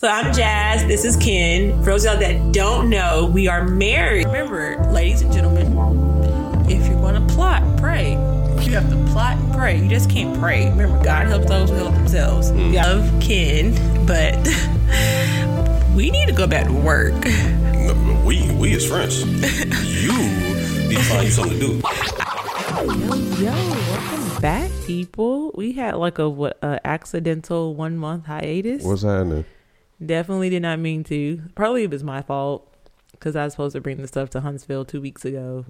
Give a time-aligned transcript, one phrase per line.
[0.00, 0.86] So I'm Jazz.
[0.86, 1.78] This is Ken.
[1.80, 4.24] For those of y'all that don't know, we are married.
[4.28, 5.66] Remember, ladies and gentlemen,
[6.70, 8.12] if you're going to plot, pray.
[8.62, 9.78] You have to plot and pray.
[9.78, 10.70] You just can't pray.
[10.70, 12.50] Remember, God helps those who help themselves.
[12.50, 12.70] Mm.
[12.70, 17.22] We love Ken, but we need to go back to work.
[17.22, 19.20] No, we we is friends.
[19.26, 20.16] you
[20.88, 23.44] need to find you something to do.
[23.44, 25.50] Yo, welcome back, people.
[25.54, 28.82] We had like a what a accidental one month hiatus.
[28.82, 29.44] What's happening?
[30.04, 31.42] Definitely did not mean to.
[31.54, 32.74] Probably it was my fault
[33.12, 35.66] because I was supposed to bring the stuff to Huntsville two weeks ago.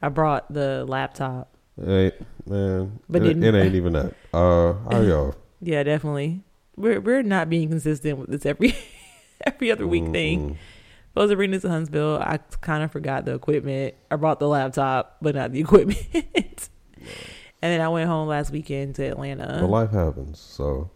[0.00, 1.54] I brought the laptop.
[1.82, 2.12] Hey,
[2.46, 4.14] man, But it, it ain't even that.
[4.32, 5.34] Uh, how y'all?
[5.60, 6.42] Yeah, definitely.
[6.76, 8.74] We're we're not being consistent with this every
[9.46, 10.58] every other week thing.
[11.10, 12.18] Supposed to bring this to Huntsville.
[12.18, 13.94] I kind of forgot the equipment.
[14.10, 16.06] I brought the laptop, but not the equipment.
[16.14, 16.68] and
[17.60, 19.58] then I went home last weekend to Atlanta.
[19.60, 20.38] But life happens.
[20.38, 20.90] So,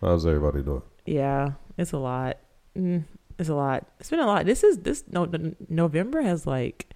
[0.00, 0.82] how's everybody doing?
[1.06, 2.36] Yeah, it's a lot.
[2.76, 3.04] Mm,
[3.38, 3.86] it's a lot.
[4.00, 4.44] It's been a lot.
[4.44, 5.26] This is this no
[5.68, 6.88] November has like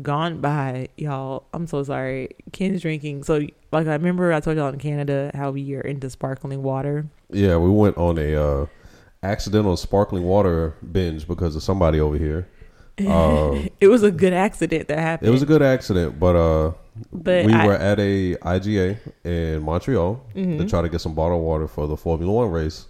[0.00, 1.46] gone by, y'all.
[1.52, 2.30] I'm so sorry.
[2.52, 3.24] Ken's drinking.
[3.24, 7.06] So like I remember I told y'all in Canada how we are into sparkling water.
[7.30, 8.66] Yeah, we went on a uh,
[9.22, 12.48] accidental sparkling water binge because of somebody over here.
[13.06, 15.26] Um, It was a good accident that happened.
[15.28, 16.72] it was a good accident, but uh,
[17.10, 20.58] But we I- were at a IGA in Montreal Mm-hmm.
[20.58, 22.86] to try to get some bottled water for the Formula One race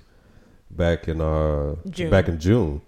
[0.77, 2.11] back in uh June.
[2.11, 2.81] back in June,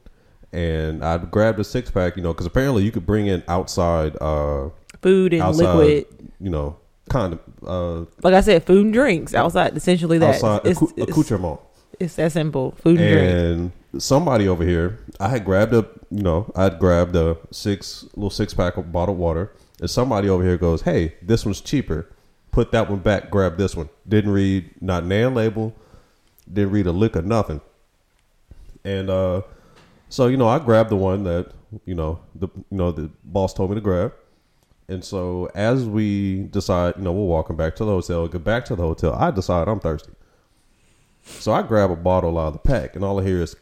[0.53, 4.17] and I grabbed a six pack, you know, because apparently you could bring in outside
[4.21, 4.71] uh
[5.03, 6.33] food and outside, liquid.
[6.41, 6.77] you know,
[7.09, 9.77] kind of uh Like I said, food and drinks outside.
[9.77, 11.61] Essentially, that outside it's, it's, accoutrement.
[12.01, 12.73] it's that simple.
[12.73, 13.73] Food and drink.
[13.93, 18.05] And somebody over here, I had grabbed a, you know, I had grabbed a six
[18.15, 22.09] little six pack of bottled water, and somebody over here goes, "Hey, this one's cheaper.
[22.51, 23.31] Put that one back.
[23.31, 25.75] Grab this one." Didn't read not nan label,
[26.51, 27.61] didn't read a lick or nothing.
[28.85, 29.43] And uh,
[30.09, 31.53] so you know, I grabbed the one that
[31.85, 34.13] you know the you know the boss told me to grab.
[34.89, 38.67] And so as we decide, you know, we're walking back to the hotel, get back
[38.67, 40.13] to the hotel, I decide I'm thirsty.
[41.23, 43.57] So I grab a bottle out of the pack, and all I hear is,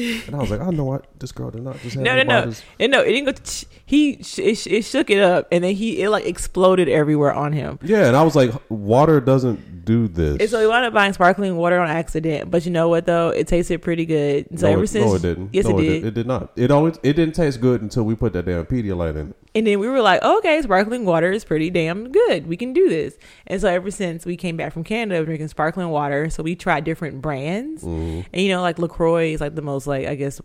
[0.00, 2.22] and I was like, I know what this girl did not just have No, no,
[2.22, 3.02] no, and no.
[3.02, 3.42] It didn't go.
[3.86, 7.32] He sh- it, sh- it shook it up, and then he it like exploded everywhere
[7.32, 7.78] on him.
[7.82, 10.38] Yeah, and I was like, water doesn't do this.
[10.40, 12.50] And so we wound up buying sparkling water on accident.
[12.50, 13.28] But you know what though?
[13.28, 14.58] It tasted pretty good.
[14.58, 15.50] So no, ever it, since, no, it didn't.
[15.52, 16.04] Yes, no, it did.
[16.04, 16.52] It did not.
[16.56, 19.34] It always it didn't taste good until we put that damn Pedialyte in.
[19.56, 22.48] And then we were like, okay, sparkling water is pretty damn good.
[22.48, 23.16] We can do this.
[23.46, 26.28] And so ever since we came back from Canada, we're drinking sparkling water.
[26.28, 27.84] So we tried different brands.
[27.84, 28.22] Mm-hmm.
[28.32, 30.40] And you know, like LaCroix is like the most like I guess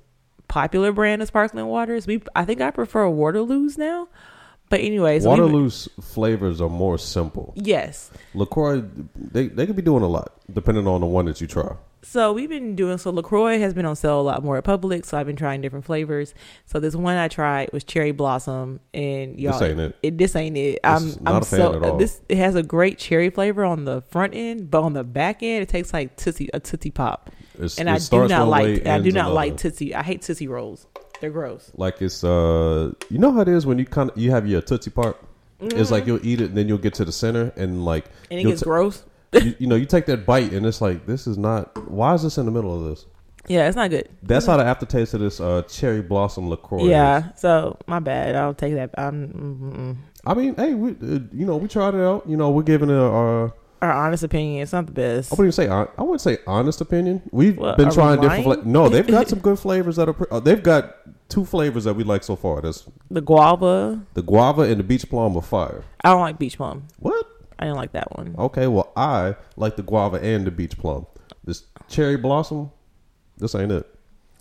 [0.48, 2.08] popular brand of sparkling waters.
[2.08, 4.08] We I think I prefer Waterloo's now.
[4.70, 7.54] But anyways, we- Waterloo's flavors are more simple.
[7.56, 8.12] yes.
[8.36, 8.84] Lacroix,
[9.16, 11.76] they they could be doing a lot depending on the one that you try.
[12.02, 15.08] So we've been doing so Lacroix has been on sale a lot more at Publix.
[15.08, 16.34] So I've been trying different flavors.
[16.66, 20.18] So this one I tried was cherry blossom, and y'all, ain't it.
[20.18, 20.80] this ain't it.
[20.82, 21.98] This I'm not I'm a fan so at all.
[21.98, 25.44] this it has a great cherry flavor on the front end, but on the back
[25.44, 29.00] end it tastes like tootsie a tootsie pop, It's, and I do not like I
[29.00, 29.34] do not another.
[29.36, 29.94] like tootsie.
[29.94, 30.88] I hate tootsie rolls.
[31.22, 31.70] They're gross.
[31.76, 34.62] like it's uh you know how it is when you kind of you have your
[34.62, 35.18] tootsie part
[35.60, 38.26] it's like you'll eat it and then you'll get to the center and like Mm-hmm.
[38.32, 39.04] And it gets ta- gross.
[39.34, 42.24] you, you know you take that bite and it's like this is not why is
[42.24, 43.06] this in the middle of this
[43.50, 44.08] Yeah, it's not good.
[44.24, 46.88] that's how the aftertaste of this uh cherry blossom liqueur is.
[46.88, 48.36] Yeah, so my bad.
[48.38, 48.96] I'll take that.
[48.96, 52.50] Mm, mm, i mean hey we uh, you know we tried it out you know
[52.50, 54.62] we're giving it our our honest opinion.
[54.64, 55.32] It's not the best.
[55.32, 57.22] I wouldn't even say I wouldn't say honest opinion.
[57.32, 58.44] We've What, been trying different.
[58.44, 60.14] Fla- no, they've got some good flavors that are.
[60.14, 60.96] Pre- uh, they've got
[61.30, 62.62] two flavors that we like so far.
[62.62, 64.02] That's The guava.
[64.14, 65.84] the guava and the beach plum are fire.
[66.04, 66.88] I don't like beach plum.
[67.00, 67.26] What?
[67.60, 68.36] I didn't like that one.
[68.38, 71.06] Okay, well, I like the guava and the beach plum.
[71.44, 72.72] This cherry blossom,
[73.38, 73.86] this ain't it.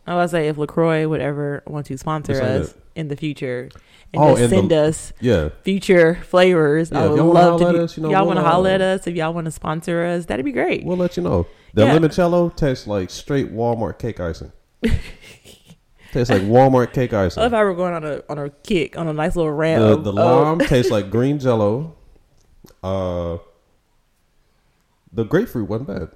[0.06, 2.76] I was say if Lacroix would ever want to sponsor us it.
[2.98, 3.68] In the future
[4.12, 7.72] and Oh, just and the- send us Yeah, future flavors, Yeah, I would love to.
[7.72, 9.44] Do, us, you know, y'all we'll, want to uh, holler at us if y'all want
[9.46, 10.26] to sponsor us?
[10.26, 10.84] That'd be great.
[10.84, 11.46] we'll let you know.
[11.74, 11.96] The Yeah.
[11.96, 14.52] limoncello tastes like straight Walmart cake icing.
[16.12, 17.42] tastes like Walmart cake icing.
[17.42, 19.80] love how we're going on a on a kick on a nice little rant.
[19.80, 21.94] The, the lime tastes like green jello.
[22.82, 23.38] Uh,
[25.12, 26.08] the grapefruit wasn't bad.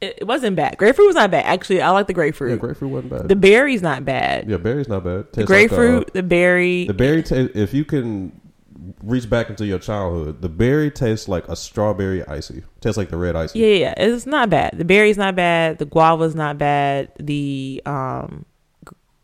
[0.00, 0.76] It, it wasn't bad.
[0.76, 1.44] Grapefruit was not bad.
[1.46, 2.50] Actually, I like the grapefruit.
[2.50, 2.90] Yeah, grapefruit.
[2.90, 3.28] grapefruit wasn't bad.
[3.28, 4.48] the berry's not bad.
[4.48, 5.26] yeah, berry's not bad.
[5.32, 6.86] the Tastes like, uh, grapefruit, the berry.
[6.86, 8.40] the berry, ta- if you can
[9.02, 12.62] reach back into your childhood, the berry tastes like a strawberry icy.
[12.80, 13.58] Tastes like the red icy.
[13.58, 13.94] Yeah, yeah, yeah.
[13.96, 14.72] it's not bad.
[14.76, 15.78] The berry's not bad.
[15.78, 17.10] The guava's not bad.
[17.18, 18.44] The um,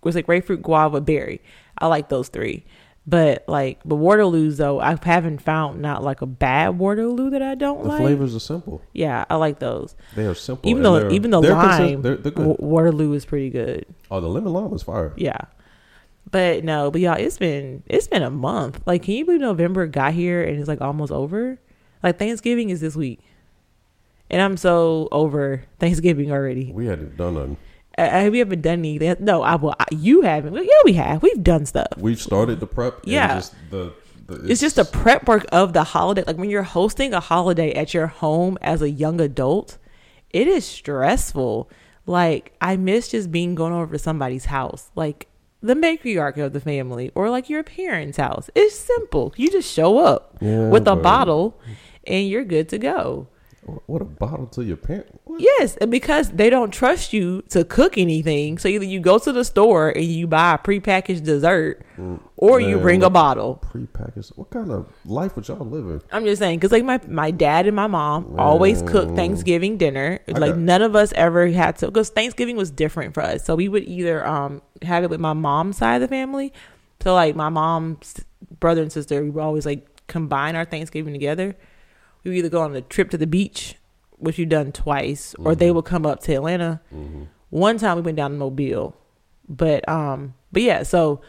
[0.02, 1.42] was it grapefruit, guava, berry?
[1.78, 2.64] I like those three.
[3.04, 7.56] But like, but Waterloo's though, I haven't found not like a bad Waterloo that I
[7.56, 7.98] don't The like.
[7.98, 8.80] The flavors are simple.
[8.92, 9.96] Yeah, I like those.
[10.14, 10.70] They are simple.
[10.70, 12.32] Even though, even consist- lime, they're, they're.
[12.46, 13.86] Wa- Waterloo is pretty good.
[14.10, 15.12] oh, the lemon lime is fire.
[15.16, 15.38] Yeah.
[16.30, 18.80] But no, but y'all, it's been it's been a month.
[18.86, 21.58] Like, can you believe November got here and it's like almost over?
[22.02, 23.20] Like Thanksgiving is this week,
[24.30, 26.70] and I'm so over Thanksgiving already.
[26.72, 27.56] We hadn't done nothing.
[27.98, 29.16] Uh, have you ever done anything?
[29.20, 29.74] No, I will.
[29.78, 30.52] I, you haven't.
[30.54, 31.22] Well, yeah, we have.
[31.22, 31.88] We've done stuff.
[31.98, 33.00] We've started the prep.
[33.04, 33.34] Yeah.
[33.36, 33.92] Just the,
[34.26, 36.24] the, It's just the prep work of the holiday.
[36.26, 39.76] Like when you're hosting a holiday at your home as a young adult,
[40.30, 41.70] it is stressful.
[42.06, 45.28] Like I miss just being going over to somebody's house, like
[45.62, 48.50] the matriarch of the family, or like your parents' house.
[48.54, 49.32] It's simple.
[49.36, 51.60] You just show up Yeah, with a bottle,
[52.04, 53.28] and you're good to go.
[53.64, 55.06] What a bottle to your parent.
[55.24, 55.40] What?
[55.40, 59.32] Yes, and because they don't trust you to cook anything, so either you go to
[59.32, 61.86] the store and you buy a prepackaged dessert,
[62.36, 63.62] or you bring a bottle.
[63.72, 64.32] Prepackaged.
[64.36, 66.02] What kind of life would y'all living?
[66.10, 70.18] I'm just saying, because like my my dad and my mom always cook Thanksgiving dinner.
[70.26, 73.44] It's like got- none of us ever had to, because Thanksgiving was different for us.
[73.44, 76.52] So we would either um have it with my mom's side of the family.
[77.00, 78.14] So like my mom's
[78.58, 81.54] brother and sister, we would always like combine our Thanksgiving together.
[82.24, 83.76] We either go on a trip to the beach,
[84.18, 86.80] which we've done twice, or they would come up to Atlanta.
[87.50, 88.96] One time we went down to Mobile,
[89.48, 91.20] but um, but yeah, so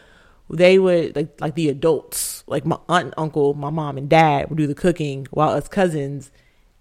[0.48, 4.48] they would like like the adults, like my aunt, and uncle, my mom and dad
[4.48, 6.30] would do the cooking, while us cousins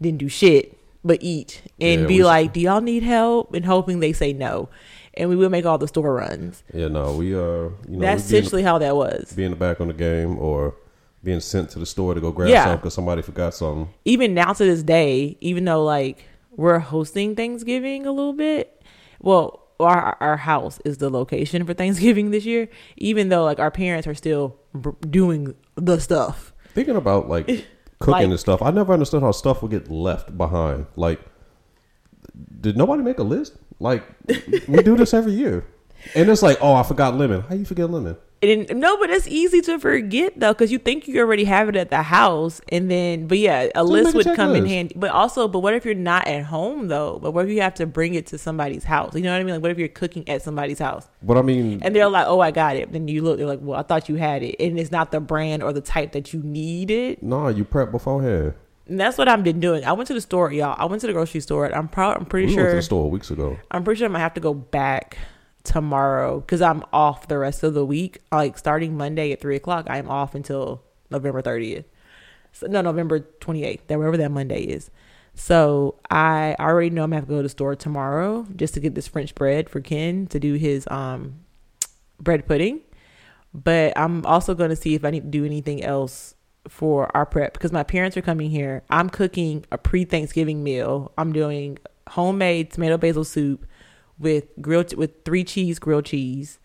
[0.01, 3.65] didn't do shit but eat and Yeah, be we- like, "Do y'all need help?" and
[3.65, 4.69] hoping they say no,
[5.15, 6.63] and we would make all the store runs.
[6.73, 9.25] Yeah, no, we uh, you know, That's we be in, essentially how that was.
[9.29, 10.75] the, be in the back on the game or
[11.23, 12.63] being sent to the store to go grab Yeah.
[12.65, 13.89] something because somebody forgot something.
[14.05, 16.25] even now to this day, even though like
[16.55, 18.81] we're hosting Thanksgiving a little bit,
[19.19, 22.69] well, our our house is the location for Thanksgiving this year.
[22.97, 26.53] Even though like our parents are still b- doing the stuff.
[26.73, 27.45] Thinking about like
[27.99, 30.85] cooking Like- and stuff, I never understood how stuff would get left behind.
[30.95, 31.19] Like,
[32.61, 33.57] did nobody make a list?
[33.79, 34.03] Like,
[34.67, 35.65] we do this every year,
[36.15, 37.41] and it's like, oh, I forgot lemon.
[37.41, 38.15] How you forget lemon?
[38.43, 41.75] And no, but it's easy to forget though, because you think you already have it
[41.75, 44.93] at the house, and then, but yeah, a list a would come in handy.
[44.97, 47.19] But also, but what if you're not at home though?
[47.21, 49.15] But what if you have to bring it to somebody's house?
[49.15, 49.55] You know what I mean?
[49.55, 51.07] Like, what if you're cooking at somebody's house?
[51.21, 53.59] But I mean, And they're like, "Oh, I got it." Then you look, they're like,
[53.61, 56.33] "Well, I thought you had it," and it's not the brand or the type that
[56.33, 57.23] you needed.
[57.23, 58.53] nah, you prep beforehand.
[58.85, 59.85] And that's what I've been doing.
[59.85, 60.75] I went to the store, y'all.
[60.77, 61.65] I went to the grocery store.
[61.65, 62.17] and I'm proud.
[62.17, 62.75] I'm pretty We went to sure.
[62.75, 63.57] the store weeks ago.
[63.71, 65.17] I'm pretty sure I might have to go back
[65.63, 68.19] tomorrow because I'm off the rest of the week.
[68.31, 71.85] Like starting Monday at three o'clock, I am off until November 30th.
[72.51, 73.79] So, no, November 28th.
[73.87, 74.91] That wherever that Monday is.
[75.35, 78.79] So I already know I'm gonna have to go to the store tomorrow just to
[78.79, 81.39] get this French bread for Ken to do his um
[82.19, 82.81] bread pudding.
[83.53, 86.33] But I'm also going to see if I need to do anything else
[86.67, 88.83] for our prep because my parents are coming here.
[88.89, 91.11] I'm cooking a pre-Thanksgiving meal.
[91.17, 91.77] I'm doing
[92.09, 93.65] homemade tomato basil soup
[94.23, 96.59] with grilled with three cheese grilled cheese,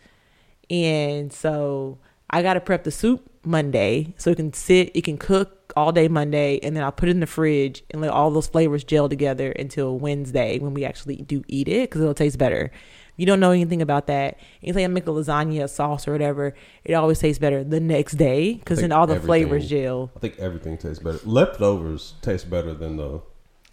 [0.70, 1.98] and so
[2.30, 5.92] I got to prep the soup Monday so it can sit, it can cook all
[5.92, 8.84] day Monday, and then I'll put it in the fridge and let all those flavors
[8.84, 12.70] gel together until Wednesday when we actually do eat it because it'll taste better.
[13.16, 16.54] You don't know anything about that, anything I make a lasagna, a sauce, or whatever,
[16.84, 20.12] it always tastes better the next day because then all the flavors gel.
[20.16, 21.18] I think everything tastes better.
[21.24, 23.20] Leftovers taste better than the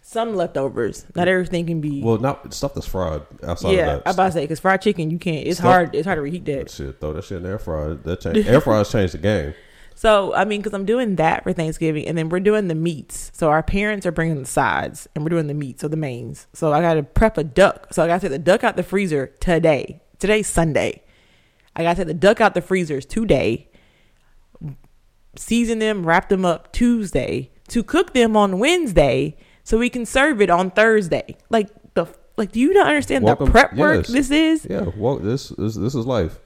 [0.08, 1.32] Some leftovers, not mm.
[1.32, 2.00] everything can be.
[2.00, 3.92] well, not stuff that's fried outside yeah, of that.
[3.96, 4.14] I'm that.
[4.14, 5.44] about to say because fried chicken you can't.
[5.44, 5.94] It's Stuff- hard.
[5.96, 6.70] It's hard to reheat that.
[6.70, 7.94] Shit, throw that shit in the air fryer.
[7.94, 9.54] That change, air fryers changed the game.
[9.96, 13.32] So I mean, because I'm doing that for Thanksgiving, and then we're doing the meats.
[13.34, 16.46] So our parents are bringing the sides, and we're doing the meats, so the mains.
[16.52, 17.92] So I got to prep a duck.
[17.92, 20.02] So I got to take the duck out the freezer today.
[20.20, 21.02] Today's Sunday.
[21.74, 23.70] I got to take the duck out the freezers today.
[25.34, 30.40] Season them, wrap them up Tuesday to cook them on Wednesday, so we can serve
[30.40, 31.36] it on Thursday.
[31.50, 32.06] Like the
[32.36, 34.08] like, do you not understand Welcome- the prep work yes.
[34.08, 34.66] this is?
[34.70, 36.38] Yeah, well, this is this is life.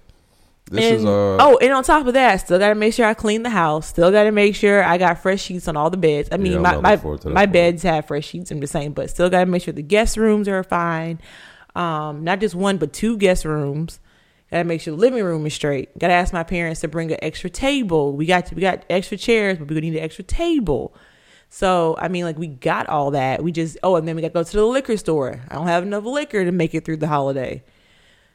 [0.70, 3.04] This and, is uh oh, and on top of that, still got to make sure
[3.04, 3.88] I clean the house.
[3.88, 6.30] Still got to make sure I got fresh sheets on all the beds.
[6.32, 8.50] I mean, Yeah, my my, looking forward to that my beds have fresh sheets.
[8.50, 11.20] I'm just saying, but still got to make sure the guest rooms are fine.
[11.76, 14.00] Um, not just one, but two guest rooms.
[14.50, 15.96] Got to make sure the living room is straight.
[15.98, 18.16] Got to ask my parents to bring an extra table.
[18.16, 20.94] We got to, we got extra chairs, but we need an extra table.
[21.50, 23.42] So I mean, like we got all that.
[23.42, 25.40] We just oh, and then we got to go to the liquor store.
[25.50, 27.62] I don't have enough liquor to make it through the holiday.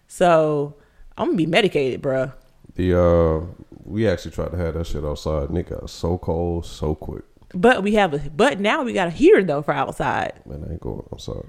[0.08, 0.76] So
[1.18, 2.34] I'm gonna be medicated, bruh.
[2.76, 3.46] the uh
[3.86, 5.50] we actually tried to have that shit outside.
[5.50, 7.24] and it got so cold so quick.
[7.54, 10.34] But we have a but now we got a heater though for outside.
[10.46, 11.46] Man, I ain't going outside.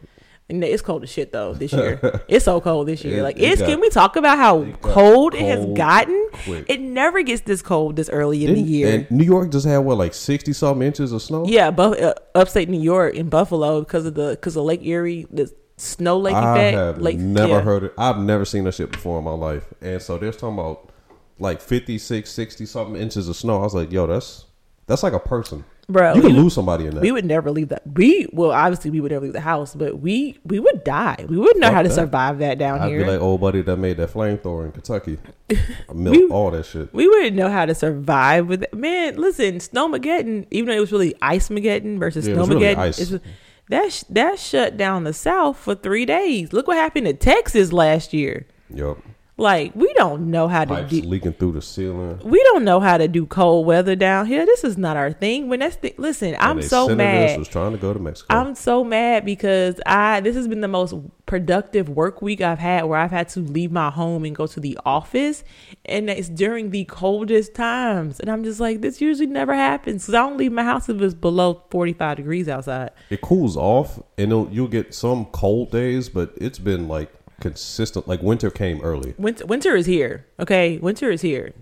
[0.49, 1.99] And it's cold as shit though this year.
[2.29, 3.19] it's so cold this year.
[3.19, 5.67] It- like it it's got- can we talk about how it got cold it has
[5.77, 6.29] gotten?
[6.45, 6.67] quick.
[6.69, 8.95] It never gets this cold this early in the Didn't- year.
[8.95, 11.45] And New York just had what like sixty something inches of snow.
[11.47, 15.53] yeah, uh, upstate New York in Buffalo because of the because of Lake Erie, the
[15.79, 16.77] snow lake I effect.
[16.77, 17.61] have Lake, never yeah.
[17.63, 17.93] heard it.
[17.99, 19.65] I've never seen that shit before in my life.
[19.83, 20.91] And so they're talking about
[21.39, 23.59] like 56, 60 something inches of snow.
[23.59, 24.47] I was like, yo, that's
[24.87, 25.65] that's like a person.
[25.89, 27.01] Bro, you could lose somebody in that.
[27.01, 27.83] We would never leave that.
[27.87, 31.25] We well, obviously, we would never leave the house, but we we would die.
[31.29, 31.95] We wouldn't know Fuck how to that.
[31.95, 32.87] survive that down here.
[32.87, 33.05] I'd here.
[33.05, 35.19] be like old buddy that made that flamethrower in Kentucky.
[35.51, 36.93] I melt We- all that shit.
[36.93, 38.75] we wouldn't know how to survive with it.
[38.75, 42.63] Man, listen, Snowmageddon, even though it was really Ice Mageddon versus Yeah, it was really
[42.65, 42.99] Snowmageddon, ice.
[43.01, 43.21] it's-
[43.69, 46.53] that sh- that shut down the South for three days.
[46.53, 48.47] Look what happened to Texas last year.
[48.71, 48.99] Yup.
[49.39, 51.03] Like we don't know how to Pipes do.
[51.03, 52.21] leaking through the ceiling.
[52.25, 54.47] We don't know how to do cold weather down here.
[54.47, 55.49] This is not our thing.
[55.49, 57.39] When that's the, listen, I'm so mad.
[57.39, 58.35] Was trying to go to Mexico.
[58.35, 60.95] I'm so mad because I this has been the most
[61.27, 64.61] productive work week I've had where I've had to leave my home and go to
[64.61, 65.45] the office
[65.85, 70.15] and it's during the coldest times and I'm just like this usually never happens cuz
[70.15, 72.93] I don't leave my house if it's below 45 degrees outside.
[73.11, 78.09] it cools off, and you'll get some cold days, but it's been like consistent.
[78.09, 79.15] Like winter came early.
[79.19, 80.27] Winter winter is here.
[80.41, 80.79] Okay?
[80.79, 81.53] Winter is here.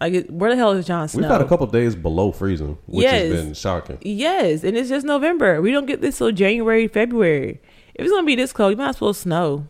[0.00, 1.20] Like where the hell is Jon Snow?
[1.22, 1.30] Mm-hmm.
[1.30, 3.32] We've had a couple days below freezing, which Yes.
[3.32, 3.98] has been shocking.
[4.02, 5.60] Yes, and it's just November.
[5.60, 7.60] We don't get this till January, February.
[7.94, 9.66] If it's gonna be this cold, you might as well snow.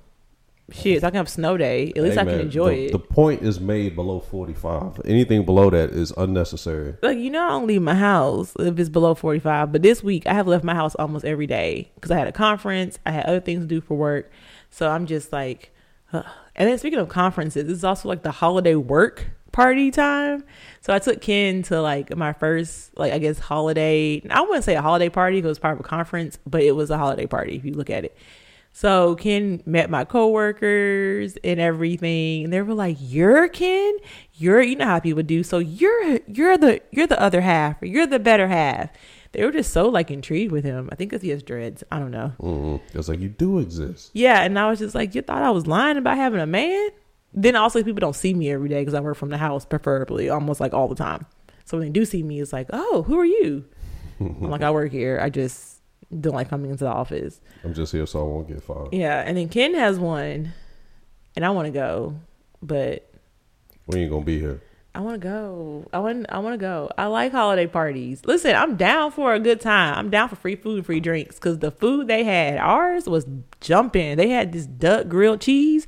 [0.73, 1.93] Shit, I can have snow day.
[1.97, 2.93] At least Hey, I can enjoy the, it.
[2.93, 5.01] The point is made below 45.
[5.05, 6.95] Anything below that is unnecessary.
[7.03, 9.73] like you know, I don't leave my house if it's below forty five.
[9.73, 12.33] But this week, I have left my house almost every day because I had a
[12.33, 13.01] conference.
[13.05, 14.31] I had other things to do for work,
[14.71, 15.73] so I'm just like.
[16.13, 20.45] And then speaking of conferences, this is also like the holiday work party time.
[20.81, 24.21] So I took Ken to like my first, like I guess holiday.
[24.29, 26.73] I wouldn't say a holiday party because it was part of a conference, but it
[26.73, 28.17] was a holiday party if you look at it.
[28.73, 33.97] So Ken met my coworkers and everything, and they were like, "You're Ken.
[34.35, 35.43] You're you know how people do.
[35.43, 37.83] So you're you're the you're the other half.
[37.83, 38.91] Or you're the better half."
[39.33, 40.89] They were just so like intrigued with him.
[40.91, 41.85] I think because he has dreads.
[41.93, 42.29] I don't know.
[42.41, 44.11] hmm It's like you do exist.
[44.13, 46.91] Yeah, and I was just like, "You thought I was lying about having a man?"
[47.33, 50.29] Then also people don't see me every day because I work from the house, preferably
[50.29, 51.27] almost like all the time.
[51.65, 53.65] So when they do see me, it's like, "Oh, who are you?"
[54.21, 55.21] I'm like, "I work here.
[55.23, 55.81] I just
[56.19, 58.89] don't like coming into the office." I'm just here so I won't get fired.
[58.93, 60.53] Yeah, and then Ken has one,
[61.37, 62.17] and I want to go,
[62.61, 63.09] but
[63.87, 64.61] We ain't gonna be here.
[64.95, 65.89] I want to go.
[65.93, 66.27] I want.
[66.31, 66.91] I want to go.
[66.99, 68.23] I like holiday parties.
[68.25, 69.95] Listen, I'm down for a good time.
[69.97, 73.25] I'm down for free food and free drinks because the food they had, ours was
[73.61, 74.17] jumping.
[74.17, 75.87] They had this duck grilled cheese.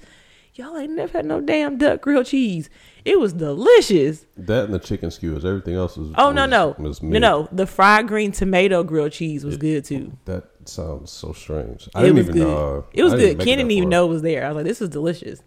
[0.55, 2.69] Y'all ain't never had no damn duck grilled cheese.
[3.05, 4.27] It was delicious.
[4.37, 5.45] That and the chicken skewers.
[5.45, 6.13] Everything else was.
[6.17, 7.49] Oh no was- no was no no.
[7.51, 10.17] The fried green tomato grilled cheese was good too.
[10.27, 11.89] That sounds so strange.
[11.95, 12.43] I it didn't was even.
[12.43, 12.79] good.
[12.79, 13.39] Uh, it was good.
[13.39, 14.45] Ken didn't even know it was there.
[14.45, 15.43] I was like, this is delicious.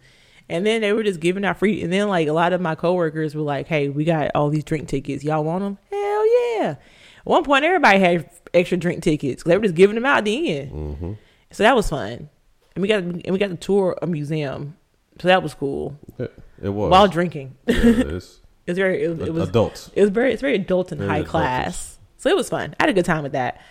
[0.49, 1.81] And then they were just giving out free.
[1.81, 4.63] And then like a lot of my coworkers were like, hey, we got all these
[4.63, 5.23] drink tickets.
[5.23, 5.77] Y'all want them?
[5.91, 6.25] Hell
[6.59, 6.69] yeah.
[6.71, 6.77] At
[7.25, 9.43] one point, everybody had extra drink tickets.
[9.43, 10.71] They were just giving them out at the end.
[10.71, 11.11] Mm-hmm.
[11.51, 12.29] So that was fun.
[12.75, 14.75] And we got and we got to tour a museum.
[15.21, 16.91] So that was cool It, it was.
[16.91, 17.55] while drinking.
[17.67, 19.03] Yeah, it's It was very.
[19.03, 19.91] It, it was adults.
[19.95, 21.27] it was very it's very adult and Very high adultish.
[21.27, 21.99] class.
[22.17, 22.75] So it was fun.
[22.79, 23.61] I had a good time with that.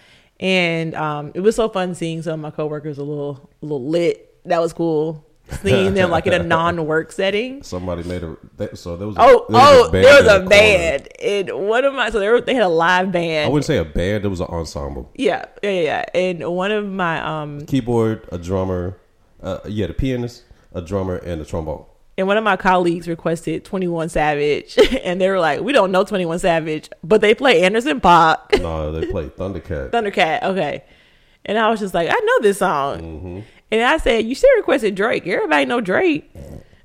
[0.41, 3.87] And um, it was so fun seeing some of my coworkers a little a little
[3.89, 4.41] lit.
[4.45, 5.27] That was cool.
[5.63, 7.63] Seeing them like in a non work setting.
[7.63, 8.37] Somebody made a.
[8.57, 9.17] That, so there was.
[9.17, 11.09] A, Oh, there oh, band there was a the band.
[11.23, 13.47] And one of my so they were, they had a live band.
[13.47, 14.25] I wouldn't say a band.
[14.25, 15.11] It was an ensemble.
[15.15, 16.05] yeah, yeah, yeah.
[16.15, 18.99] And one of my um Keyboard, a drummer.
[19.43, 21.85] Uh, yeah, the pianist, a drummer, and a trombone.
[22.17, 26.03] and one of my colleagues requested 21 Savage and they were like, "We don't know
[26.05, 29.91] 21 Savage, but they play Anderson .Paak." No, they play Thundercat.
[29.93, 30.43] Thundercat.
[30.45, 30.85] Okay.
[31.45, 33.01] And I was just like, I know this song.
[33.03, 33.41] Mm-hmm.
[33.75, 35.27] And I said, you should have requested Drake.
[35.27, 36.31] Everybody know Drake.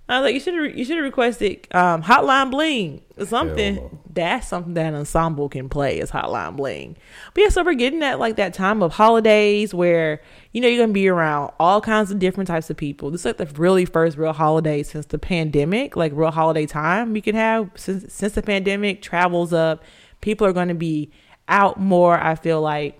[0.09, 3.75] I was like, you should have you should have requested um, Hotline Bling or something.
[3.75, 3.99] No.
[4.11, 6.97] That's something that an ensemble can play is Hotline Bling.
[7.35, 10.19] But yeah, so we're getting at like that time of holidays where
[10.51, 13.11] you know you're gonna be around all kinds of different types of people.
[13.11, 17.13] This is like the really first real holiday since the pandemic, like real holiday time
[17.13, 19.03] we can have since since the pandemic.
[19.03, 19.83] Travels up,
[20.21, 21.11] people are gonna be
[21.47, 22.19] out more.
[22.19, 22.99] I feel like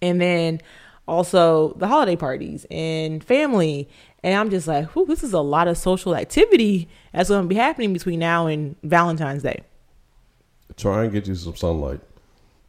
[0.00, 0.60] and then
[1.08, 3.88] also the holiday parties and family.
[4.22, 7.48] And I'm just like, whew, this is a lot of social activity that's going to
[7.48, 9.62] be happening between now and Valentine's Day.
[10.76, 12.00] Try and get you some sunlight.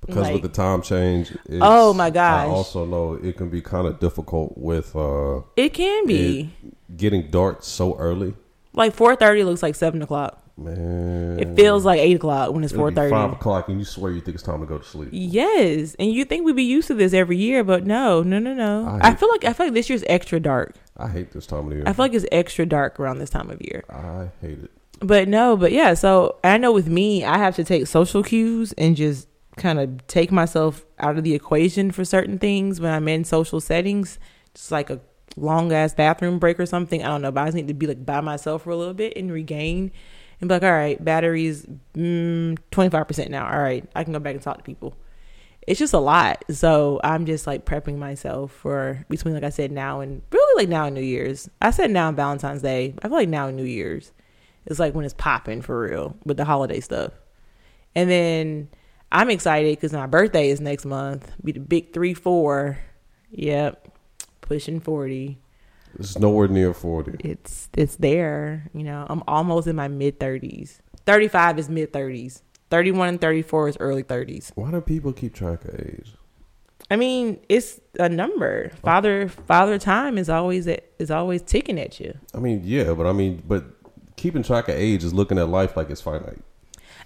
[0.02, 2.48] Because Like- with the time change, it's, Oh, my gosh.
[2.48, 6.98] I also know it can be kind of difficult with uh, It can be it
[6.98, 8.34] getting dark so early.
[8.74, 10.39] like 4:30 looks like seven o'clock.
[10.60, 13.34] Man, It feels like eight o'clock when it's four be Five thirty.
[13.34, 15.10] o'clock, and you swear you think it's time to go to sleep.
[15.12, 18.54] Yes, and you think we'd be used to this every year, but no, no, no,
[18.54, 18.86] no.
[19.02, 20.76] I I, feel like I feel like this year's extra dark.
[20.98, 21.84] I hate this time of year.
[21.86, 23.84] I feel like it's extra dark around this time of year.
[23.90, 24.72] I hate it.
[25.00, 25.94] But no, but yeah.
[25.94, 30.06] So I know with me, I have to take social cues and just kind of
[30.08, 34.20] take myself out of the equation for certain things when I'm in social settings.
[34.54, 35.00] Just like a
[35.38, 37.02] long ass bathroom break or something.
[37.02, 38.94] I don't know, but I just need to be like by myself for a little
[38.94, 39.92] bit and regain
[40.40, 41.66] and be like, all right, batteries
[41.96, 43.50] mm, twenty five percent now.
[43.52, 44.96] All right, I can go back and talk to people.
[45.68, 46.44] It's just a lot.
[46.50, 50.70] So I'm just like prepping myself for between like I said now and really like
[50.70, 51.50] now and New Year's.
[51.62, 52.96] I said now and Valentine's Day.
[53.02, 54.12] I feel like now and New Year's.
[54.66, 57.14] It's like when it's popping for real with the holiday stuff.
[57.96, 58.70] And then
[59.12, 61.32] I'm excited because my birthday is next month.
[61.44, 62.80] Be the big three four.
[63.32, 63.90] Yep,
[64.42, 65.40] pushing forty.
[65.98, 67.16] It's nowhere near forty.
[67.20, 68.70] It's it's there.
[68.74, 70.82] You know, I'm almost in my mid thirties.
[71.06, 72.44] Thirty five is mid thirties.
[72.70, 74.52] Thirty one and thirty four is early thirties.
[74.56, 76.14] Why do people keep track of age?
[76.92, 78.70] I mean, it's a number.
[78.84, 82.18] Father father time is always at, is always ticking at you.
[82.34, 83.66] I mean, yeah, but I mean, but
[84.16, 86.42] keeping track of age is looking at life like it's finite.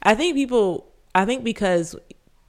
[0.02, 0.90] I think people.
[1.16, 1.96] I think because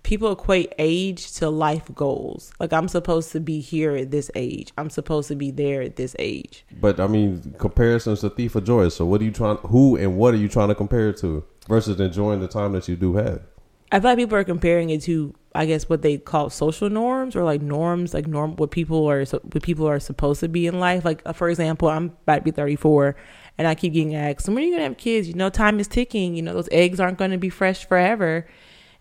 [0.05, 2.53] people equate age to life goals.
[2.61, 4.73] Like I'm supposed to be here at this age.
[4.79, 6.65] I'm supposed to be there at this age.
[6.81, 8.91] But I mean, comparison's the thief of joy.
[8.91, 9.57] So what are you trying?
[9.57, 12.87] Who and what are you trying to compare it to versus enjoying the time that
[12.87, 13.43] you do have?
[13.91, 17.37] I feel like people are comparing it to, I guess, what they call social norms
[17.37, 20.81] or like norms, like norm what people are what people are supposed to be in
[20.81, 21.05] life.
[21.05, 23.17] Like uh, for example, I'm about to be 34,
[23.57, 25.89] and I keep getting asked, "When are you gonna have kids?" You know, time is
[25.89, 26.35] ticking.
[26.35, 28.47] You know, those eggs aren't going to be fresh forever.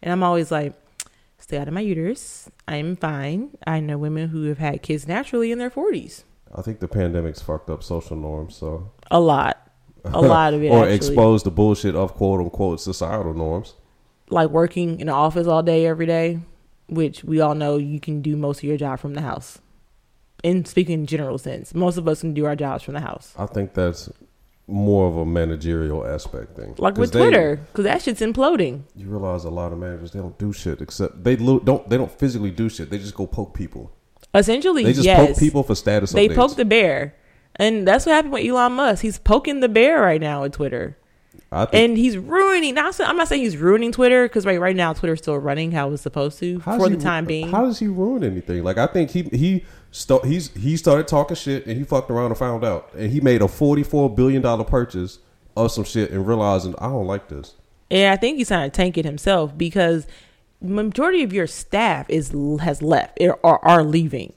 [0.03, 0.73] And I'm always like,
[1.43, 2.49] "Stay out of my uterus.
[2.67, 6.23] I'm fine." I know women who have had kids naturally in their 40s.
[6.55, 8.55] I think the pandemic's fucked up social norms.
[8.55, 9.57] So A lot,
[10.05, 10.69] a lot of it.
[10.69, 10.95] or actually.
[10.95, 13.73] exposed the bullshit of quote unquote societal norms.
[14.29, 16.39] like working in the office all day every day,
[16.87, 19.59] which we all know you can do most of your job from the house.
[20.43, 23.33] In speaking in general sense, most of us can do our jobs from the house.
[23.37, 24.09] I think that's
[24.67, 26.73] more of a managerial aspect thing.
[26.77, 28.83] Like with they- Twitter, because that shit's imploding.
[28.95, 31.97] you realize a lot of managers they don't do shit except they lo- don't they
[31.97, 32.89] don't physically do shit.
[32.89, 33.91] They just go poke people.
[34.33, 36.35] Essentially, They just yes, poke people for status they updates.
[36.35, 37.13] poke the bear,
[37.57, 39.01] and that's what happened with Elon Musk.
[39.03, 40.97] He's poking the bear right now with Twitter,
[41.73, 42.75] and he's ruining.
[42.75, 45.91] Not, I'm not saying he's ruining Twitter because right right now Twitter's still running how
[45.91, 47.49] it's supposed to for does the he- time being.
[47.49, 48.63] How does he ruin anything?
[48.63, 52.27] Like I think he he st- he's he started talking shit and he fucked around
[52.31, 55.19] and found out and he made a forty four billion dollar purchase
[55.55, 57.53] of some shit and realizing I don't like this.
[57.91, 60.07] And I think he's trying to tank it himself because
[60.61, 64.33] majority of your staff is has left or are leaving.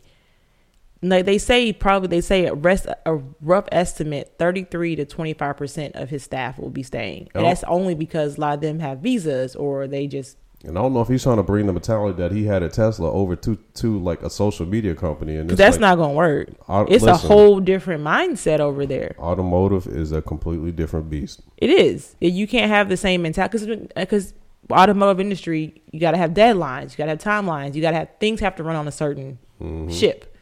[1.08, 5.56] They say, probably they say a rest a rough estimate, thirty three to twenty five
[5.56, 7.48] percent of his staff will be staying, and Oh.
[7.48, 10.94] that's only because a lot of them have visas or they just And I don't
[10.94, 13.56] know if he's trying to bring the mentality that he had at Tesla over to
[13.74, 16.48] to like a social media company and that's like, not going to work.
[16.68, 19.14] I- It's a whole different mindset over there.
[19.18, 21.42] automotive is a completely different beast.
[21.58, 22.16] It is.
[22.20, 24.34] You can't have the same mentality because
[24.72, 27.98] automotive industry, you got to have deadlines, you got to have timelines, you got to
[27.98, 29.90] have things have to run on a certain mm-hmm.
[29.90, 30.34] ship.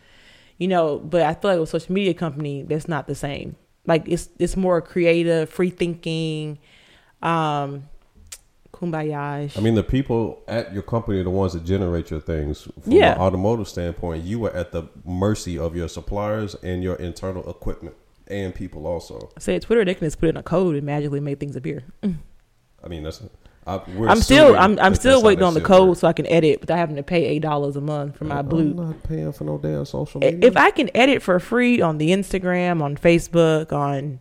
[0.58, 3.56] You know, but I feel like with social media company, that's not the same.
[3.86, 6.58] Like it's it's more creative, free thinking,
[7.22, 7.84] um,
[8.72, 9.56] kumbaya.
[9.56, 12.62] I mean, the people at your company are the ones that generate your things.
[12.82, 13.14] From Yeah.
[13.14, 17.96] an automotive standpoint, you are at the mercy of your suppliers and your internal equipment
[18.28, 19.30] and people also.
[19.38, 21.84] say at Twitter, they can just put in a code and magically make things appear.
[22.82, 23.22] I mean, that's.
[23.66, 26.00] I, we're I'm still I'm I'm still waiting on the code works.
[26.00, 28.70] so I can edit without having to pay eight dollars a month for my blue.
[28.70, 30.38] I'm not paying for no damn social media.
[30.42, 34.20] if I can edit for free on the Instagram, on Facebook, on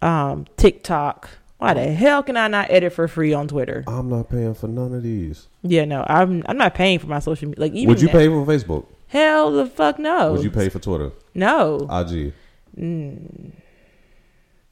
[0.00, 3.84] um, TikTok, why the hell can I not edit for free on Twitter?
[3.86, 5.46] I'm not paying for none of these.
[5.62, 7.62] Yeah, no, I'm I'm not paying for my social media.
[7.62, 8.86] Like even Would you that- pay for Facebook?
[9.06, 10.32] Hell the fuck no.
[10.32, 11.12] Would you pay for Twitter?
[11.34, 12.32] No, IG.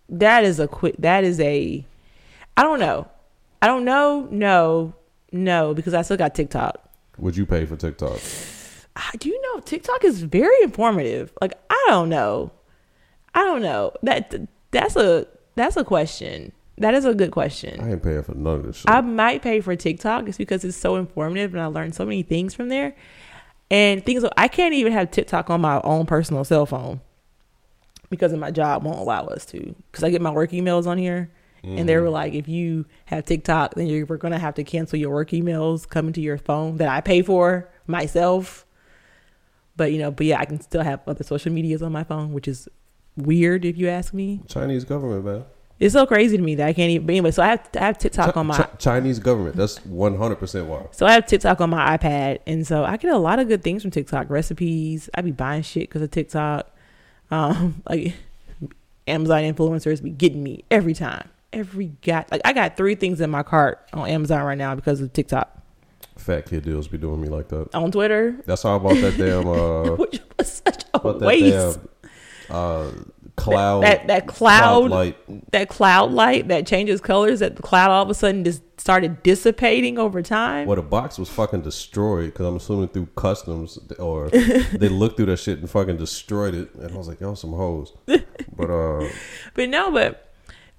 [0.08, 0.96] that is a quick.
[0.98, 1.84] That is a.
[2.56, 3.06] I don't know.
[3.62, 4.26] I don't know.
[4.30, 4.94] No,
[5.32, 6.82] no, because I still got TikTok.
[7.18, 8.18] Would you pay for TikTok?
[8.96, 11.32] I- Do you know TikTok is very informative?
[11.40, 12.50] Like I don't know.
[13.34, 13.92] I don't know.
[14.02, 14.34] That
[14.70, 16.52] that's a that's a question.
[16.78, 17.78] That is a good question.
[17.80, 18.90] I ain't paying for none of this shit.
[18.90, 22.22] I might pay for TikTok just because it's so informative and I learned so many
[22.22, 22.96] things from there.
[23.70, 27.00] And things I can't even have TikTok on my own personal cell phone
[28.08, 29.74] because of my job won't allow us to.
[29.90, 31.30] Because I get my work emails on here,
[31.62, 34.98] and they were like, if you have TikTok, then you're going to have to cancel
[34.98, 38.64] your work emails coming to your phone that I pay for myself.
[39.76, 42.32] But you know, but yeah, I can still have other social medias on my phone,
[42.32, 42.68] which is
[43.16, 44.40] weird if you ask me.
[44.48, 45.44] Chinese government, man.
[45.78, 47.06] It's so crazy to me that I can't even.
[47.06, 49.56] But anyway, so I have I have TikTok on my Chi- Chinese government.
[49.56, 50.86] That's one hundred percent why.
[50.90, 53.62] so I have TikTok on my iPad, and so I get a lot of good
[53.62, 54.28] things from TikTok.
[54.28, 55.08] Recipes.
[55.14, 56.70] I be buying shit because of TikTok.
[57.30, 58.12] Um, like
[59.06, 61.30] Amazon influencers be getting me every time.
[61.52, 65.00] Every got like I got three things in my cart on Amazon right now because
[65.00, 65.56] of TikTok.
[66.16, 67.74] Fat kid deals be doing me like that.
[67.74, 71.78] On Twitter, That's how I bought that damn uh which was such a that waste.
[71.80, 72.90] damn uh
[73.36, 75.16] cloud that that cloud, light.
[75.52, 77.40] that cloud light that changes colors.
[77.40, 80.66] That the cloud all of a sudden just started dissipating over time.
[80.66, 85.26] Well, the box was fucking destroyed because I'm assuming through customs or they looked through
[85.26, 86.74] that shit and fucking destroyed it.
[86.74, 87.92] And I was like, y'all some hoes.
[88.56, 89.08] But uh,
[89.54, 90.29] But no, but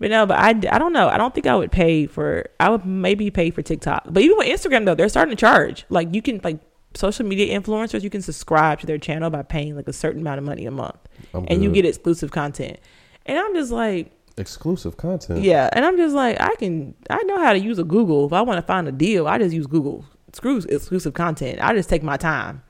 [0.01, 1.09] but no, but I, I don't know.
[1.09, 2.49] I don't think I would pay for.
[2.59, 4.05] I would maybe pay for TikTok.
[4.09, 5.85] But even with Instagram though, they're starting to charge.
[5.89, 6.59] Like you can like
[6.95, 10.39] social media influencers, you can subscribe to their channel by paying like a certain amount
[10.39, 10.97] of money a month,
[11.35, 12.79] I'm and you get exclusive content.
[13.27, 15.43] And I'm just like, exclusive content.
[15.43, 15.69] yeah.
[15.71, 16.95] And I'm just like, I can.
[17.11, 18.25] I know how to use a Google.
[18.25, 20.03] If I want to find a deal, I just use Google.
[20.33, 21.59] Screw exclusive content.
[21.61, 22.63] I just take my time.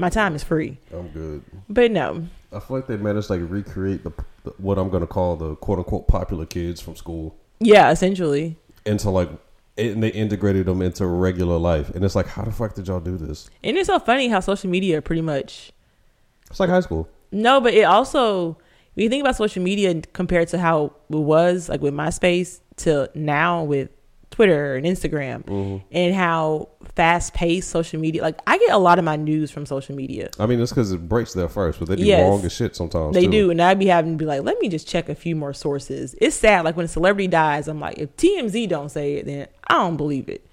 [0.00, 0.78] My time is free.
[0.92, 1.44] I'm good.
[1.68, 4.12] But no, I feel like they managed to like recreate the,
[4.44, 7.90] the what I'm gonna call the quote unquote popular kids from school yeah.
[7.90, 9.30] Essentially, into like
[9.78, 11.90] and they integrated them into regular life.
[11.90, 13.48] And it's like, how the fuck did y'all do this?
[13.64, 15.72] and it's so funny how social media pretty much
[16.50, 17.08] It's like high school.
[17.30, 18.58] No, but it also
[18.94, 23.08] when you think about social media compared to how it was like with MySpace to
[23.14, 23.88] now with
[24.32, 25.84] Twitter and Instagram Mm-hmm.
[25.92, 29.64] and how fast paced social media like I get a lot of my news from
[29.66, 30.28] social media.
[30.40, 32.28] I mean, it's because it breaks there first, but they do Yes.
[32.28, 33.14] wrong as shit sometimes.
[33.14, 33.30] They too.
[33.30, 35.52] do, and I'd be having to be like, let me just check a few more
[35.54, 36.14] sources.
[36.20, 39.46] It's sad, like when a celebrity dies, I'm like, if TMZ don't say it, then
[39.68, 40.44] I don't believe it.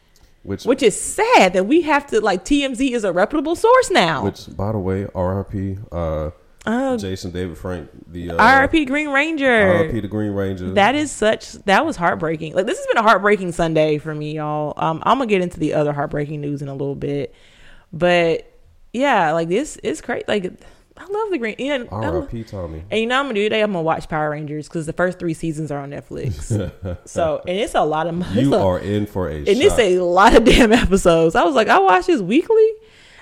[0.43, 4.23] Which, Which is sad that we have to like TMZ is a reputable source now.
[4.23, 5.77] which, by the way, R.I.P.
[5.91, 6.29] Uh,
[6.71, 9.71] Oh, Jason David Frank, the uh, RP Green Ranger.
[9.71, 10.01] R.I.P.
[10.01, 10.71] the Green Ranger.
[10.73, 12.53] That is such that was heartbreaking.
[12.53, 14.73] Like this has been a heartbreaking Sunday for me, y'all.
[14.77, 17.33] Um, I'm gonna get into the other heartbreaking news in a little bit,
[17.91, 18.51] but
[18.93, 20.25] yeah, like this is crazy.
[20.27, 20.45] Like
[20.95, 21.55] I love the green.
[21.57, 22.43] And, R.I.P.
[22.43, 22.83] Tommy.
[22.91, 23.61] and you know what I'm gonna do today?
[23.61, 26.43] I'm gonna watch Power Rangers because the first three seasons are on Netflix.
[27.07, 29.79] so and it's a lot of it's You a, are in for a and it's
[29.79, 31.35] a lot of damn episodes.
[31.35, 32.69] I was like, I watch this weekly.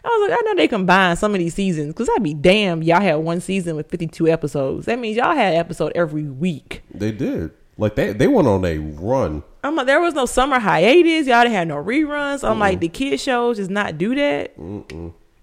[0.04, 2.82] I was like, I know they combine some of these seasons because I'd be damn
[2.84, 4.86] Y'all had one season with 52 episodes.
[4.86, 6.84] That means y'all had an episode every week.
[6.94, 7.52] They did.
[7.78, 9.44] Like they they went on a run.
[9.64, 11.28] I'm like, there was no summer hiatus.
[11.28, 12.48] Y'all didn't have no reruns.
[12.48, 14.54] I'm like, the kid shows just not do that.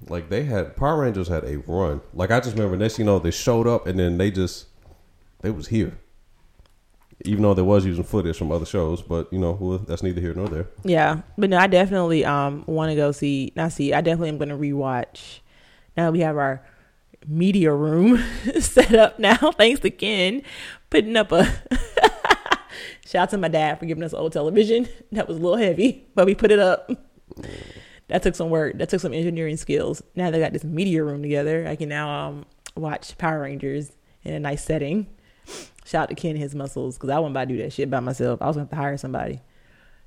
[0.09, 2.01] Like they had Power Rangers had a run.
[2.13, 4.67] Like I just remember next, you know, they showed up and then they just
[5.43, 5.99] they was here.
[7.25, 10.35] Even though they was using footage from other shows, but you know, that's neither here
[10.35, 10.67] nor there.
[10.83, 13.53] Yeah, but no, I definitely um want to go see.
[13.57, 13.93] Not see.
[13.93, 15.41] I definitely am going to rewatch.
[15.97, 16.67] Now we have our
[17.27, 18.23] media room
[18.61, 20.43] set up now, thanks to Ken
[20.91, 21.45] putting up a.
[23.07, 24.89] Shout out to my dad for giving us old television.
[25.13, 26.91] That was a little heavy, but we put it up.
[28.09, 28.79] That took some work.
[28.79, 30.03] That took some engineering skills.
[30.15, 31.67] Now they got this media room together.
[31.67, 32.47] I can now um
[32.77, 35.07] watch Power Rangers in a nice setting.
[35.85, 37.91] Shout out to Ken and his muscles because I wouldn't about to do that shit
[37.91, 38.41] by myself.
[38.41, 39.43] I was going to have to hire somebody.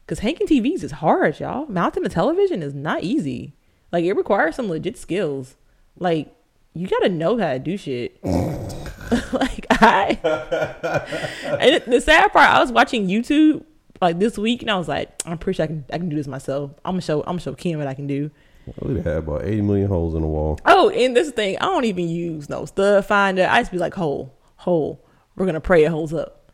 [0.05, 1.67] Because hanking TVs is hard, y'all.
[1.67, 3.53] Mounting a television is not easy.
[3.91, 5.55] Like, it requires some legit skills.
[5.97, 6.33] Like,
[6.73, 8.19] you got to know how to do shit.
[8.23, 10.17] like, I.
[11.59, 13.63] and the sad part, I was watching YouTube
[14.01, 16.15] like this week, and I was like, I'm pretty sure I can, I can do
[16.15, 16.71] this myself.
[16.85, 18.31] I'm gonna show, I'm gonna show Ken what I can do.
[18.65, 20.59] Well, they had about eighty million holes in the wall.
[20.65, 23.47] Oh, and this thing, I don't even use no stud finder.
[23.49, 25.03] I just be like, hole, hole.
[25.37, 26.51] We're gonna pray it holds up.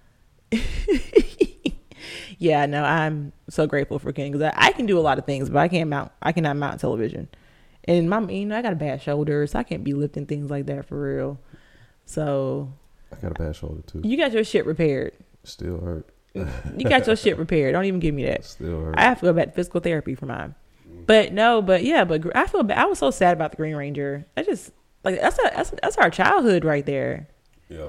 [2.37, 5.25] yeah, no, I'm so grateful for Ken because I, I can do a lot of
[5.25, 6.11] things, but I can't mount.
[6.21, 7.27] I cannot mount television,
[7.85, 10.49] and my, you know, I got a bad shoulder, so I can't be lifting things
[10.51, 11.39] like that for real.
[12.05, 12.71] So
[13.11, 14.01] I got a bad shoulder too.
[14.03, 15.13] you got your shit repaired.
[15.43, 16.09] Still hurt.
[16.77, 17.73] You got your shit repaired.
[17.73, 18.43] Don't even give me that.
[18.43, 18.95] Still hurt.
[18.97, 20.55] I have to go back to physical therapy for mine.
[21.05, 22.79] But no, but yeah, but I feel bad.
[22.79, 24.25] I was so sad about the Green Ranger.
[24.35, 24.71] I just
[25.03, 27.27] like that's a, that's that's our childhood right there.
[27.69, 27.87] yeah.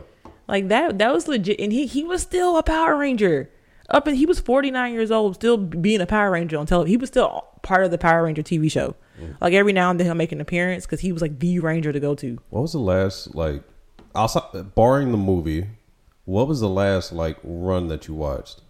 [0.48, 3.50] Like that that was legit, and he he was still a Power Ranger.
[3.90, 6.90] Up and he was forty nine years old, still being a Power Ranger on television.
[6.90, 8.94] He was still part of the Power Ranger TV show.
[9.40, 11.92] Like every now and then he'll make an appearance because he was like the Ranger
[11.92, 12.38] to go to.
[12.50, 13.62] What was the last like
[14.14, 15.66] outside barring the movie?
[16.24, 18.62] What was the last like run that you watched?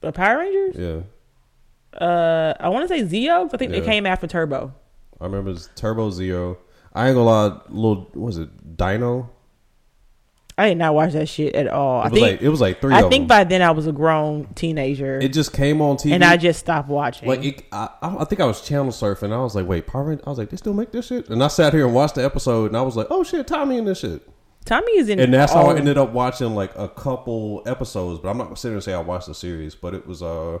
[0.00, 0.74] The Power Rangers.
[0.76, 3.48] Yeah, Uh, I want to say Zeo.
[3.52, 3.84] I think they Yeah.
[3.84, 4.72] came after Turbo.
[5.20, 6.58] I remember Turbo Zero.
[6.94, 9.30] I ain't gonna lie, little was it Dino?
[10.58, 12.00] I did not watch that shit at all.
[12.00, 12.94] It I was think like it was like three.
[12.94, 13.26] I think them.
[13.26, 16.60] by then I was a grown teenager, it just came on TV, and I just
[16.60, 17.28] stopped watching.
[17.28, 19.32] like it, I, I think I was channel surfing.
[19.32, 20.26] I was like, wait, Power Rangers?
[20.26, 21.28] I was like, they still make this shit?
[21.30, 23.78] And I sat here and watched the episode, and I was like, oh shit, Tommy
[23.78, 24.28] in this shit.
[24.64, 25.24] Tommy is in, it.
[25.24, 28.20] and that's how I ended up watching like a couple episodes.
[28.20, 29.74] But I'm not gonna sit here and say I watched the series.
[29.74, 30.58] But it was uh,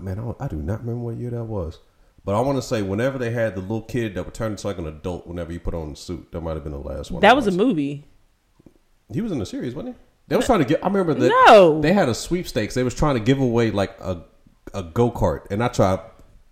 [0.00, 1.78] man, I, don't- I do not remember what year that was.
[2.24, 4.66] But I want to say whenever they had the little kid that would turn into
[4.66, 7.10] like an adult whenever you put on the suit, that might have been the last
[7.10, 7.20] one.
[7.20, 8.06] That was a movie.
[9.14, 10.02] He was in the series, wasn't he?
[10.28, 10.82] They was trying to get.
[10.82, 11.80] I remember that No.
[11.80, 12.74] they had a sweepstakes.
[12.74, 14.22] They was trying to give away like a
[14.74, 16.00] a go kart, and I tried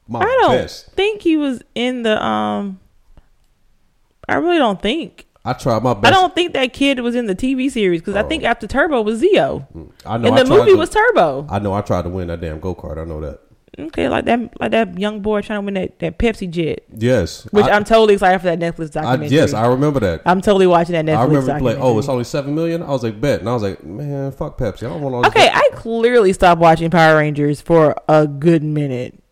[0.09, 0.91] my I don't best.
[0.93, 2.81] think he was in the um.
[4.29, 5.27] I really don't think.
[5.45, 6.07] I tried my best.
[6.07, 9.01] I don't think that kid was in the TV series because I think after Turbo
[9.03, 9.67] was Zeo,
[10.05, 10.29] I know.
[10.29, 11.47] and the tried movie to- was Turbo.
[11.49, 11.73] I know.
[11.73, 12.99] I tried to win that damn go kart.
[13.01, 13.41] I know that.
[13.79, 17.45] Okay, like that, like that young boy trying to win that, that Pepsi jet, Yes.
[17.53, 19.37] which I, I, am totally excited for that Netflix I, documentary.
[19.37, 20.23] yes, I remember that.
[20.27, 22.83] I'm totally watching that Netflix I remember like, oh, it's only seven million.
[22.83, 24.83] I was like, bet, and I was like, man, fuck Pepsi.
[24.83, 25.31] I don't want all this.
[25.31, 25.51] okay.
[25.53, 29.23] I clearly stopped watching Power Rangers for a good minute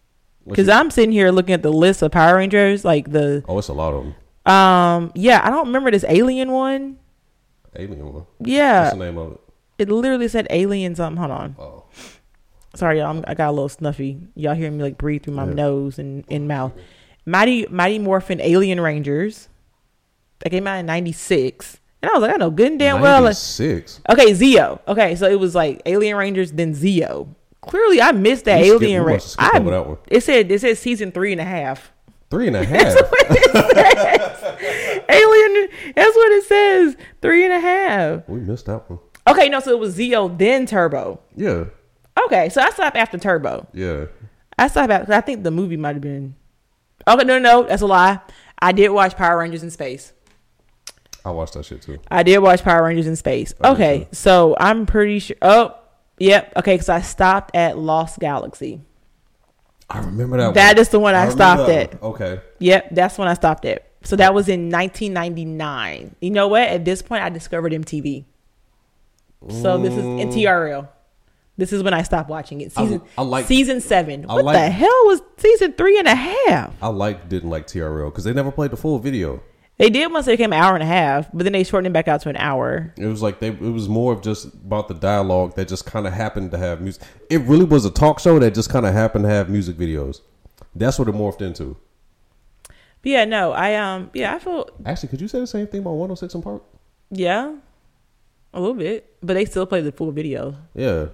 [0.47, 3.69] because I'm sitting here looking at the list of Power Rangers, like the Oh, it's
[3.69, 4.53] a lot of them.
[4.55, 6.99] um, yeah, I don't remember this alien one.
[7.77, 8.27] Alien one.
[8.41, 8.85] Yeah.
[8.85, 9.41] What's the name of it?
[9.79, 11.19] it literally said alien something.
[11.19, 11.57] Hold on.
[11.59, 11.85] Oh,
[12.79, 13.11] Sorry, y'all.
[13.11, 14.21] I'm, I got a little snuffy.
[14.37, 15.55] Y'all hear me like breathe through my Yeah.
[15.55, 16.73] nose and, and mouth.
[17.27, 19.49] Mighty Mighty Morphin Alien Rangers.
[20.41, 23.23] That came out in '96, and I was like, I know good and damn well.
[23.23, 24.01] Like, six.
[24.09, 24.79] okay, Zeo.
[24.87, 27.27] Okay, so it was like Alien Rangers, then Zeo.
[27.63, 29.37] Clearly, I missed that Alien Rangers.
[29.37, 29.99] must have skipped over that one.
[30.07, 31.91] It said it said season three and a half.
[32.31, 32.95] Three and a half.
[35.09, 35.69] Alien.
[35.97, 36.97] That's what it says.
[37.21, 38.29] Three and a half.
[38.29, 39.01] we missed that one.
[39.27, 41.21] Okay, no, so it was Zeo then Turbo.
[41.37, 41.65] Yeah,
[42.25, 43.67] Okay, so I stopped after Turbo.
[43.73, 44.07] yeah.
[44.61, 45.09] I stopped at.
[45.11, 46.35] I think the movie might have been.
[47.07, 48.19] Okay, no, no, that's a lie.
[48.59, 50.13] I did watch Power Rangers in space.
[51.25, 51.99] I watched that shit too.
[52.11, 53.55] I did watch Power Rangers in space.
[53.61, 55.37] I Okay, so I'm pretty sure.
[55.43, 55.77] Oh,
[56.19, 56.53] yep.
[56.57, 58.81] Okay, because I stopped at Lost Galaxy.
[59.89, 60.55] I remember that.
[60.55, 60.81] That one.
[60.81, 62.03] is the one I remember stopped at.
[62.03, 62.13] one.
[62.15, 62.41] Okay.
[62.59, 63.87] Yep, that's when I stopped at.
[64.03, 66.17] So that was in 1999.
[66.21, 66.63] You know what?
[66.63, 68.25] At this point, I discovered MTV.
[69.51, 70.21] So this is Mm.
[71.59, 72.73] This is when I stopped watching it.
[72.73, 74.25] Season I like- season seven.
[74.29, 76.73] I What like- the hell was season three and a half?
[76.81, 79.43] I like didn't like TRL because they never played the full video.
[79.77, 81.93] They did once they became an hour and a half, but then they shortened it
[81.93, 82.93] back out to an hour.
[82.97, 83.49] It was like they.
[83.49, 86.81] It was more of just about the dialogue that just kind of happened to have
[86.81, 87.03] music.
[87.31, 90.21] It really was a talk show that just kind of happened to have music videos.
[90.75, 91.77] That's what it morphed into.
[93.03, 95.81] But yeah, no, I um, yeah, I feel Actually, could you say the same thing
[95.81, 96.63] about 106 and Park?
[97.11, 97.55] yeah,
[98.53, 100.57] a little bit, but they still play the full video.
[100.75, 101.07] Yeah,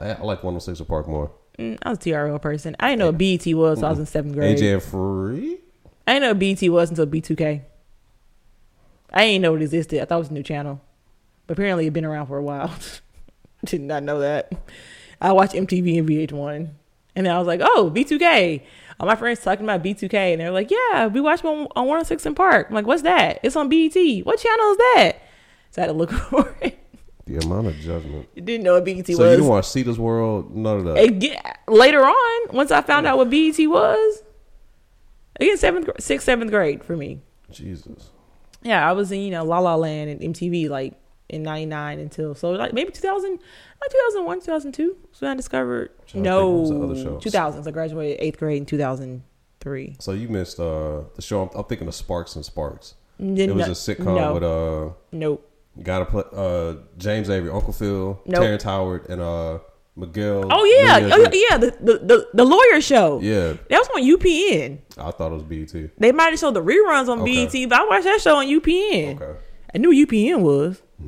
[0.00, 1.30] I, I like 106 in Park more.
[1.58, 2.76] Mm, I was a TRL person.
[2.80, 3.80] I didn't know what BET was.
[3.80, 4.56] So I was in seventh grade.
[4.58, 5.58] AJ and Free.
[6.06, 7.62] I didn't know what BET was until B2K.
[9.12, 10.00] I didn't know it existed.
[10.00, 10.80] I thought it was a new channel,
[11.46, 12.74] but apparently it'd been around for a while.
[13.64, 14.50] Did not know that.
[15.20, 16.70] I watched MTV and VH1,
[17.14, 18.62] and then I was like, "Oh, B2K."
[18.98, 22.26] All my friends talking about B2K, and they're like, "Yeah, we watched one on 106
[22.26, 23.94] in Park." I'm like, "What's that?" It's on BET.
[24.24, 25.12] What channel is that?
[25.70, 26.78] So I had to look for it.
[27.26, 28.28] The amount of judgment.
[28.34, 29.16] You didn't know what BET was.
[29.16, 30.54] So you didn't watch Cita's World?
[30.56, 31.18] None of that.
[31.20, 34.22] Get- later on, once I found out what BET was,
[35.38, 37.20] again, seventh, sixth, seventh grade for me.
[37.50, 38.10] Jesus.
[38.62, 40.94] Yeah, I was in you know La La Land and MTV like
[41.28, 43.40] in '99 until so like maybe 2000, like
[43.90, 44.96] 2001, 2002.
[45.12, 47.22] So I discovered Trying to think what was the no other shows.
[47.24, 47.66] 2000s.
[47.66, 49.96] I graduated eighth grade in 2003.
[50.00, 51.42] So you missed uh, the show.
[51.42, 52.94] I'm, I'm thinking of Sparks and Sparks.
[53.20, 55.48] N- It was a sitcom no, with uh, nope.
[55.82, 58.42] Gotta play uh James Avery, Uncle Phil, Nope.
[58.42, 59.58] Terrence Howard, and uh
[59.94, 60.44] Miguel.
[60.50, 61.12] Oh yeah, Nunez.
[61.28, 63.20] oh, yeah, the, the the the lawyer show.
[63.20, 64.78] Yeah, That was on UPN.
[64.98, 65.90] I thought it was BET.
[65.98, 67.46] They might have showed the reruns on Okay.
[67.46, 69.20] BET, but I watched that show on UPN.
[69.20, 69.38] Okay.
[69.74, 70.82] I knew UPN was.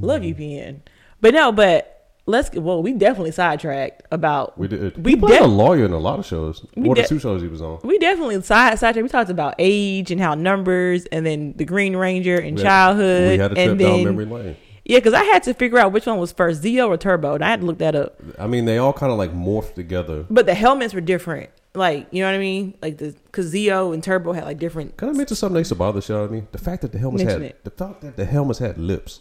[0.00, 0.80] Love UPN.
[1.20, 1.95] But no, but
[2.26, 5.02] let's well, we definitely sidetracked about We did.
[5.04, 6.64] We he played def- a lawyer in a lot of shows.
[6.74, 7.80] One of the de- two shows he was on.
[7.82, 9.02] we definitely side sidetracked.
[9.02, 12.68] We talked about age and how numbers and then the Green Ranger and We had-
[12.68, 13.30] childhood.
[13.32, 14.56] We had a trip and down then, memory lane.
[14.84, 17.44] Yeah, because I had to figure out which one was first, Zeo or Turbo, and
[17.44, 18.20] I had to look that up.
[18.38, 20.24] I mean, they all kind of like morphed together.
[20.30, 21.50] But the helmets were different.
[21.74, 22.74] Like, you know what I mean?
[22.80, 25.70] Like the because Zeo and Turbo had like different Can I mention something that used
[25.70, 26.24] to bother the show?
[26.24, 26.46] I mean.
[26.52, 27.62] The fact that the helmets had it.
[27.64, 29.20] the fact that the helmets had lips.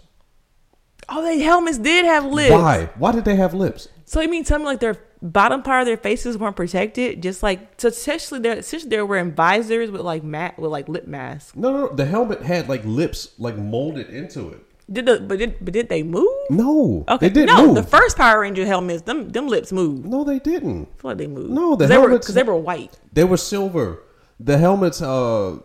[1.10, 2.52] Oh, they helmets did have lips.
[2.52, 2.90] Why?
[2.98, 3.88] Why did they have lips?
[4.06, 7.22] So you mean tell me like their bottom part of their faces weren't protected?
[7.24, 11.08] Just like so essentially they're essentially they're wearing visors with like mat with like lip
[11.08, 11.56] masks.
[11.56, 11.94] No, no, no.
[11.96, 14.60] The helmet had like lips like molded into it.
[14.92, 16.28] Did the but did but did they move?
[16.52, 17.76] No, Okay, they didn't no, move.
[17.76, 20.06] the first Power Ranger helmets, them them lips moved.
[20.06, 20.86] No, they didn't.
[21.00, 21.50] feel like they moved.
[21.52, 23.00] No, the 'Cause they were helmets- because they were white.
[23.14, 24.04] They were silver.
[24.40, 25.58] The helmets, uh,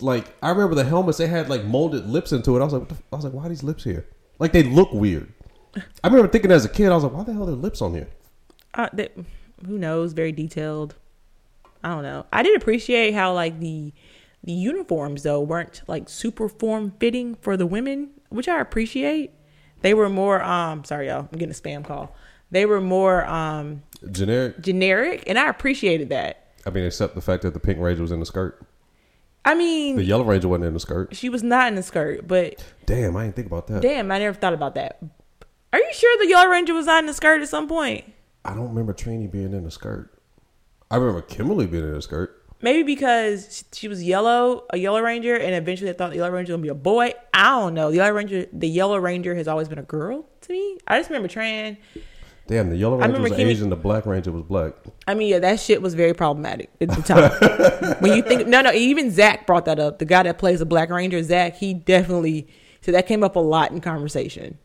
[0.00, 1.18] like I remember the helmets.
[1.18, 2.60] They had like molded lips into it.
[2.60, 4.06] I was like, what the, f- I was like, why are these lips here?
[4.38, 5.32] Like they look weird.
[6.02, 7.80] I remember thinking as a kid, I was like, why the hell are there lips
[7.82, 8.08] on here?
[8.74, 9.08] Uh, they,
[9.66, 10.12] who knows?
[10.12, 10.94] Very detailed.
[11.84, 12.26] I don't know.
[12.32, 13.92] I did appreciate how like the
[14.44, 19.32] The uniforms though weren't like super form fitting for the women, which I appreciate.
[19.82, 22.14] They were more um sorry y'all, I'm getting a spam call.
[22.50, 24.60] They were more um Generic.
[24.60, 26.46] generic and I appreciated that.
[26.66, 28.60] I mean, except the fact that the Pink Ranger was in the skirt.
[29.48, 31.16] I mean, The Yellow Ranger wasn't in the skirt.
[31.16, 33.82] she was not in the skirt, but Damn, I didn't think about that.
[33.82, 34.98] damn, I never thought about that.
[35.72, 38.04] Are you sure the Yellow Ranger was not in the skirt at some point?
[38.44, 40.10] I don't remember Trini being in the skirt.
[40.90, 42.34] I remember Kimberly being in the skirt.
[42.60, 46.52] Maybe because she was yellow, a Yellow Ranger, and eventually they thought the Yellow Ranger
[46.52, 47.12] was gonna be a boy.
[47.32, 47.90] I don't know.
[47.90, 50.78] The Yellow Ranger, the Yellow Ranger has always been a girl to me.
[50.88, 51.76] I just remember Tran.
[52.48, 54.72] Damn, the Yellow Ranger was Asian, the Black Ranger was black.
[55.06, 57.96] I mean, yeah, that shit was very problematic at the time.
[58.00, 59.98] when you think, no, no, even Zach brought that up.
[59.98, 62.48] The guy that plays the Black Ranger, Zach, he definitely
[62.80, 64.58] so that came up a lot in conversation.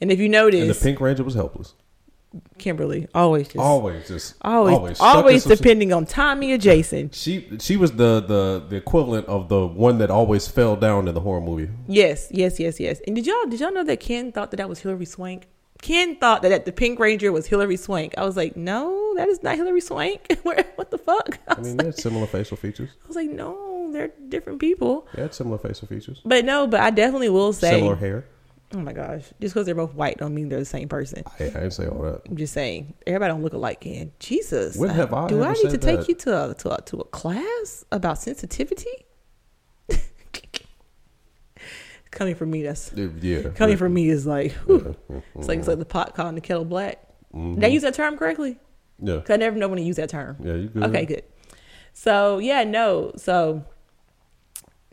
[0.00, 1.74] And if you And notice, the Pink Ranger was helpless.
[2.58, 6.58] Kimberly always just Always just always always, always, stuck in some- depending on Tommy or
[6.58, 7.10] Jason.
[7.12, 11.14] She she was the, the the equivalent of the one that always fell down in
[11.14, 11.70] the horror movie.
[11.88, 13.00] Yes, yes, yes, yes.
[13.06, 15.48] And did y'all did y'all know that Ken thought that that was Hilary Swank?
[15.82, 18.14] Ken thought that the Pink Ranger was Hilary Swank.
[18.18, 20.36] I was like, no, that is not Hilary Swank.
[20.42, 21.38] What the fuck?
[21.48, 22.90] I I mean, like, they had similar facial features.
[23.04, 25.06] I was like, no, they're different people.
[25.14, 26.20] They had similar facial features.
[26.24, 28.24] But no, but I definitely will say, Similar hair.
[28.74, 31.22] oh my gosh, just because they're both white don't mean they're the same person.
[31.38, 32.22] I, I didn't say all that.
[32.28, 33.80] I'm just saying, everybody don't look alike.
[33.80, 36.08] Ken, Jesus, When have uh, I do I need to said take that?
[36.08, 38.90] you to a, to a to a class about sensitivity?
[42.10, 43.50] Coming from me, that's Yeah.
[43.54, 44.96] coming from me is like, whew.
[45.08, 45.20] Yeah.
[45.36, 46.98] it's like it's like the pot calling the kettle black.
[47.34, 47.54] Mhm.
[47.56, 48.58] Did I use that term correctly?
[49.00, 49.20] Yeah.
[49.20, 50.36] Cause I never know when to use that term.
[50.42, 50.82] Yeah, you good.
[50.84, 51.22] Okay, good.
[51.92, 53.12] So yeah, no.
[53.16, 53.64] So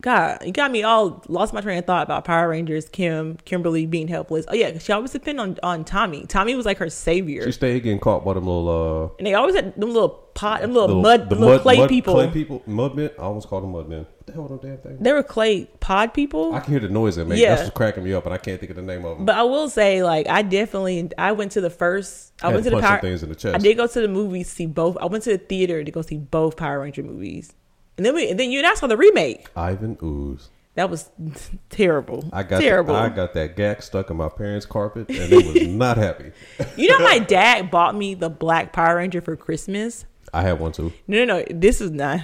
[0.02, 3.88] God, you got me all lost my train of thought about Power Rangers, Kim, Kimberly
[3.88, 4.46] being helpless.
[4.48, 6.26] Oh yeah, she always depend on on Tommy.
[6.28, 8.70] Tommy was like her savior, She stayed getting caught by them little
[9.10, 12.14] uh and they always had them little pot, them little, mud, the little clay people.
[12.14, 13.12] Clay people, mudmen.
[13.18, 14.06] I almost called them mudmen.
[14.06, 15.00] What the hell are them damn things?
[15.02, 16.54] They were clay pod people.
[16.54, 17.40] I can hear the noise they make.
[17.40, 17.56] Yeah.
[17.56, 19.26] That's what's cracking me up, and I can't think of the name of them.
[19.26, 22.34] but I will say, like, I definitely, I went to the first.
[22.44, 23.00] I I went to the Power.
[23.00, 23.56] things in the chest.
[23.56, 24.96] I did go to the movies to see both.
[24.98, 27.54] I went to the theater to go see both Power Ranger movies,
[27.98, 29.48] and then we, and then you and I saw the remake.
[29.56, 30.50] Ivan Ooze.
[30.76, 31.10] That was
[31.70, 32.30] terrible.
[32.32, 32.96] I got terrible.
[32.96, 36.32] I got that Gak stuck in my parents' carpet, and they was not happy.
[36.78, 40.06] you know, my dad bought me the Black Power Ranger for Christmas.
[40.32, 40.94] I had one too.
[41.08, 41.46] No, no, no.
[41.50, 42.20] This is not.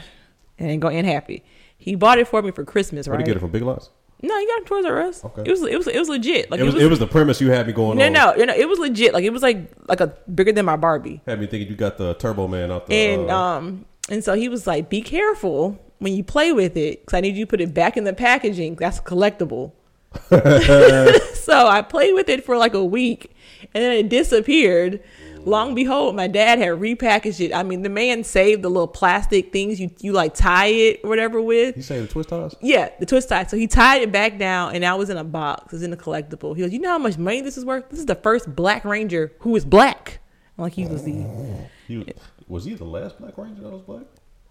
[0.59, 1.43] It ain't gonna end happy.
[1.77, 3.27] He bought it for me for Christmas, Where'd right?
[3.27, 3.89] you get it from Big Lots?
[4.21, 5.25] No, he got it Toys R Us.
[5.25, 5.41] Okay.
[5.45, 6.49] It was it was it was legit.
[6.49, 8.13] Like It was, it was the premise you had me going no, on.
[8.13, 8.53] no, no, no.
[8.53, 9.13] It was legit.
[9.13, 11.21] Like it was like like a bigger than my Barbie.
[11.25, 12.93] Had me thinking you got the Turbo Man out the.
[12.93, 17.01] And uh, um, and so he was like, "Be careful when you play with it,
[17.01, 18.75] because I need you to put it back in the packaging.
[18.75, 19.73] That's collectible."
[20.29, 23.35] so I played with it for like a week,
[23.73, 25.01] and then it disappeared.
[25.45, 27.53] Long behold, my dad had repackaged it.
[27.53, 31.09] I mean, the man saved the little plastic things you you like tie it or
[31.09, 31.75] whatever with.
[31.75, 32.55] you say the twist ties?
[32.61, 33.49] Yeah, the twist ties.
[33.49, 35.73] So he tied it back down, and now was in a box.
[35.73, 36.55] It's in a collectible.
[36.55, 37.89] He goes, "You know how much money this is worth?
[37.89, 40.19] This is the first Black Ranger who is black."
[40.57, 41.13] I'm like he was the.
[41.13, 42.07] Oh, he was,
[42.47, 44.03] was he the last Black Ranger that was black?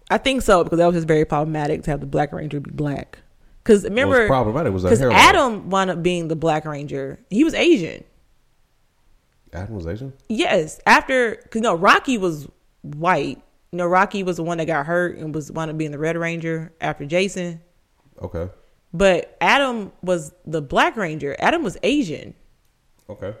[0.09, 2.71] I think so because that was just very problematic to have the Black Ranger be
[2.71, 3.19] black.
[3.63, 5.01] Because remember, What's problematic was because.
[5.01, 7.19] Adam wound up being the Black Ranger.
[7.29, 8.03] He was Asian.
[9.53, 10.13] Adam was Asian.
[10.29, 12.47] Yes, after because no, Rocky was
[12.81, 13.41] white.
[13.71, 15.99] You know, Rocky was the one that got hurt and was wound up being the
[15.99, 17.61] Red Ranger after Jason.
[18.21, 18.49] Okay.
[18.93, 21.35] But Adam was the Black Ranger.
[21.39, 22.35] Adam was Asian,
[23.09, 23.33] Okay.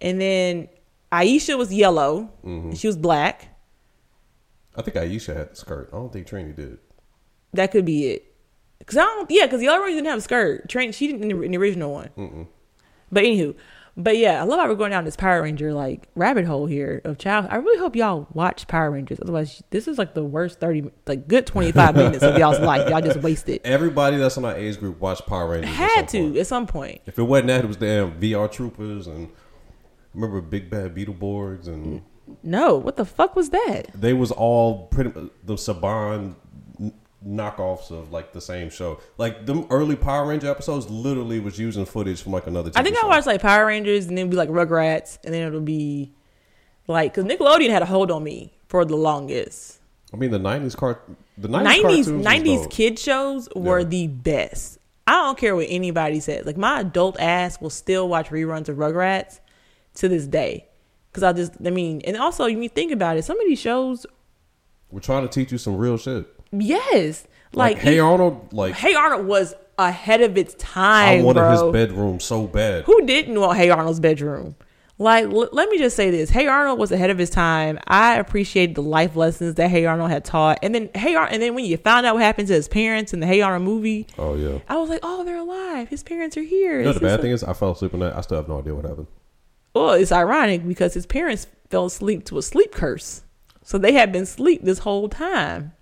[0.00, 0.68] and then
[1.10, 2.30] Aisha was yellow.
[2.44, 2.72] Mm-hmm.
[2.72, 3.47] She was black.
[4.78, 5.90] I think Aisha had the skirt.
[5.92, 6.78] I don't think Trini did.
[7.52, 8.34] That could be it.
[8.86, 10.68] Cause I don't, yeah, cause the other one didn't have a skirt.
[10.68, 12.10] Trini, she didn't in the, in the original one.
[12.16, 12.46] Mm-mm.
[13.10, 13.56] But anywho,
[13.96, 17.00] but yeah, I love how we're going down this Power Ranger like rabbit hole here
[17.04, 17.48] of child.
[17.50, 19.18] I really hope y'all watch Power Rangers.
[19.20, 22.88] Otherwise, this is like the worst thirty, like good twenty five minutes of y'all's life.
[22.88, 23.60] Y'all just wasted.
[23.64, 25.70] Everybody that's in our age group watched Power Rangers.
[25.70, 26.36] at Had to point.
[26.36, 27.00] at some point.
[27.06, 29.30] If it wasn't that, it was damn VR Troopers and
[30.14, 32.02] remember Big Bad Beetleborgs and mm.
[32.42, 33.88] No, what the fuck was that?
[33.94, 35.10] they was all pretty
[35.44, 36.34] the Saban
[37.26, 39.00] knockoffs of like the same show.
[39.16, 42.70] Like them early Power Ranger episodes literally was using footage from like another.
[42.70, 45.34] TV I think I watched like Power Rangers and then it'd be like Rugrats and
[45.34, 46.12] then it'll be
[46.86, 49.78] like because Nickelodeon had a hold on me for the longest.
[50.12, 51.02] I mean the nineties cart
[51.36, 52.70] the nineties Nineties cartoons was nineties dope.
[52.70, 53.84] kid shows were Yeah.
[53.86, 54.78] the best.
[55.06, 56.46] I don't care what anybody says.
[56.46, 59.40] Like my adult ass will still watch reruns of Rugrats
[59.94, 60.67] to this day.
[61.18, 63.58] Cause I just, I mean, and also when you think about it, some of these
[63.58, 64.06] shows,
[64.92, 66.26] We're trying to teach you some real shit.
[66.52, 71.20] yes, Like, like, Hey Arnold, like Hey Arnold was ahead of its time.
[71.20, 71.50] I wanted bro.
[71.50, 72.84] his bedroom so bad.
[72.84, 74.54] Who didn't want Hey Arnold's bedroom?
[75.00, 77.78] Like, l- let me just say this: Hey Arnold was ahead of his time.
[77.86, 81.42] I appreciated the life lessons that Hey Arnold had taught, and then Hey Arnold, and
[81.42, 84.06] then when you found out what happened to his parents in the Hey Arnold movie,
[84.18, 84.58] Oh yeah.
[84.68, 85.88] I was like, oh, they're alive.
[85.88, 86.78] His parents are here.
[86.78, 88.16] You know the bad thing is, I fell asleep on that.
[88.16, 89.06] I still have no idea what happened.
[89.78, 93.22] Well, it's ironic because his parents fell asleep to a sleep curse.
[93.62, 95.72] So they had been asleep this whole time.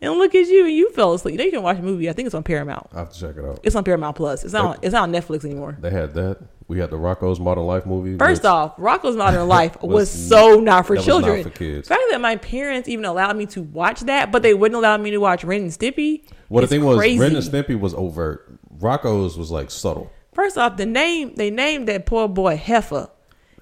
[0.00, 1.40] And look at you, and you fell asleep.
[1.40, 2.08] You can watch a movie.
[2.08, 2.86] I think it's on Paramount.
[2.92, 3.60] I have to check it out.
[3.64, 4.44] It's on Paramount Plus.
[4.44, 4.64] It's not.
[4.64, 5.76] On, it's not on Netflix anymore.
[5.80, 6.38] They had that.
[6.68, 8.16] We had the Rocko's Modern Life movie.
[8.16, 11.42] First off, Rocko's Modern Life was, was- so not for was not children.
[11.42, 11.88] for kids.
[11.88, 14.96] The fact that my parents even allowed me to watch that, but they wouldn't allow
[14.98, 16.22] me to watch Ren and Stimpy.
[16.48, 17.18] well, the thing was, crazy.
[17.18, 18.52] Ren and Stimpy was overt.
[18.78, 20.12] Rocko's was like subtle.
[20.38, 23.10] First off, the name they named that poor boy Heifer.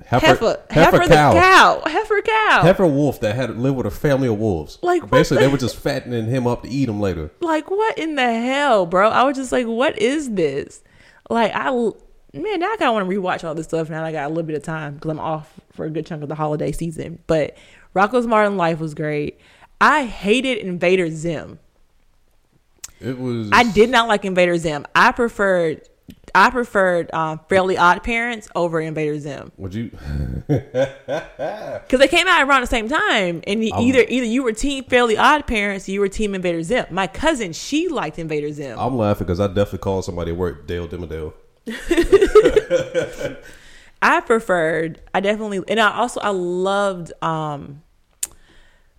[0.04, 1.32] Heifer, Heifer, heifer, Heifer, cow.
[1.32, 2.60] the cow, Heifer cow.
[2.60, 4.78] Heifer wolf that had lived with a family of wolves.
[4.82, 7.30] Like, basically, the- they were just fattening him up to eat him later.
[7.40, 9.08] like what in the hell, bro?
[9.08, 10.82] I was just like, what is this?
[11.30, 13.88] Like I man, now I kind of want to rewatch all this stuff.
[13.88, 16.04] Now that I got a little bit of time because I'm off for a good
[16.04, 17.20] chunk of the holiday season.
[17.26, 17.56] But
[17.94, 19.40] Rocko's Modern Life was great.
[19.80, 21.58] I hated Invader Zim.
[23.00, 23.48] It was.
[23.50, 24.84] I did not like Invader Zim.
[24.94, 25.88] I preferred
[26.36, 29.90] I preferred um, Fairly Odd Parents over Invader Zim Would you?
[30.46, 34.84] because they came out around the same time, and you- either either you were Team
[34.84, 36.84] Fairly Odd Parents, you were Team Invader Zim.
[36.90, 38.78] My cousin, she liked Invader Zim.
[38.78, 41.32] I'm laughing because I definitely called somebody at work Dale Dimmadale.
[44.02, 45.00] I preferred.
[45.14, 47.12] I definitely, and I also I loved.
[47.22, 47.82] um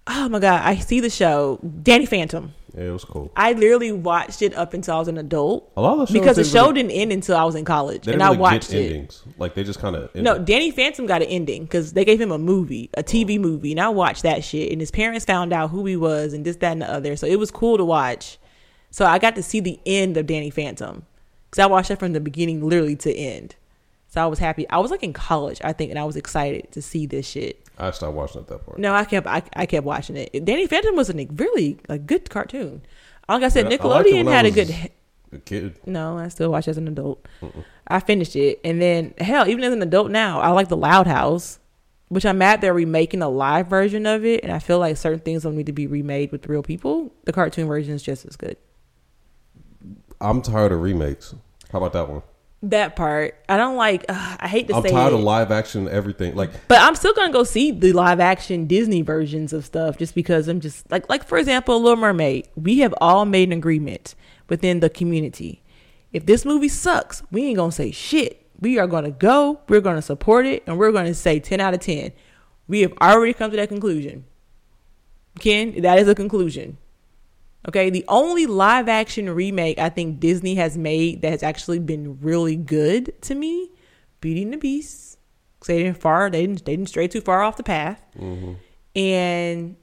[0.08, 2.54] Oh my god, I see the show Danny Phantom.
[2.78, 3.32] Yeah, it was cool.
[3.36, 5.72] I literally watched it up until I was an adult.
[5.76, 7.66] A lot of the shows because the show really- didn't end until I was in
[7.66, 8.86] college, and I really watched it.
[8.86, 9.24] endings.
[9.38, 12.32] Like they just kind of No, Danny Phantom got an ending because they gave him
[12.32, 13.42] a movie, a TV oh.
[13.42, 14.72] movie, and I watched that shit.
[14.72, 17.16] And his parents found out who he was and this, that, and the other.
[17.16, 18.38] So it was cool to watch.
[18.92, 21.06] So I got to see the end of Danny Phantom
[21.50, 23.56] because I watched it from the beginning, literally to end.
[24.10, 24.70] So I was happy.
[24.70, 27.67] I was like in college, I think, and I was excited to see this shit.
[27.78, 28.80] I stopped watching at that point.
[28.80, 30.46] No, I kept I, I kept watching it.
[30.46, 32.82] Danny Phantom was a really a good cartoon.
[33.30, 34.92] Like I said, Yeah, I liked Nickelodeon I had a good.
[35.34, 35.78] A kid.
[35.86, 37.26] No, I still watch as an adult.
[37.88, 41.06] I finished it, and then hell, even as an adult now, I like the Loud
[41.06, 41.60] House,
[42.08, 45.20] which I'm mad they're remaking a live version of it, and I feel like certain
[45.20, 47.14] things don't need to be remade with real people.
[47.26, 48.56] The cartoon version is just as good.
[50.22, 51.36] I'm tired of remakes.
[51.72, 52.22] How about that one?
[52.70, 54.04] That part, I don't like.
[54.10, 56.36] ugh, I hate to I'm say tired it, of live action everything.
[56.36, 60.14] Like but I'm still gonna go see the live action Disney versions of stuff just
[60.14, 62.50] because I'm just like like for example, Little Mermaid.
[62.56, 64.16] We have all made an agreement
[64.50, 65.62] within the community.
[66.12, 68.46] If this movie sucks, we ain't gonna say shit.
[68.60, 71.80] We are gonna go, we're gonna support it, and we're gonna say ten out of
[71.80, 72.12] ten.
[72.68, 74.26] We have already come to that conclusion.
[75.40, 76.78] Ken, that is a conclusion.
[77.68, 82.20] Okay, the only live action remake I think Disney has made that has actually been
[82.22, 83.72] really good to me,
[84.22, 85.18] Beauty and the Beast.
[85.60, 88.54] 'Cause they didn't far, they didn't, they didn't stray too far off the path, mm-hmm.
[88.96, 89.76] and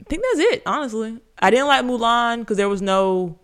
[0.00, 0.62] I think that's it.
[0.66, 3.38] Honestly, I didn't like Mulan because there was no,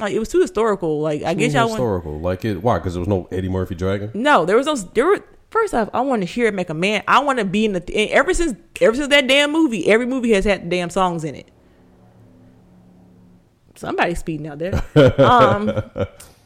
[0.00, 1.00] like, it was too historical.
[1.00, 2.20] Like, I guess y'all historical.
[2.20, 2.62] Like it.
[2.62, 2.78] Why?
[2.78, 4.10] Because there was no Eddie Murphy dragon.
[4.12, 4.74] no, there was no.
[4.74, 7.02] There were first off, I want to hear it make a man.
[7.08, 8.12] I want to be in the.
[8.12, 11.48] Ever since ever since that damn movie, every movie has had damn songs in it.
[13.76, 14.82] Somebody's speeding out there.
[15.20, 15.82] um,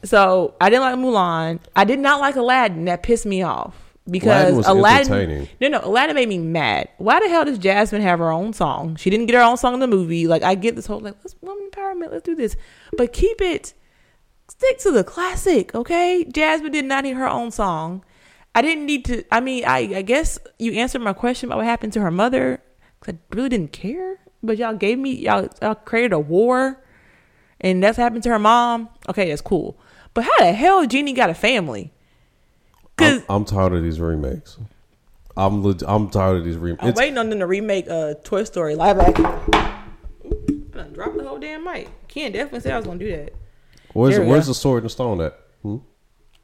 [0.04, 1.60] so I didn't like Mulan.
[1.76, 2.84] I did not like Aladdin.
[2.86, 3.74] That pissed me off
[4.08, 5.48] because Aladdin Aladdin.
[5.60, 6.88] No, no, Aladdin made me mad.
[6.98, 8.96] Why the hell does Jasmine have her own song?
[8.96, 10.26] She didn't get her own song in the movie.
[10.26, 12.10] Like I get this whole like let's woman empowerment.
[12.12, 12.56] Let's do this,
[12.96, 13.74] but keep it
[14.48, 16.24] stick to the classic, okay?
[16.24, 18.02] Jasmine did not need her own song.
[18.54, 19.22] I didn't need to.
[19.30, 22.62] I mean, I, I guess you answered my question about what happened to her mother.
[23.00, 26.82] 'cause I really didn't care, but y'all gave me y'all, y'all created a war,
[27.60, 28.88] and that's happened to her mom.
[29.08, 29.78] Okay, that's cool.
[30.14, 31.92] But how the hell Genie got a family?
[32.96, 34.58] Because I'm, I'm tired of these remakes.
[35.36, 36.82] I'm leg- I'm tired of these remakes.
[36.84, 39.24] I'm waiting on them to remake uh, Toy Story live action.
[39.24, 41.88] Ooh, I dropped the whole damn mic.
[42.08, 43.32] Ken definitely said I was gonna do that.
[43.92, 44.50] Where's we Where's go.
[44.50, 45.38] the sword and the stone at?
[45.62, 45.76] Hmm?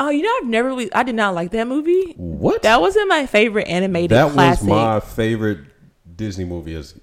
[0.00, 0.92] Oh, you know, I've never really.
[0.92, 2.14] I did not like that movie.
[2.16, 2.62] What?
[2.62, 4.68] That wasn't my favorite animated That classic.
[4.68, 5.58] was my favorite
[6.16, 6.74] Disney movie.
[6.74, 6.98] Is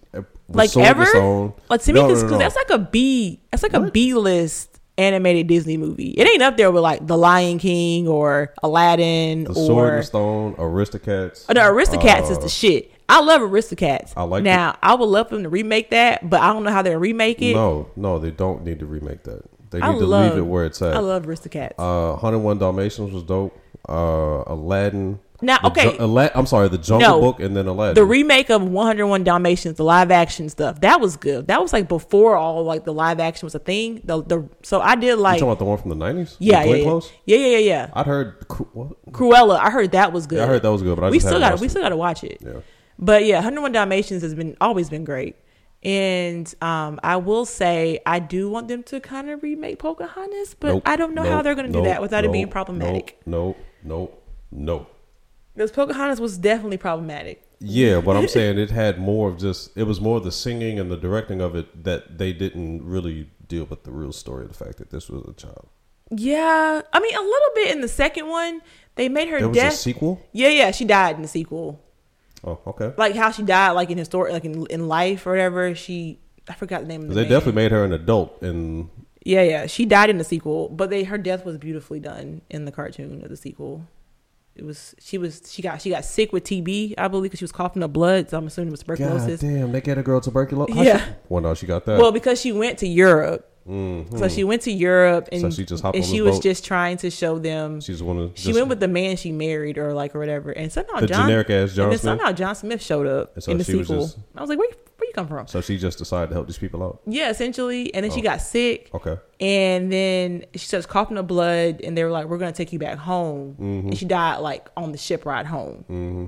[0.53, 1.05] uh, like and ever.
[1.05, 1.53] Stone.
[1.69, 2.37] Like to me, No, no, no, no.
[2.37, 3.41] that's like a B.
[3.51, 6.09] That's like a B list animated Disney movie.
[6.11, 10.55] It ain't up there with like The Lion King or Aladdin the Sword and Stone,
[10.55, 11.45] Aristocats.
[11.49, 12.91] Oh, no, Aristocats is Uh, the shit.
[13.09, 14.13] I love Aristocats.
[14.15, 14.77] I like now.
[14.81, 17.41] I would love for them to remake that, but I don't know how they'll remake
[17.41, 17.53] it.
[17.55, 19.43] No, no, they don't need to remake that.
[19.71, 20.95] They need I to love, leave it where it's at.
[20.95, 21.73] I love Aristocats.
[21.79, 23.57] Uh, 101 Dalmatians was dope.
[23.89, 25.19] Uh, Aladdin.
[25.41, 27.19] Now, The okay, Ju- Ala- I'm sorry, the Jungle No.
[27.19, 27.95] Book and then Aladdin.
[27.95, 31.47] the remake of 101 Dalmatians, the live action stuff, that was good.
[31.47, 34.01] That was like before all like the live action was a thing.
[34.03, 36.35] The the so I did you like talking about the one from the 90s?
[36.39, 36.83] yeah yeah yeah.
[36.83, 37.11] Close?
[37.25, 37.89] yeah yeah yeah yeah.
[37.93, 38.47] I'd heard.
[38.47, 38.95] Cru-?
[39.11, 40.37] Cruella, I heard that was good.
[40.37, 41.97] Yeah, I heard that was good, but I we still got we still got to
[41.97, 42.37] watch it.
[42.45, 42.61] Yeah.
[42.99, 45.35] But yeah, 101 Dalmatians has been always been great.
[45.83, 50.67] And um, I will say I do want them to kind of remake Pocahontas, but
[50.73, 53.17] Nope, I don't know how they're going to nope, do that without it being problematic.
[53.25, 54.95] Nope, nope, nope, nope.
[55.61, 57.43] Because Pocahontas was definitely problematic.
[57.59, 60.89] Yeah, but I'm saying it had more of just it was more the singing and
[60.89, 64.65] the directing of it that they didn't really deal with the real story of the
[64.65, 65.67] fact that this was a child.
[66.09, 68.61] Yeah, I mean a little bit in the second one.
[68.95, 69.73] They made her There was death.
[69.73, 70.19] a sequel.
[70.31, 71.79] yeah, yeah, she died in the sequel.
[72.43, 72.91] Oh, okay.
[72.97, 75.75] Like how she died, like in historic, like in, in life or whatever.
[75.75, 76.17] She,
[76.49, 77.29] I forgot the name of the They man.
[77.29, 78.89] definitely made her an adult, and
[79.23, 79.67] Yeah, yeah.
[79.67, 83.23] She died in the sequel, but they her death was beautifully done in the cartoon
[83.23, 83.85] of the sequel.
[84.55, 87.45] It was she was she got she got sick with TB, I believe, because she
[87.45, 88.29] was coughing up blood.
[88.29, 89.21] So I'm assuming it was tuberculosis.
[89.21, 89.59] God tuberculosis.
[89.61, 90.75] damn, they get a girl tuberculosis.
[90.75, 91.05] Yeah.
[91.05, 91.99] she- well, no, she got that.
[91.99, 94.19] Well, because she went to Europe, Mhm.
[94.19, 96.43] so she went to Europe and So she just hopped and on she was boat?
[96.43, 97.79] just trying to show them.
[97.79, 100.51] She's one of She just- went with the man she married, or like or whatever,
[100.51, 102.01] and somehow The John, generic ass John and then Smith?
[102.19, 104.03] somehow John Smith showed up so in the she was sequel.
[104.03, 105.47] just- I was like, where you- where you come from?
[105.47, 107.01] So she just decided to help these people out.
[107.05, 108.23] Yeah, essentially, and then she Oh.
[108.23, 108.89] got sick.
[108.93, 109.17] Okay.
[109.39, 112.79] And then she starts coughing up blood, and they were like, "We're gonna take you
[112.79, 115.83] back home." And she died like on the ship ride home.
[115.87, 116.25] hmm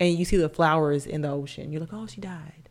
[0.00, 1.70] And you see the flowers in the ocean.
[1.70, 2.68] You're like, "Oh, she died."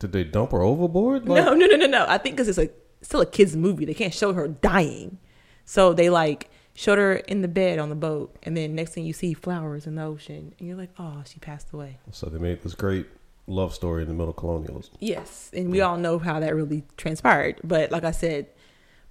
[0.00, 1.28] Did they dump her overboard?
[1.28, 2.04] Like, no, no, no, no, no.
[2.08, 2.68] I think because it's a
[3.02, 5.18] still a kids movie, they can't show her dying,
[5.64, 9.04] so they like showed her in the bed on the boat, and then next thing
[9.04, 12.38] you see flowers in the ocean, and you're like, "Oh, she passed away." So they
[12.38, 13.06] made this great
[13.46, 14.94] love story in the middle of colonialism.
[15.00, 17.60] Yes, and we all know how that really transpired.
[17.64, 18.46] But like I said,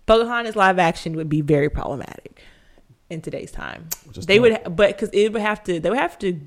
[0.05, 2.41] Pocahontas live action would be very problematic
[3.09, 3.89] in today's time.
[4.11, 6.39] Just they would, but because it would have to, they would have to.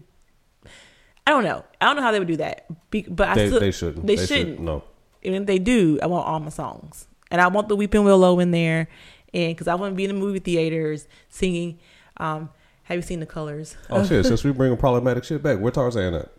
[1.27, 1.65] I don't know.
[1.81, 2.67] I don't know how they would do that.
[2.91, 4.07] Be, but I They, still, they shouldn't.
[4.07, 4.61] They, should- shouldn't.
[4.61, 4.85] No.
[5.23, 8.39] And if they do, I want all my songs, and I want the Weeping Willow
[8.41, 8.89] in there,
[9.33, 11.79] and because I want to be in the movie theaters singing.
[12.19, 12.51] Um,
[12.85, 13.77] have you seen the colors?
[13.89, 14.27] Oh shit!
[14.27, 16.31] Since we bringing problematic shit back, where Tarzan at?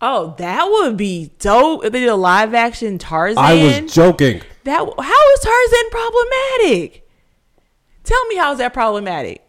[0.00, 3.38] Oh, that would be dope if they did a live action Tarzan.
[3.42, 4.42] I was joking.
[4.64, 7.08] That how is Tarzan problematic?
[8.02, 9.42] Tell me how is that problematic?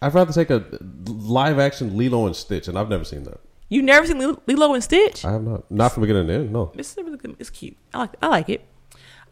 [0.00, 0.64] I'd rather take a
[1.06, 3.40] live action Lilo and Stitch, and I've never seen that.
[3.68, 5.24] You never seen Lilo- and Stitch?
[5.24, 5.70] I have not.
[5.70, 6.52] Not from beginning to end.
[6.52, 6.72] No.
[6.74, 7.36] This is really good.
[7.38, 7.76] It's cute.
[7.92, 8.10] I like.
[8.22, 8.64] I like it.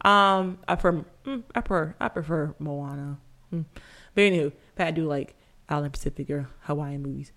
[0.01, 1.05] Um, I prefer.
[1.25, 1.95] mm, I prefer.
[1.99, 3.17] I prefer Moana.
[3.51, 3.65] Mm.
[4.13, 5.35] But anywho, but I do like
[5.69, 7.31] Island Pacific or Hawaiian movies.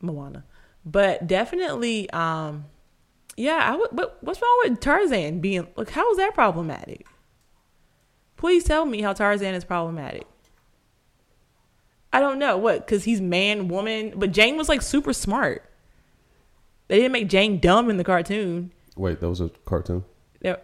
[0.00, 0.44] Moana,
[0.84, 2.08] but definitely.
[2.10, 2.66] Um,
[3.36, 3.60] yeah.
[3.72, 3.90] I would.
[3.92, 5.90] But what's wrong with Tarzan being like?
[5.90, 7.06] How is that problematic?
[8.36, 10.26] Please tell me how Tarzan is problematic.
[12.12, 15.62] I don't know what because he's man, woman, but Jane was like super smart.
[16.88, 18.72] They didn't make Jane dumb in the cartoon.
[18.96, 20.04] Wait, that was a cartoon.
[20.40, 20.60] There-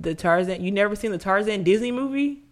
[0.00, 0.64] The Tarzan.
[0.64, 2.42] You never seen the Tarzan Disney movie?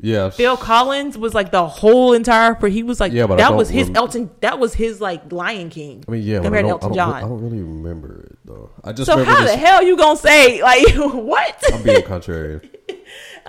[0.00, 0.28] Yeah.
[0.30, 2.54] Phil Collins was like the whole entire.
[2.54, 4.30] per- He was like Yeah, but that was his rem- Elton.
[4.40, 6.04] That was his like Lion King.
[6.06, 7.14] I mean, yeah, I compared to don't, I, Elton don't, John.
[7.14, 8.70] I don't really remember it though.
[8.84, 9.52] I just so remember how this.
[9.52, 11.64] the hell you gonna say like what?
[11.72, 12.62] I'm being contrarian.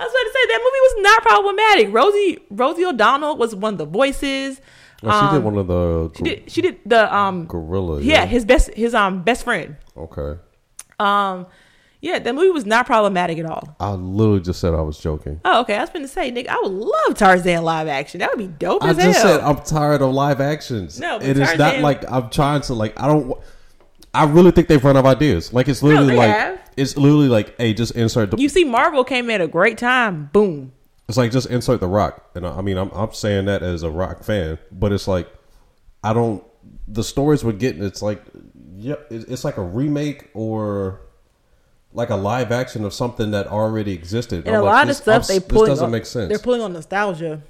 [0.00, 1.92] I was about to say that movie was not problematic.
[1.92, 4.60] Rosie Rosie O'Donnell was one of the voices.
[5.00, 6.50] She Um, did one of the She did.
[6.50, 7.46] She did the um.
[7.46, 8.00] gorilla.
[8.00, 9.76] Yeah, his best his um best friend.
[9.96, 10.40] Okay.
[10.98, 11.46] Um,
[12.00, 13.76] yeah, that movie was not problematic at all.
[13.80, 15.40] I literally just said I was joking.
[15.44, 15.76] Oh, okay.
[15.76, 18.20] I was going to say, Nick, I would love Tarzan live action.
[18.20, 21.00] That would be dope I as just said I'm tired of live actions.
[21.00, 23.38] No, but and it's not like I'm trying to like I don't.
[24.14, 25.52] I really think they've run out of ideas.
[25.52, 26.60] Like it's literally they like have.
[26.76, 28.36] it's literally like hey, just insert the.
[28.36, 30.30] you see, Marvel came at a great time.
[30.32, 30.72] Boom.
[31.08, 33.82] It's like just insert the Rock, and I I mean I'm I'm saying that as
[33.82, 35.28] a Rock fan, but it's like
[36.04, 36.44] I don't.
[36.86, 38.22] The stories we're getting, it's like
[38.76, 41.00] yep, it's it's like a remake or
[41.92, 44.46] like a live action of something that already existed.
[44.46, 46.28] And I'm a like, lot of this- stuff I'm- they this doesn't on- make sense.
[46.28, 47.42] They're pulling on nostalgia.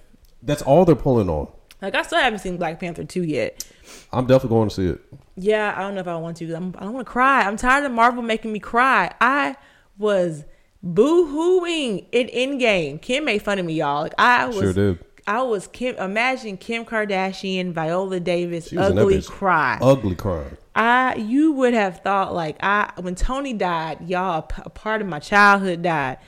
[0.42, 1.48] That's all they're pulling on.
[1.82, 3.64] Like I still haven't seen Black Panther two yet.
[4.12, 5.00] I'm definitely going to see it.
[5.36, 6.52] Yeah, I don't know if I want to.
[6.54, 7.42] I'm, I don't want to cry.
[7.42, 9.12] I'm tired of Marvel making me cry.
[9.20, 9.56] I
[9.96, 10.44] was
[10.82, 13.00] boo hooing in Endgame.
[13.00, 14.02] Kim made fun of me, y'all.
[14.02, 14.56] Like I was.
[14.56, 14.98] Sure did.
[15.26, 15.94] I was Kim.
[15.96, 19.78] Imagine Kim Kardashian, Viola Davis, She was in that ugly cry.
[19.80, 20.56] Ugly crying.
[20.78, 25.02] I you would have thought like I when Tony died, y'all a p- a part
[25.02, 26.18] of my childhood died.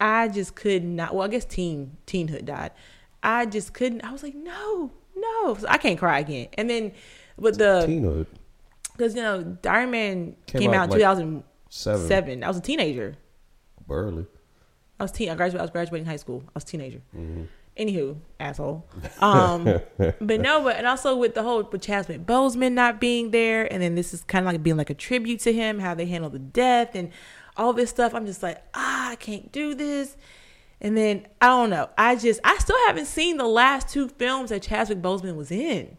[0.00, 1.14] I just could not.
[1.14, 2.70] Well, I guess teen teenhood died.
[3.22, 4.02] I just couldn't.
[4.04, 6.46] I was like, no, no, So I can't cry again.
[6.54, 6.92] And then
[7.36, 8.26] with the Teenhood.
[8.92, 12.06] because you know Iron Man Came came, out in like two thousand Seven.
[12.06, 12.44] seven.
[12.44, 13.16] I was a teenager.
[13.88, 14.26] Barely.
[15.00, 15.30] I was teen.
[15.30, 15.60] I graduated.
[15.60, 16.42] I was graduating high school.
[16.46, 17.00] I was a teenager.
[17.16, 17.42] Mm-hmm.
[17.78, 18.86] Anywho, asshole.
[19.20, 19.64] Um,
[19.98, 23.82] but no, but and also with the whole with Chadwick Boseman not being there, and
[23.82, 26.30] then this is kind of like being like a tribute to him, how they handle
[26.30, 27.10] the death and
[27.56, 28.14] all this stuff.
[28.14, 30.16] I'm just like, ah, I can't do this.
[30.80, 31.90] And then I don't know.
[31.96, 35.96] I just I still haven't seen the last two films that Chadwick Boseman was in.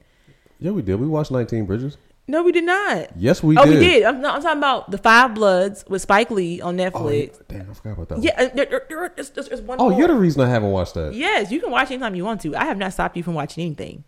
[0.60, 0.96] Yeah, we did.
[1.00, 1.98] We watched 19 Bridges.
[2.30, 3.10] No, we did not.
[3.16, 3.62] Yes, we did.
[3.62, 3.80] oh, did.
[3.80, 4.04] we did.
[4.04, 6.84] I'm, no, I'm talking about the Five Bloods with Spike Lee on Oh.
[6.92, 7.42] Netflix.
[7.48, 8.24] Damn, I forgot about that.
[8.24, 9.78] yeah, uh, there, there, there- there's, there's- one.
[9.80, 9.98] Oh, more.
[9.98, 11.14] you're the reason I haven't watched that.
[11.14, 12.54] Yes, you can watch anytime you want to.
[12.56, 14.04] I have not stopped you from watching anything.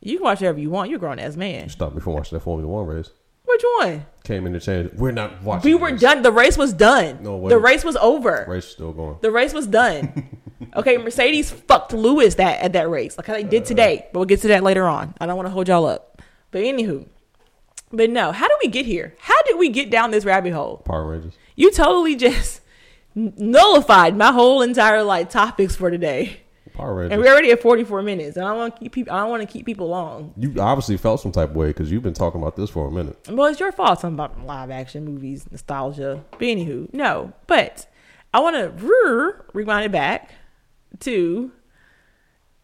[0.00, 0.88] You can watch whatever you want.
[0.88, 1.64] You're a grown ass man.
[1.64, 3.10] You stopped me from watching that Formula One race.
[3.44, 4.06] Which one?
[4.24, 4.92] Came in to change.
[4.94, 5.70] We're not watching.
[5.70, 6.00] We were this.
[6.00, 6.22] done.
[6.22, 7.22] The race was done.
[7.22, 7.48] No, way.
[7.50, 8.44] the race was over.
[8.46, 9.18] The Race is still going.
[9.20, 10.38] The race was done.
[10.76, 14.06] okay, Mercedes fucked Lewis that at that race, like how they did today.
[14.12, 15.14] But we'll get to that later on.
[15.20, 16.15] I don't want to hold y'all up.
[16.50, 17.06] But anywho,
[17.92, 19.14] but no, how did we get here?
[19.18, 20.78] How did we get down this rabbit hole?
[20.78, 21.34] Power Rangers.
[21.54, 22.60] You totally just
[23.14, 26.40] nullified my whole entire like topics for today.
[26.74, 27.12] Power Rangers.
[27.12, 29.14] And we're already at 44 minutes, and I don't want to keep people.
[29.14, 30.34] I don't want to keep people long.
[30.36, 32.90] you obviously felt some type of way because you've been talking about this for a
[32.90, 33.18] minute.
[33.30, 34.00] Well, it's your fault.
[34.00, 36.24] Something about live action movies, nostalgia.
[36.32, 37.32] But anywho, no.
[37.46, 37.86] But
[38.34, 40.30] I want to rewind it back
[41.00, 41.50] to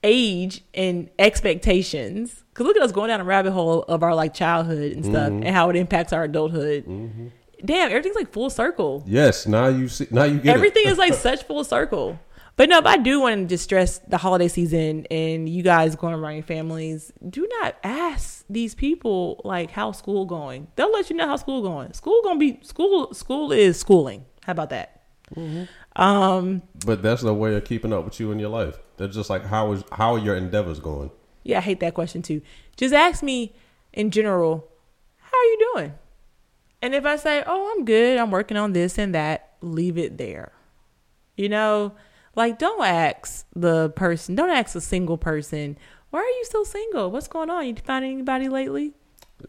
[0.03, 2.45] age and expectations.
[2.55, 5.31] Cause look at us going down a rabbit hole of our like childhood and stuff,
[5.31, 5.45] mm-hmm.
[5.45, 6.85] and how it impacts our adulthood.
[6.85, 7.29] Mm-hmm.
[7.65, 9.05] Damn, everything's like full circle.
[9.07, 10.09] Yes, now you see.
[10.11, 12.19] Now you get Everything is like such full circle.
[12.57, 15.97] But no, but I do want to just stress the holiday season and you guys
[15.97, 17.11] going around your families.
[17.27, 20.69] Do not ask these people like how school going.
[20.77, 21.95] They'll let you know how school going.
[21.95, 23.15] School gonna be school.
[23.15, 24.27] School is schooling.
[24.45, 25.03] How about that?
[25.35, 26.01] Mm-hmm.
[26.01, 28.79] Um, But that's no way of keeping up with you in your life.
[29.03, 31.11] They're just like how is how are your endeavors going?
[31.43, 32.41] yeah, I hate that question too.
[32.77, 33.53] Just ask me
[33.93, 34.69] in general,
[35.17, 35.95] how are you doing?
[36.81, 40.19] And if I say, oh, I'm good, I'm working on this and that, leave it
[40.19, 40.53] there.
[41.37, 41.95] You know,
[42.37, 45.77] like don't ask the person, don't ask a single person,
[46.11, 47.11] why are you still single?
[47.11, 47.67] What's going on?
[47.67, 48.93] You find anybody lately?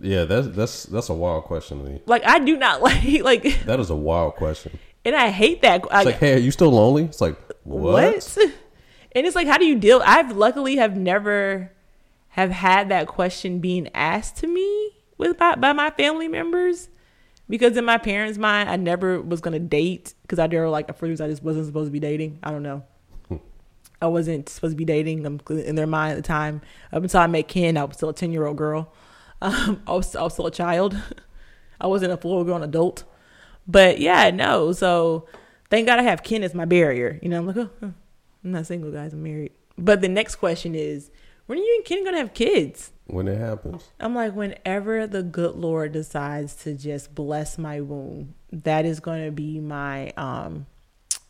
[0.02, 2.02] Yeah, that's that's that's a wild question to me.
[2.08, 4.80] Like I do not like like, That is a wild question.
[5.06, 5.84] and I hate that.
[5.84, 7.04] It's like, hey, are you still lonely?
[7.04, 8.16] It's like what?
[8.16, 8.38] what?
[9.16, 10.02] And it's like, how do you deal?
[10.06, 11.72] I've luckily have never
[12.30, 16.90] have had that question being asked to me with by, by my family members
[17.50, 21.06] because in my parents' mind, I never was gonna date because I never like for
[21.06, 22.40] I just wasn't supposed to be dating.
[22.42, 22.84] I don't know.
[24.02, 25.26] I wasn't supposed to be dating.
[25.26, 26.62] I'm in their mind at the time.
[26.92, 28.92] Up until I met Ken, I was still a ten year old girl.
[29.44, 30.96] Um, I was, I was still a child.
[31.82, 33.04] I wasn't a full grown adult.
[33.68, 34.72] But yeah, no.
[34.72, 35.28] So
[35.70, 37.20] thank God I have Ken as my barrier.
[37.22, 37.94] You know, I'm like, oh,
[38.44, 39.14] I'm not single, guys.
[39.14, 39.54] I'm married.
[39.78, 41.12] But the next question is,
[41.46, 42.92] when are you and Ken gonna have kids?
[43.06, 43.90] When it happens.
[44.00, 49.32] I'm like, whenever the good Lord decides to just bless my womb, that is gonna
[49.32, 50.68] be my um,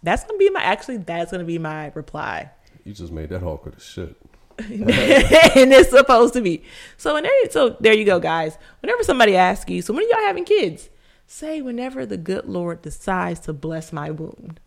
[0.04, 2.52] that's gonna be my actually that's gonna be my reply.
[2.84, 4.16] You just made that awkward as shit.
[4.60, 6.64] and it's supposed to be.
[6.98, 8.58] So whenever, so there you go, guys.
[8.82, 10.90] Whenever somebody asks you, so when are y'all having kids?
[11.26, 14.58] Say whenever the good Lord decides to bless my womb.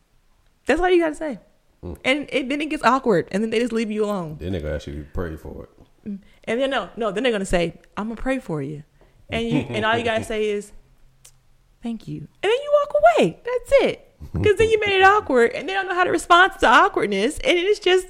[0.64, 1.38] That's all you gotta say.
[1.84, 1.96] Mm.
[2.04, 4.36] And it, then it gets awkward, and then they just leave you alone.
[4.40, 5.70] Then they gonna ask you pray for it.
[6.08, 6.18] Mm.
[6.44, 8.82] And then no, no, then they're gonna say, "I'm gonna pray for you,"
[9.28, 10.72] and you, and all you gotta say is,
[11.82, 13.40] "Thank you," and then you walk away.
[13.44, 14.02] That's it.
[14.32, 17.38] Because then you made it awkward, and they don't know how to respond to awkwardness,
[17.44, 18.06] and it's just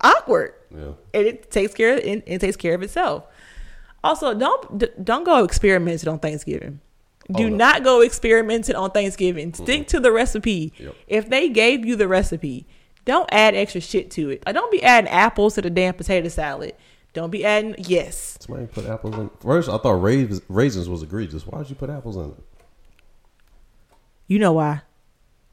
[0.00, 0.52] awkward.
[0.74, 0.92] Yeah.
[1.14, 3.24] and it takes care of it, it takes care of itself.
[4.04, 6.80] Also, don't d- don't go experimenting on Thanksgiving.
[7.32, 7.56] Do Oh, no.
[7.56, 9.52] not go experimenting on Thanksgiving.
[9.54, 10.72] Stick to the recipe.
[10.78, 10.94] Yep.
[11.08, 12.66] If they gave you the recipe,
[13.06, 14.42] don't add extra shit to it.
[14.44, 16.74] Like don't be adding apples to the damn potato salad.
[17.14, 18.36] Don't be adding yes.
[18.40, 19.30] Somebody put apples in.
[19.40, 21.46] First, I thought raisins, raisins was egregious.
[21.46, 22.36] Why did you put apples in it?
[24.26, 24.82] You know why?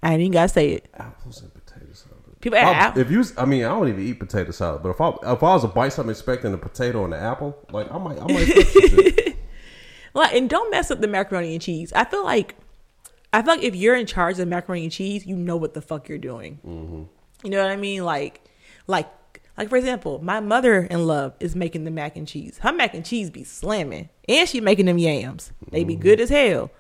[0.02, 0.90] I ain't even gotta say it.
[0.96, 2.42] Apples and potato salad.
[2.42, 4.84] People add If I- If you, I mean, I don't even eat potato salad.
[4.84, 7.58] But if I, if I was to bite something expecting a potato and an apple,
[7.72, 8.44] like I might, I might.
[8.46, 9.38] flip some shit.
[10.16, 11.92] Like, and don't mess up the macaroni and cheese.
[11.94, 12.54] I feel like,
[13.32, 15.82] I feel like if you're in charge of macaroni and cheese, you know what the
[15.82, 16.60] fuck you're doing.
[16.64, 17.04] Mm-hmm.
[17.44, 18.04] You know what I mean?
[18.06, 18.42] Like,
[18.88, 19.08] like,
[19.58, 22.58] like for example, my mother-in-law is making the mac and cheese.
[22.60, 25.52] Her mac and cheese be slamming, and she making them yams.
[25.72, 26.72] They be good as hell.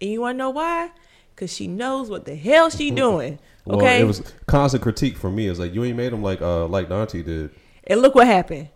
[0.00, 0.90] And you want to know why?
[1.36, 3.38] Cause she knows what the hell she doing.
[3.64, 5.46] Well, Okay, it was constant critique from me.
[5.48, 7.50] It's like you ain't made them like uh like Dante did.
[7.84, 8.68] and look what happened.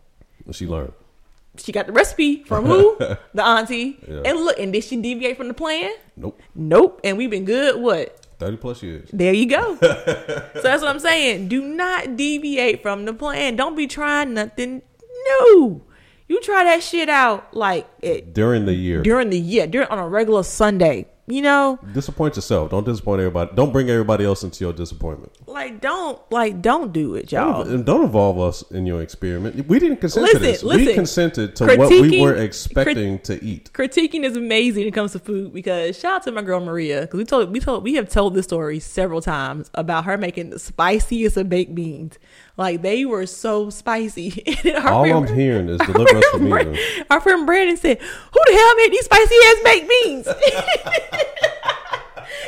[0.52, 0.92] She learned.
[1.58, 2.96] She got the recipe from who?
[3.34, 3.98] the auntie.
[4.08, 4.22] Yeah.
[4.24, 5.92] And look, and did she deviate from the plan?
[6.16, 6.40] Nope.
[6.54, 7.00] Nope.
[7.04, 7.80] And we've been good.
[7.80, 8.23] What?
[8.44, 9.08] Thirty plus years.
[9.10, 9.76] There you go.
[9.80, 11.48] so that's what I'm saying.
[11.48, 13.56] Do not deviate from the plan.
[13.56, 15.82] Don't be trying nothing new.
[16.28, 19.02] You try that shit out like it during the year.
[19.02, 21.06] during the year, during on a regular Sunday.
[21.26, 22.70] You know, Disappoint yourself.
[22.70, 23.50] Don't disappoint everybody.
[23.54, 25.32] Don't bring everybody else into your disappointment.
[25.46, 27.62] like don't like don't do it, y'all.
[27.62, 29.66] And don't involve us in your experiment.
[29.66, 30.86] We didn't consent to Listen, this.
[30.86, 33.70] we consented to what we were expecting to eat.
[33.72, 37.02] critiquing is amazing when it comes to food because shout out to my girl Maria
[37.02, 40.50] because we told we told we have told this story several times about her making
[40.50, 42.18] the spiciest of baked beans.
[42.56, 44.42] Like they were so spicy.
[44.46, 46.76] And then our All friend- I'm hearing is deliver us from evil.
[47.10, 50.26] Our friend Brandon said, "Who the hell made these spicy ass baked beans?"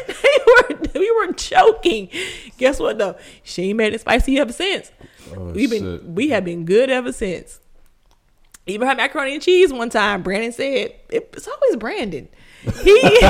[0.07, 2.09] they were we were choking.
[2.59, 3.17] Guess what though?
[3.43, 4.93] She ain't made it spicy ever since.
[5.37, 6.05] Oh, We've been shit.
[6.05, 7.61] we have been good ever since.
[8.67, 10.23] Even had macaroni and cheese one time.
[10.23, 12.29] Brandon said it's always Brandon.
[12.83, 13.01] He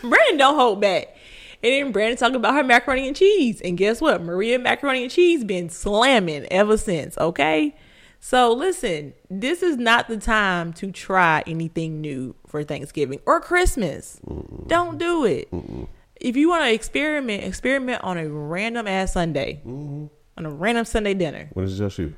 [0.00, 1.16] Brandon don't hold back.
[1.62, 3.60] And then Brandon talking about her macaroni and cheese.
[3.60, 4.22] And guess what?
[4.22, 7.16] Maria macaroni and cheese been slamming ever since.
[7.18, 7.76] Okay.
[8.18, 14.20] So listen, this is not the time to try anything new for Thanksgiving or Christmas.
[14.68, 15.48] Don't do it.
[16.20, 20.06] If you want to experiment, experiment on a random ass Sunday, mm-hmm.
[20.38, 21.50] on a random Sunday dinner.
[21.52, 22.14] When it's just you.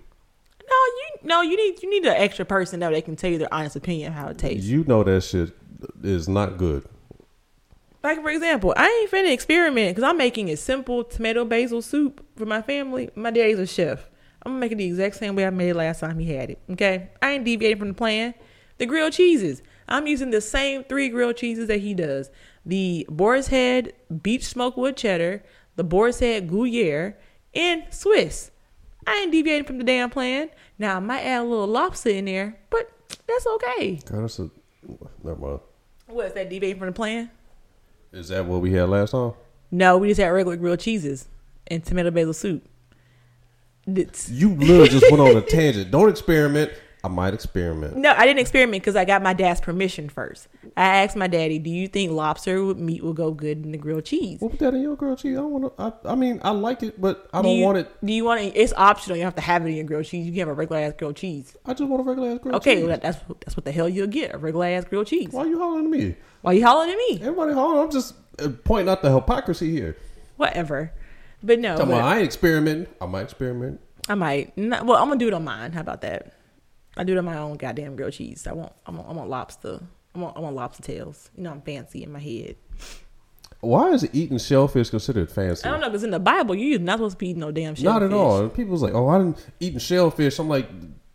[0.69, 3.39] No, you no, you need you need an extra person that they can tell you
[3.39, 4.67] their honest opinion how it tastes.
[4.67, 5.57] You know that shit
[6.03, 6.87] is not good.
[8.05, 12.23] Like for example, I ain't finna experiment because I'm making a simple tomato basil soup
[12.37, 13.09] for my family.
[13.15, 14.11] My daddy's a chef.
[14.43, 16.51] I'm gonna make it the exact same way I made it last time he had
[16.51, 16.59] it.
[16.73, 18.35] Okay, I ain't deviating from the plan.
[18.77, 19.63] The grilled cheeses.
[19.89, 22.31] I'm using the same three grilled cheeses that he does:
[22.67, 25.43] the Boar's Head Beach Smokewood Cheddar,
[25.77, 27.17] the Boar's Head Gruyere,
[27.55, 28.51] and Swiss.
[29.07, 30.51] I ain't deviating from the damn plan.
[30.79, 32.91] Now I might add a little lobster in there, but
[33.27, 33.99] that's okay.
[34.05, 34.51] God, that's a,
[35.23, 35.61] never mind.
[36.07, 37.31] What is that deviating from the plan?
[38.15, 39.33] Is that what we had last time?
[39.71, 41.27] No, we just had regular grilled cheeses
[41.67, 42.65] and tomato basil soup.
[43.87, 45.91] It's- You literally just went on a tangent.
[45.91, 46.71] Don't experiment.
[47.05, 47.97] I might experiment.
[47.99, 50.49] no, I didn't experiment because I got my dad's permission first.
[50.75, 53.79] I asked my daddy, "Do you think lobster with meat will go good in the
[53.79, 55.37] grilled cheese?" What put that in your grilled cheese?
[55.37, 56.09] I don't want to.
[56.09, 57.91] I, I mean, I like it, but I do don't you, want it.
[58.03, 58.55] Do you want it?
[58.57, 59.19] It's optional.
[59.19, 60.25] You don't have to have it in your grilled cheese.
[60.25, 61.55] You can have a regular ass grilled cheese.
[61.67, 62.85] I just want a regular ass grilled Okay, cheese.
[62.85, 65.29] Okay, well, that's that's what the hell you'll get—a regular ass grilled cheese.
[65.31, 66.17] Why are you hollering at me?
[66.41, 67.19] Why are you hollering at me?
[67.21, 67.85] Everybody hollering.
[67.85, 69.99] I'm just uh, pointing out the hypocrisy here.
[70.39, 70.93] Whatever.
[71.43, 72.87] But no, but I ain't experimenting.
[72.99, 73.81] I might experiment.
[74.09, 74.57] I might.
[74.57, 75.73] Not, well, I'm gonna do it on mine.
[75.73, 76.34] How about that?
[76.97, 78.47] I do it on my own goddamn grilled cheese.
[78.47, 78.73] I want.
[78.87, 79.09] I want.
[79.09, 79.81] I want lobster.
[80.15, 80.37] I want.
[80.37, 81.31] I want lobster tails.
[81.37, 82.57] You know, I'm fancy in my head.
[83.61, 85.67] Why is eating shellfish considered fancy?
[85.67, 87.75] I don't know because in the Bible you're not supposed to be eating no damn
[87.75, 87.85] shellfish.
[87.85, 88.49] Not at all.
[88.51, 90.39] People's like, oh, I didn't eating shellfish.
[90.39, 90.69] I'm like,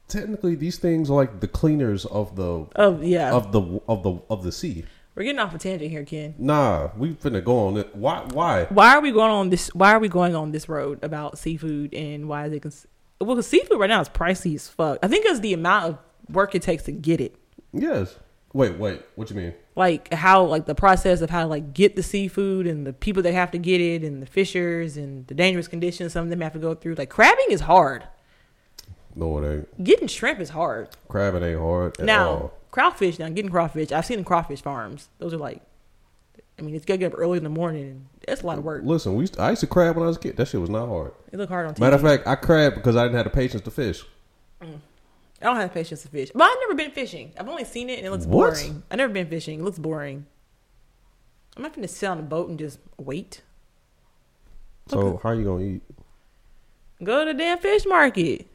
[0.08, 4.20] technically, these things are like the cleaners of the Oh yeah, of the of the
[4.32, 4.84] of the sea.
[5.16, 6.34] we're getting off a tangent here, Ken.
[6.40, 7.96] Nah, we finna go on it.
[7.96, 8.26] Why?
[8.34, 8.64] Why?
[8.66, 9.68] Why are we going on this?
[9.76, 12.62] Why are we going on this road about seafood and why is it?
[12.64, 12.88] Cons-
[13.20, 15.00] well, seafood right now is pricey as fuck.
[15.04, 15.98] I think it's the amount of
[16.34, 17.36] work it takes to get it.
[17.74, 18.16] Yes.
[18.54, 19.04] Wait, wait.
[19.16, 19.54] What you mean?
[19.76, 23.22] Like how, like the process of how to like get the seafood and the people
[23.24, 26.42] that have to get it and the fishers and the dangerous conditions some of them
[26.42, 26.96] have to go through.
[26.96, 28.04] Like crabbing is hard.
[29.16, 29.84] No, it ain't.
[29.84, 30.90] Getting shrimp is hard.
[31.08, 32.54] Crabbing ain't hard at now all.
[32.72, 33.20] crawfish.
[33.20, 33.92] Now getting crawfish.
[33.92, 35.10] I've seen crawfish farms.
[35.20, 35.62] Those are like,
[36.60, 37.84] I mean, it's gotta get up early in the morning.
[37.84, 38.84] and That's a lot of work.
[38.86, 40.38] Listen, we used I used to crab when I was a kid.
[40.38, 41.14] That shit was not hard.
[41.32, 41.80] It look hard on TV.
[41.80, 44.04] Matter of fact, I crabbed because I didn't have the patience to fish.
[44.62, 44.80] Mm.
[45.42, 46.32] I don't have the patience to fish.
[46.36, 47.32] But I've never been fishing.
[47.40, 48.54] I've only seen it and it looks What?
[48.56, 48.84] boring.
[48.92, 49.60] I've never been fishing.
[49.60, 50.26] It looks boring.
[51.56, 53.42] I'm not gonna sit on a boat and just wait.
[54.88, 55.82] So how are you gonna eat?
[57.04, 58.48] Go to the damn fish market.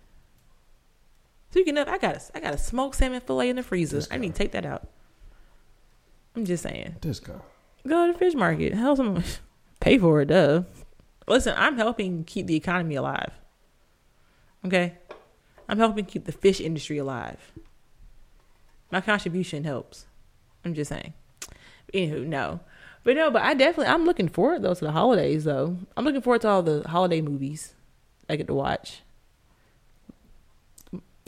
[1.51, 4.03] Speaking of, I got a, I got a smoked salmon fillet in the freezer.
[4.11, 4.89] I need to take that out.
[6.35, 6.97] I'm just saying.
[7.01, 7.35] This guy.
[7.87, 8.75] Go to the fish market.
[8.75, 9.23] Hell, some
[9.81, 10.63] pay for it, duh.
[11.27, 13.33] Listen, I'm helping keep the economy alive.
[14.65, 14.95] Okay,
[15.69, 17.53] I'm helping keep the fish industry alive.
[18.91, 20.07] My contribution helps.
[20.65, 21.13] I'm just saying.
[21.93, 22.61] Anywho, no,
[23.05, 25.77] but no, but I definitely I'm looking forward though to the holidays though.
[25.97, 27.75] I'm looking forward to all the holiday movies
[28.29, 29.03] I get to watch.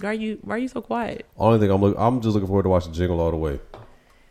[0.00, 1.26] Why are you Why are you so quiet?
[1.36, 3.61] Only thing I'm look, I'm just looking forward to watching Jingle All the Way.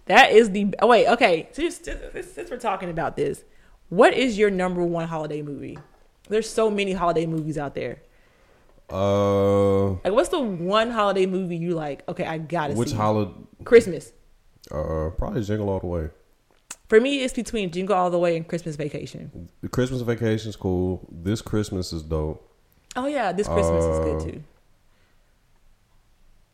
[0.06, 1.08] That is the oh, wait.
[1.08, 3.43] Okay, since, since, we're talking about this,
[3.89, 5.78] what is your number one holiday movie?
[6.30, 8.01] There's so many holiday movies out there.
[8.89, 12.08] Uh, Like, what's the one holiday movie you like?
[12.08, 12.95] Okay, I gotta which see.
[12.95, 13.32] holiday?
[13.64, 14.12] Christmas.
[14.72, 16.10] Uh, probably Jingle All the Way.
[16.88, 19.49] For me, it's between Jingle All the Way and Christmas Vacation.
[19.62, 21.08] The Christmas vacation's cool.
[21.12, 22.47] This Christmas is dope.
[22.95, 24.43] Oh yeah, this Christmas is Uh, good too.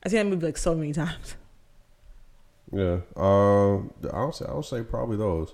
[0.03, 1.35] I seen that movie like so many times.
[2.71, 2.99] Yeah.
[3.15, 3.79] Uh,
[4.13, 5.53] I'll say I'll say probably those.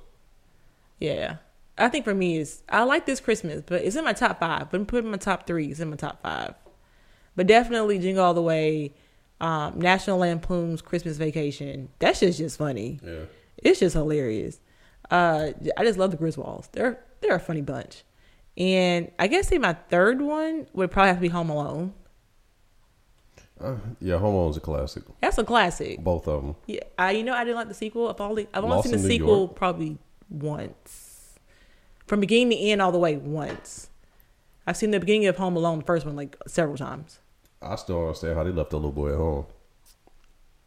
[0.99, 1.37] Yeah,
[1.77, 4.69] I think for me is I like this Christmas, but it's in my top five.
[4.69, 5.67] But put it in my top three.
[5.67, 6.55] It's in my top five.
[7.35, 8.93] But definitely Jingle All the Way,
[9.39, 11.89] Um, National Lampoon's Christmas Vacation.
[11.99, 12.99] That shit's just funny.
[13.03, 13.25] Yeah.
[13.57, 14.59] It's just hilarious.
[15.11, 16.71] Uh, I just love the Griswolds.
[16.71, 18.03] They're they're a funny bunch.
[18.57, 21.93] And I guess say my third one would probably have to be Home Alone.
[23.59, 25.03] Uh, yeah, Home Alone's a classic.
[25.21, 25.99] That's a classic.
[25.99, 26.55] Both of them.
[26.67, 28.09] Yeah, I you know I didn't like the sequel.
[28.09, 29.55] I've only I've only Lost seen the sequel York.
[29.55, 29.97] probably
[30.29, 31.39] once,
[32.05, 33.89] from beginning to end all the way once.
[34.65, 37.19] I've seen the beginning of Home Alone, the first one, like several times.
[37.61, 39.45] I still don't understand how they left the little boy at home.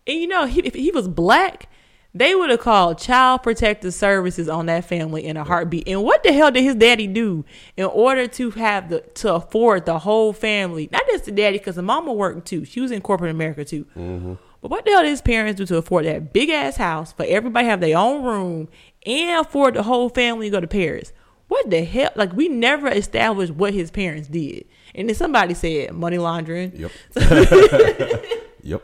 [0.06, 1.68] And you know, he, if he was black,
[2.12, 5.86] they would have called Child Protective Services on that family in a heartbeat.
[5.86, 7.44] And what the hell did his daddy do
[7.76, 10.88] in order to have the to afford the whole family?
[10.90, 12.64] Not just the daddy, because the mama worked too.
[12.64, 13.86] She was in corporate America too.
[13.96, 14.34] Mm-hmm.
[14.60, 17.24] But what the hell did his parents do to afford that big ass house for
[17.26, 18.68] everybody have their own room
[19.06, 21.12] and afford the whole family to go to Paris?
[21.46, 22.10] What the hell?
[22.16, 24.66] Like we never established what his parents did.
[24.94, 26.72] And then somebody said money laundering.
[26.76, 26.90] Yep.
[28.62, 28.82] yep.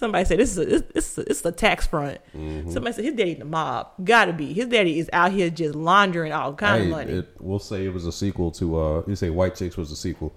[0.00, 2.18] Somebody said this is a, this, this is a, this is a tax front.
[2.34, 2.70] Mm-hmm.
[2.70, 3.88] Somebody said his daddy in the mob.
[4.02, 4.52] Gotta be.
[4.54, 7.12] His daddy is out here just laundering all kind Hey, of money.
[7.18, 8.80] It, we'll say it was a sequel to.
[8.80, 10.32] uh You say White Chicks was a sequel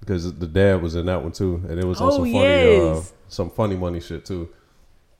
[0.00, 2.32] because the dad was in that one too, and it was also Oh, funny.
[2.32, 2.96] yes.
[3.10, 4.48] Uh, some funny money shit too.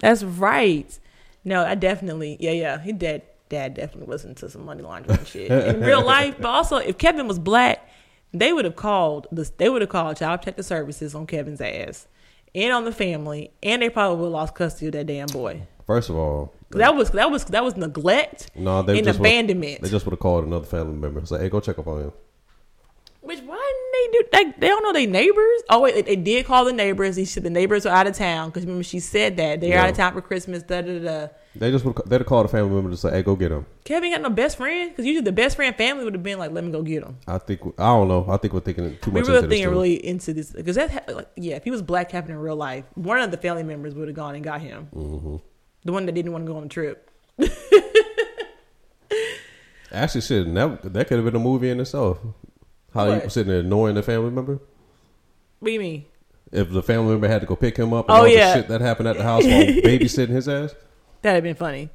[0.01, 0.99] That's right.
[1.45, 2.79] No, I definitely yeah, yeah.
[2.79, 6.35] His dad dad definitely was into some money laundering shit in real life.
[6.39, 7.89] But also if Kevin was black,
[8.35, 12.09] they would have called the they would have called child protective services on Kevin's ass.
[12.55, 15.63] And on the family, and they probably would have lost custody of that damn boy.
[15.87, 19.81] First of all, That was that was that was neglect no, they and just abandonment.
[19.81, 21.25] They just would have called another family member.
[21.25, 22.13] Say, hey, go check up on him.
[23.29, 24.53] Which why didn't they do?
[24.55, 25.63] They, they don't know their neighbors.
[25.69, 27.17] Oh wait, they, they did call the neighbors.
[27.17, 29.83] The neighbors are out of town because remember she said that they're Yeah.
[29.83, 30.63] out of town for Christmas.
[30.63, 31.29] Da da da.
[31.55, 33.67] They just would they'd call the family member to say, hey, go get him.
[33.85, 36.53] Kevin got no best friend because usually the best friend family would have been like,
[36.53, 37.19] let me go get him.
[37.27, 38.25] I think I don't know.
[38.31, 39.27] I think we're thinking too much.
[39.27, 42.37] We were thinking really into this because that like yeah, if he was black happening
[42.39, 44.89] in real life, one of the family members would have gone and got him.
[44.95, 45.37] Mm-hmm.
[45.85, 47.11] The one that didn't want to go on the trip.
[49.93, 52.19] Actually, shit, that that could have been a movie in itself.
[52.99, 53.33] How you What?
[53.33, 54.59] sitting there annoying the family member?
[55.61, 56.05] What do you mean?
[56.51, 58.49] If the family member had to go pick him up and Oh, all yeah.
[58.49, 60.75] the shit that happened at the house while babysitting his ass.
[61.23, 61.91] That'd have been funny.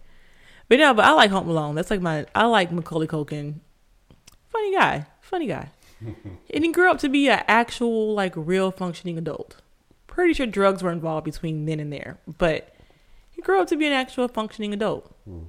[0.69, 1.75] But no, but I like Home Alone.
[1.75, 3.55] That's like my I like Macaulay Culkin.
[4.49, 5.07] Funny guy.
[5.19, 5.71] Funny guy.
[6.53, 9.57] and he grew up to be an actual, like real functioning adult.
[10.07, 12.17] Pretty sure drugs were involved between then and there.
[12.37, 12.73] But
[13.31, 15.13] he grew up to be an actual functioning adult.
[15.25, 15.43] Hmm.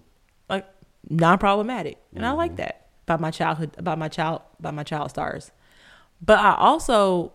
[0.49, 0.67] Like
[1.09, 1.99] non problematic.
[2.15, 2.57] And I like mm-hmm.
[2.57, 5.53] that about my childhood by my child about my child stars.
[6.21, 7.33] But I also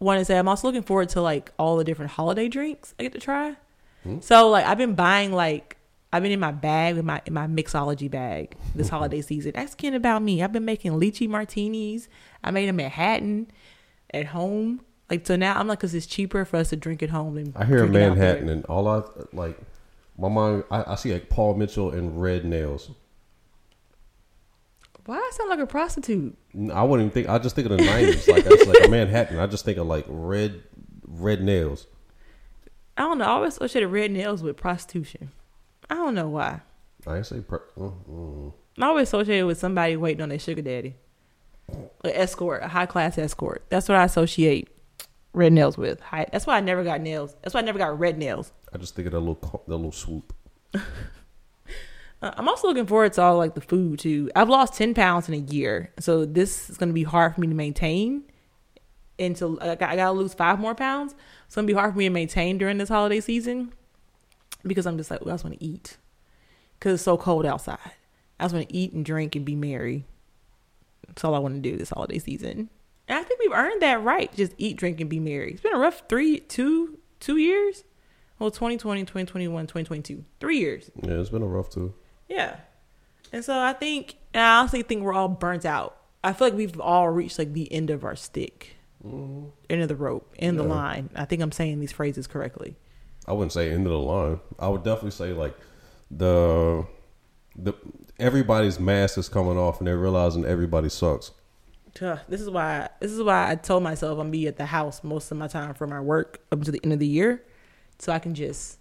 [0.00, 3.04] want to say I'm also looking forward to like all the different holiday drinks I
[3.04, 3.56] get to try.
[4.02, 4.20] Hmm?
[4.20, 5.76] So like I've been buying like
[6.12, 9.54] I've been in my bag with my in my mixology bag this holiday season.
[9.54, 10.42] Ask Ken about me.
[10.42, 12.08] I've been making lychee martinis.
[12.42, 13.50] I made a Manhattan
[14.12, 14.80] at home.
[15.10, 17.52] Like so now I'm like because it's cheaper for us to drink at home than
[17.54, 19.56] I hear Manhattan, and all I like,
[20.18, 22.90] my mind, I, I see like Paul Mitchell and red nails.
[25.36, 26.34] Sound like a prostitute?
[26.72, 27.28] I wouldn't even think.
[27.28, 29.38] I just think of the nineties, like that's like a Manhattan.
[29.38, 30.62] I just think of like red,
[31.06, 31.86] red nails.
[32.96, 33.26] I don't know.
[33.26, 35.32] I always associated red nails with prostitution.
[35.90, 36.62] I don't know why.
[37.06, 37.40] I say.
[37.40, 38.52] Per- mm, mm.
[38.78, 40.96] I always associated with somebody waiting on their sugar daddy.
[41.68, 43.66] An escort, a high class escort.
[43.68, 44.70] That's what I associate
[45.34, 46.00] red nails with.
[46.00, 47.36] High, that's why I never got nails.
[47.42, 48.52] That's why I never got red nails.
[48.72, 50.32] I just think of that little, that little swoop.
[52.22, 54.30] Uh, I'm also looking forward to all like the food too.
[54.34, 57.40] I've lost ten pounds in a year, so this is going to be hard for
[57.40, 58.24] me to maintain.
[59.18, 61.14] Until I got, to lose five more pounds,
[61.46, 63.72] it's going to be hard for me to maintain during this holiday season
[64.62, 65.96] because I'm just like, well, I just want to eat
[66.78, 67.78] because it's so cold outside.
[68.38, 70.04] I just want to eat and drink and be merry.
[71.06, 72.68] That's all I want to do this holiday season.
[73.08, 74.34] And I think we've earned that right.
[74.34, 75.52] Just eat, drink, and be merry.
[75.52, 77.84] It's been a rough three, two, two years.
[78.38, 80.24] Well, 2020, 2021, 2022.
[80.40, 80.90] Three years.
[81.02, 81.94] Yeah, it's been a rough too.
[82.28, 82.56] Yeah.
[83.32, 85.96] And so I think, and I honestly think we're all burnt out.
[86.22, 89.48] I feel like we've all reached like the end of our stick, mm-hmm.
[89.70, 91.10] end of the rope, end of the line.
[91.14, 92.76] I think I'm saying these phrases correctly.
[93.26, 94.40] I wouldn't say end of the line.
[94.58, 95.56] I would definitely say like
[96.10, 96.86] the
[97.56, 97.74] the
[98.18, 101.32] everybody's mask is coming off and they're realizing everybody sucks.
[102.00, 102.88] Ugh, This is why.
[103.00, 105.74] This is why I told myself I'm be at the house most of my time
[105.74, 107.42] for my work up to the end of the year,
[107.98, 108.78] so I can just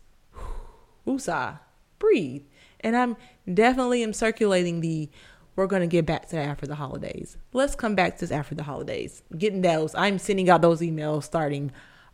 [1.08, 1.60] woosah,
[2.00, 2.44] breathe.
[2.86, 3.18] And I'm
[3.52, 5.10] definitely am circulating the.
[5.56, 7.38] We're gonna get back to that after the holidays.
[7.52, 9.24] Let's come back to this after the holidays.
[9.38, 9.96] Getting those.
[9.96, 11.72] I'm sending out those emails starting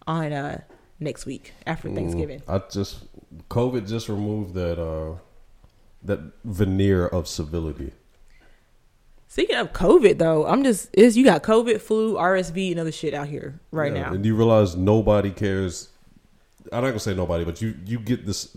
[0.08, 0.62] on uh
[1.00, 2.42] next week after Thanksgiving.
[2.48, 3.04] I just
[3.50, 5.16] COVID just removed that uh
[6.04, 7.92] that veneer of civility.
[9.28, 13.14] Speaking of COVID, though, I'm just is you got COVID, flu, RSV, and other shit
[13.14, 14.14] out here right Yeah, now.
[14.14, 15.90] And you realize nobody cares
[16.72, 18.56] I'm not gonna say nobody, but you you get this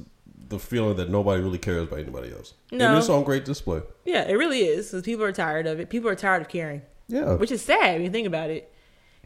[0.55, 2.55] the feeling that nobody really cares about anybody else.
[2.73, 2.89] No.
[2.89, 3.83] and it's on great display.
[4.05, 5.91] Yeah, it really is because people are tired of it.
[5.91, 8.73] People are tired of caring, Yeah, which is sad when you think about it.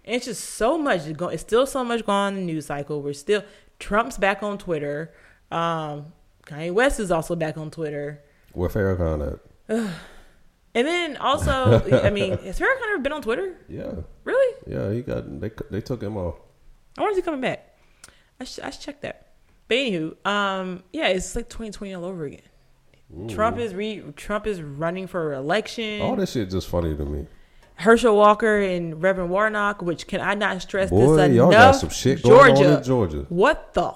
[0.05, 1.03] And it's just so much.
[1.07, 3.03] It's still so much going on in the news cycle.
[3.03, 3.43] We're still
[3.79, 5.13] Trump's back on Twitter.
[5.51, 6.13] Um,
[6.47, 8.23] Kanye West is also back on Twitter.
[8.53, 9.91] where Farrakhan at?
[10.75, 13.57] And then also, I mean, has Farrakhan ever been on Twitter?
[13.69, 13.93] Yeah,
[14.25, 14.55] Really?
[14.67, 16.37] yeah, he got they they took him off.
[16.97, 17.75] I wonder if he's coming back.
[18.39, 19.28] I should, I should check that.
[19.69, 22.41] But anywho, um, yeah, it's like 2020 all over again.
[23.29, 26.03] Trump is re Trump is running for election.
[26.03, 27.27] All this shit just funny to me.
[27.77, 31.73] Herschel Walker and Reverend Warnock, which can I not stress Boy, this y'all enough?
[31.75, 32.83] got some shit going Georgia.
[32.85, 33.27] Georgia.
[33.29, 33.95] What the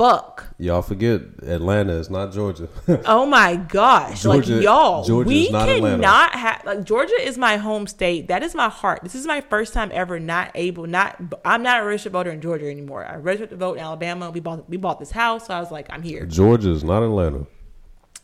[0.00, 0.46] fuck?
[0.58, 2.68] Y'all forget Atlanta is not Georgia.
[3.04, 4.22] Oh my gosh!
[4.22, 8.28] Georgia- like y'all, Georgia we is not cannot have like Georgia is my home state.
[8.28, 9.00] That is my heart.
[9.02, 11.20] This is my first time ever not able not.
[11.44, 13.04] I'm not a registered voter in Georgia anymore.
[13.04, 14.30] I registered to vote in Alabama.
[14.30, 16.24] We bought we bought this house, so I was like, I'm here.
[16.24, 17.46] Georgia is not Atlanta.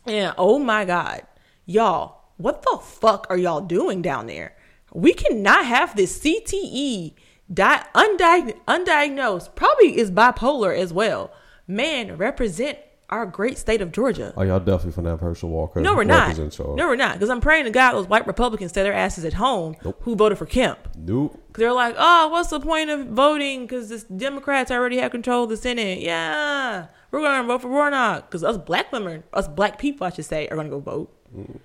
[0.05, 1.23] Yeah, oh my God,
[1.65, 4.55] y'all, what the fuck are y'all doing down there?
[4.93, 7.13] We cannot have this CTE,
[7.53, 11.29] di- undiag- undiagnosed, probably is bipolar as well.
[11.67, 14.33] Man, represent our great state of Georgia.
[14.35, 15.79] Oh, y'all definitely finna have Herschel Walker.
[15.79, 16.37] No, we're not.
[16.37, 17.13] No, we're not.
[17.13, 20.37] Because I'm praying to God those white Republicans stay their asses at home who voted
[20.37, 20.79] for Kemp.
[20.97, 21.41] Nope.
[21.47, 23.61] Because they're like, oh, what's the point of voting?
[23.61, 25.99] Because the Democrats already have control of the Senate.
[26.01, 28.29] Yeah, we're going to vote for Warnock.
[28.29, 31.13] Because us black women, us black people, I should say, are going to go vote.
[31.35, 31.59] Mm.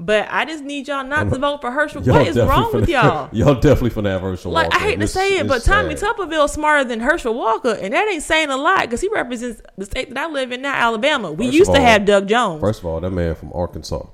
[0.00, 2.02] But I just need y'all not to vote for Herschel.
[2.02, 3.28] What is wrong with y'all?
[3.32, 4.76] y'all definitely finna have Herschel Like, Walker.
[4.76, 6.14] I hate to It's- say it, but Tommy sad.
[6.16, 7.72] Tuberville's smarter than Herschel Walker.
[7.80, 10.62] And that ain't saying a lot because he represents the state that I live in
[10.62, 11.32] now, Alabama.
[11.32, 12.60] We First used of to have Doug Jones.
[12.60, 14.06] First of all, that man from Arkansas.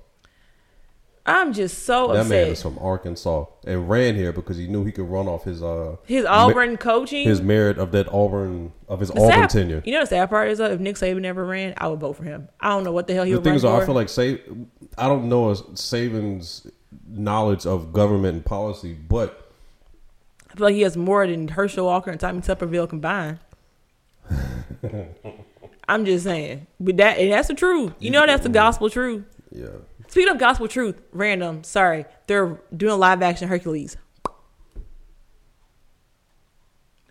[1.27, 4.93] I'm just so That man is from Arkansas and ran here because he knew he
[4.93, 7.27] could run off his uh His me- Auburn coaching.
[7.27, 9.83] his merit of that Auburn of his The Auburn sad- tenure.
[9.87, 12.17] You know the sad part is though, if Nick Saban never ran, I would vote
[12.17, 12.49] for him.
[12.61, 13.83] I don't know what the hell he the would thing run is, for.
[13.83, 14.35] I feel like Sa-
[14.97, 16.67] I don't know a Saban's
[17.09, 19.51] knowledge of government and policy, but
[20.51, 23.41] I feel like he has more than Herschel Walker and Tommy Tuberville combined.
[25.89, 27.93] I'm just saying, but that and that's the truth.
[27.99, 29.25] You know that's the gospel truth.
[29.51, 29.67] yeah,
[30.09, 31.65] Speaking of gospel truth, random.
[31.65, 33.97] Sorry, they're doing live action Hercules.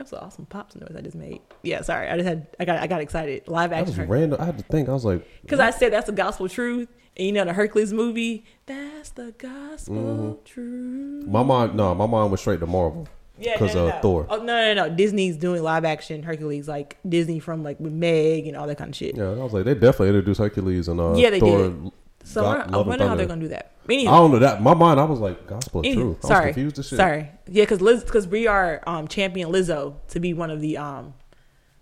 [0.04, 1.42] That was an awesome pops noise I just made.
[1.62, 3.48] Yeah, sorry, I just had I got I got excited.
[3.48, 4.20] Live that action was Hercules.
[4.22, 4.42] random.
[4.42, 4.90] I had to think.
[4.90, 6.90] I was like, Because I said that's the gospel truth.
[7.16, 10.44] And you know the Hercules movie, that's the gospel Mm-hmm.
[10.46, 11.28] truth.
[11.28, 11.76] my mind.
[11.76, 14.02] No, my mind was straight to Marvel Yeah, because no, no, of.
[14.02, 14.28] Thor.
[14.30, 14.96] Oh no, no, no!
[14.96, 18.90] Disney's doing live action Hercules, like Disney from like with Meg and all that kind
[18.90, 19.16] of shit.
[19.16, 21.70] Yeah, I was like, they definitely introduced Hercules and uh, Yeah, they Thor.
[21.70, 21.92] did.
[22.24, 23.72] So God- I wonder how they're gonna do that.
[23.90, 24.62] I don't know that.
[24.62, 25.98] My mind, I was like, gospel of truth.
[25.98, 26.98] I was sorry, confused as shit.
[26.98, 27.30] sorry.
[27.48, 31.14] Yeah, because Liz, because we are um, champion Lizzo to be one of the um,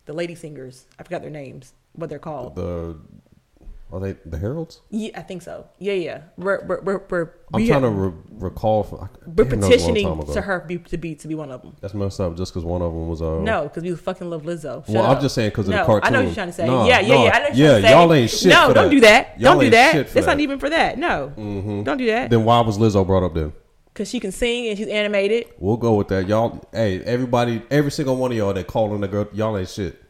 [0.06, 0.86] the lady singers.
[0.98, 2.56] I forgot their names, what they're called.
[2.56, 2.98] The
[3.94, 4.82] are they the Heralds?
[4.90, 5.68] Yeah, I think so.
[5.80, 6.22] Yeah, yeah.
[6.38, 8.84] We're we're we're, we're I'm trying to re- recall.
[8.84, 11.36] From, we're damn, that was a long petitioning to her be, to be to be
[11.36, 11.76] one of them.
[11.82, 12.38] That's messed up.
[12.38, 13.40] Just because one of them was uh.
[13.40, 14.86] No, because we fucking love Lizzo.
[14.86, 15.18] Shut Well, up.
[15.18, 16.02] I'm just saying because of the cartoon.
[16.04, 16.68] I know what you're trying to say.
[16.68, 17.30] Nah, yeah, yeah, nah, yeah.
[17.32, 17.92] I know what yeah, you're trying to say.
[17.92, 18.50] y'all ain't shit.
[18.50, 18.90] No, don't that.
[18.92, 19.40] do that.
[19.40, 19.94] Y'all don't do that.
[19.94, 20.26] That's that.
[20.26, 20.98] not even for that.
[20.98, 22.30] No, don't do that.
[22.30, 23.54] Then why was Lizzo brought up then?
[23.94, 25.48] Because she can sing and she's animated.
[25.60, 26.26] We'll go with that.
[26.26, 30.01] Y'all, hey, everybody, every single one of y'all that calling the girl, y'all ain't shit.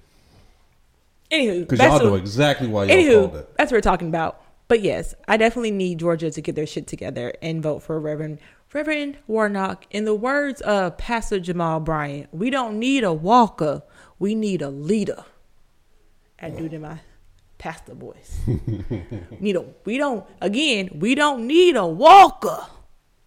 [1.32, 3.58] Anywho, Because y'all know exactly why y'all called Anywho, it.
[3.58, 4.44] that's what we're talking about.
[4.68, 8.40] But yes, I definitely need Georgia to get their shit together and vote for Reverend
[8.74, 9.86] Reverend Warnock.
[9.92, 13.84] In the words of Pastor Jamal Bryant, we don't need a walker,
[14.18, 15.26] we need a leader.
[16.40, 17.00] I do to my
[17.58, 18.40] pastor voice.
[19.40, 22.66] need a we don't again, we don't need a walker.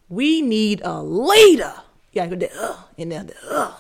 [0.09, 1.75] We need a leader.
[2.13, 3.75] Yeah, go there, uh, in there, the, uh.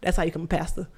[0.00, 0.88] That's how you become a pastor.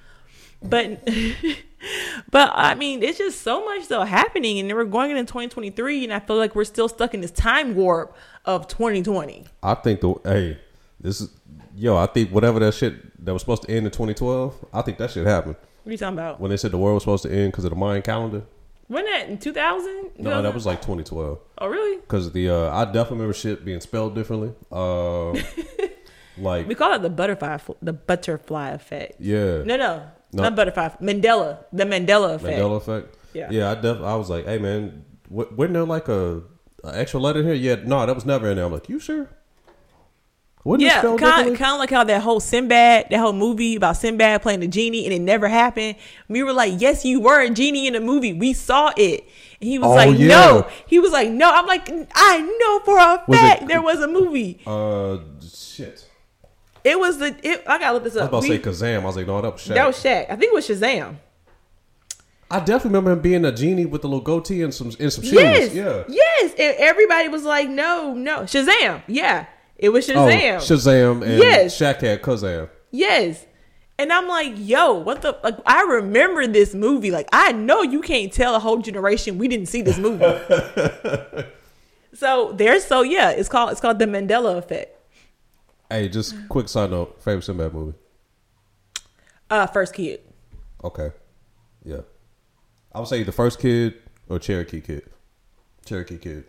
[0.61, 1.03] But
[2.31, 6.13] but I mean, it's just so much still happening, and we're going into 2023, and
[6.13, 9.45] I feel like we're still stuck in this time warp of 2020.
[9.63, 10.59] I think the hey,
[10.99, 11.29] this is
[11.75, 11.97] yo.
[11.97, 14.65] I think whatever that shit that was supposed to end in 2012.
[14.73, 16.39] I think that shit happened What are you talking about?
[16.39, 18.43] when they said the world was supposed to end because of the Mayan calendar.
[18.87, 20.11] When that in 2000?
[20.17, 21.39] No, that was like 2012.
[21.59, 21.97] Oh, really?
[22.01, 24.53] Because the uh, I definitely remember shit being spelled differently.
[24.69, 25.31] Uh,
[26.37, 29.15] like We call it the butterfly, the butterfly effect.
[29.19, 30.03] yeah, No, no,
[30.33, 30.43] No.
[30.43, 30.89] not butterfly.
[31.01, 32.57] Mandela, the Mandela effect.
[32.57, 33.17] Mandela effect.
[33.33, 33.49] Yeah.
[33.51, 33.71] yeah.
[33.71, 36.41] I def- I was like, hey man, w- wasn't there like a,
[36.83, 37.53] a extra letter here?
[37.53, 38.65] Yeah, no, that was never in there.
[38.65, 39.29] I'm like, you sure?
[40.63, 41.55] It Yeah, kind differently?
[41.57, 45.05] kind of like how that whole Sinbad, that whole movie about Sinbad playing the genie,
[45.05, 45.95] and it never happened.
[46.27, 48.31] We were like, "Yes, you were a genie in the movie.
[48.33, 49.23] We saw it."
[49.59, 50.27] And he was Oh, like, yeah.
[50.27, 53.81] "No." He was like, "No." I'm like, "I know for a Was fact it- there
[53.81, 54.59] was a movie.
[54.67, 55.17] Uh,
[55.51, 56.05] shit.
[56.83, 57.35] It was the.
[57.43, 58.29] It, I gotta look this I was up.
[58.29, 59.01] about to say Kazam.
[59.01, 59.73] I was like, no, that was Shaq.
[59.75, 60.23] that was Shaq.
[60.31, 61.15] I think it was Shazam.
[62.49, 65.23] I definitely remember him being a genie with the little goatee and some and some
[65.23, 65.33] shoes.
[65.33, 65.73] Yes.
[65.73, 66.03] Yeah.
[66.09, 66.51] Yes.
[66.57, 68.39] And everybody was like, no, no.
[68.41, 69.03] Shazam.
[69.07, 69.45] Yeah.
[69.77, 70.57] It was Oh, Shazam.
[70.57, 71.77] Shazam and Yes.
[71.79, 72.69] Shaq had Kazam.
[72.91, 73.45] yes.
[73.99, 77.11] And I'm like, yo, what the like I remember this movie.
[77.11, 80.25] Like, I know you can't tell a whole generation we didn't see this movie.
[82.13, 84.97] so there's so yeah, it's called it's called the Mandela effect.
[85.91, 87.97] Hey, just quick side note: favorite Sinbad movie.
[89.49, 90.21] Uh first kid.
[90.83, 91.11] Okay,
[91.83, 92.01] yeah,
[92.93, 93.95] I would say the first kid
[94.29, 95.03] or Cherokee Kid.
[95.85, 96.45] Cherokee Kid.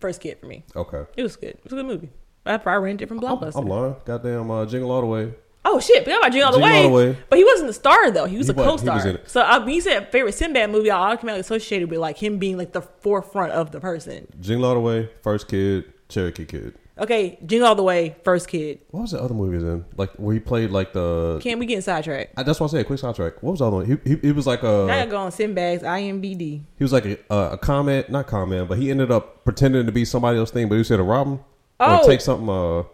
[0.00, 0.64] First kid for me.
[0.74, 1.50] Okay, It was good.
[1.50, 2.08] It was a good movie.
[2.46, 3.56] I probably rented it from I'm, Blockbuster.
[3.60, 3.96] I'm lying.
[4.04, 5.34] Goddamn, uh, Jingle All the Way.
[5.66, 6.04] Oh shit!
[6.04, 6.82] Forgot about Jingle All the Way.
[6.84, 7.18] All the Way.
[7.30, 8.24] But he wasn't the star though.
[8.26, 8.96] He was He a co-star.
[8.96, 9.18] was.
[9.26, 12.56] So uh, when you said favorite Sinbad movie, I automatically associated with like him being
[12.58, 14.26] like the forefront of the person.
[14.40, 16.74] Jingle All the Way, first kid, Cherokee Kid.
[16.96, 18.78] Okay, Jingle All the Way, first kid.
[18.90, 19.84] What was the other movie he was in?
[19.96, 21.40] Like where he played like the.
[21.42, 22.34] Can't we get sidetracked?
[22.36, 22.86] I, that's what I said.
[22.86, 23.42] Quick soundtrack.
[23.42, 23.86] What was the other one?
[23.86, 24.84] He he, he was like a.
[24.86, 26.38] now I go on Sinbad's IMBD.
[26.78, 29.92] He was like a, a, a comment, not comment, but he ended up pretending to
[29.92, 31.34] be somebody else thing, but he here to rob him.
[31.34, 31.40] Or
[31.80, 32.06] Oh.
[32.06, 32.48] take something.
[32.48, 32.84] Uh,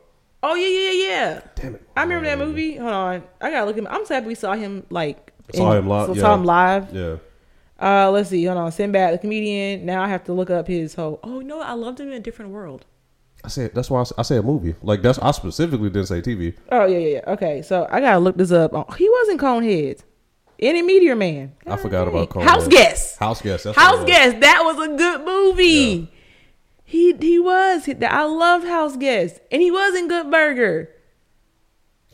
[0.42, 1.40] Oh yeah, yeah, yeah.
[1.54, 1.82] damn it!
[1.94, 2.76] I remember that movie.
[2.76, 3.80] Hold on, I gotta look at.
[3.80, 3.88] him.
[3.90, 6.20] I'm so happy we saw him like Saw him live, So yeah.
[6.22, 6.94] saw him live.
[6.94, 7.16] Yeah,
[7.78, 8.42] Uh, let's see.
[8.46, 9.84] Hold on, Sinbad the comedian.
[9.84, 11.20] Now I have to look up his whole.
[11.22, 12.86] Oh no, I loved him in a different world.
[13.44, 14.74] I said that's why I, I said movie.
[14.82, 16.56] Like that's I specifically didn't say TV.
[16.70, 17.32] Oh yeah, yeah, yeah.
[17.32, 18.72] Okay, so I gotta look this up.
[18.74, 20.02] Oh, he wasn't Coneheads.
[20.58, 21.52] Any Meteor Man.
[21.66, 22.14] I forgot dang.
[22.14, 22.44] about Coneheads.
[22.44, 23.18] House Guest.
[23.18, 23.64] House guest.
[23.76, 24.04] House.
[24.04, 24.40] Guest.
[24.40, 26.12] That was a good movie.
[26.84, 27.86] He he was.
[27.86, 30.90] He- I loved House Guest, and he was in Good Burger.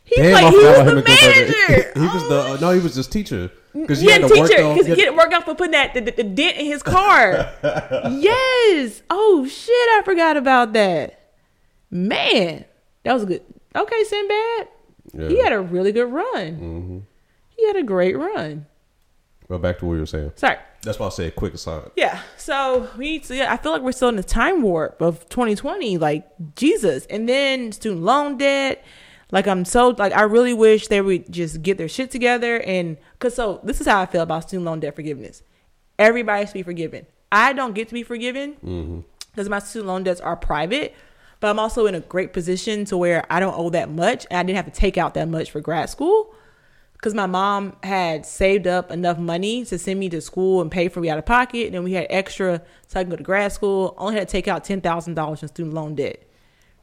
[0.05, 0.51] He Damn, played.
[0.53, 1.73] He was the him in Good Burger.
[1.73, 1.93] manager.
[1.97, 3.51] he was the uh, no, he was just teacher
[3.81, 5.73] because he yeah, had to teacher, work because he had- get work out for putting
[5.73, 7.53] that the, the, the dent in his car.
[8.11, 9.03] yes.
[9.11, 9.71] Oh shit!
[9.71, 11.21] I forgot about that.
[11.91, 12.65] Man,
[13.05, 13.43] that was good.
[13.75, 14.69] Okay, Sinbad.
[15.31, 16.53] He had a really good run.
[16.57, 16.99] Mm-hmm.
[17.57, 18.67] He had a great run.
[19.49, 20.33] Well, back to what you were saying.
[20.37, 20.57] Sorry.
[20.83, 21.91] That's why I said quick aside.
[21.97, 22.21] Yeah.
[22.37, 25.29] So we need to, yeah, I feel like we're still in the time warp of
[25.29, 27.07] 2020, like Jesus.
[27.07, 28.85] And then student loan debt.
[29.33, 32.97] Like I'm so like I really wish they would just get their shit together and
[33.19, 35.43] cause so this is how I feel about student loan debt forgiveness.
[35.99, 37.07] Everybody should be forgiven.
[37.33, 39.01] I don't get to be forgiven mm-hmm.
[39.31, 40.95] because my student loan debts are private,
[41.41, 44.39] but I'm also in a great position to where I don't owe that much and
[44.39, 46.33] I didn't have to take out that much for grad school
[46.93, 50.89] because my mom had saved up enough money to send me to school and pay
[50.89, 51.67] for me out of pocket.
[51.67, 53.95] And then we had extra so I can go to grad school.
[53.99, 56.26] Only had to take out ten thousand dollars in student loan debt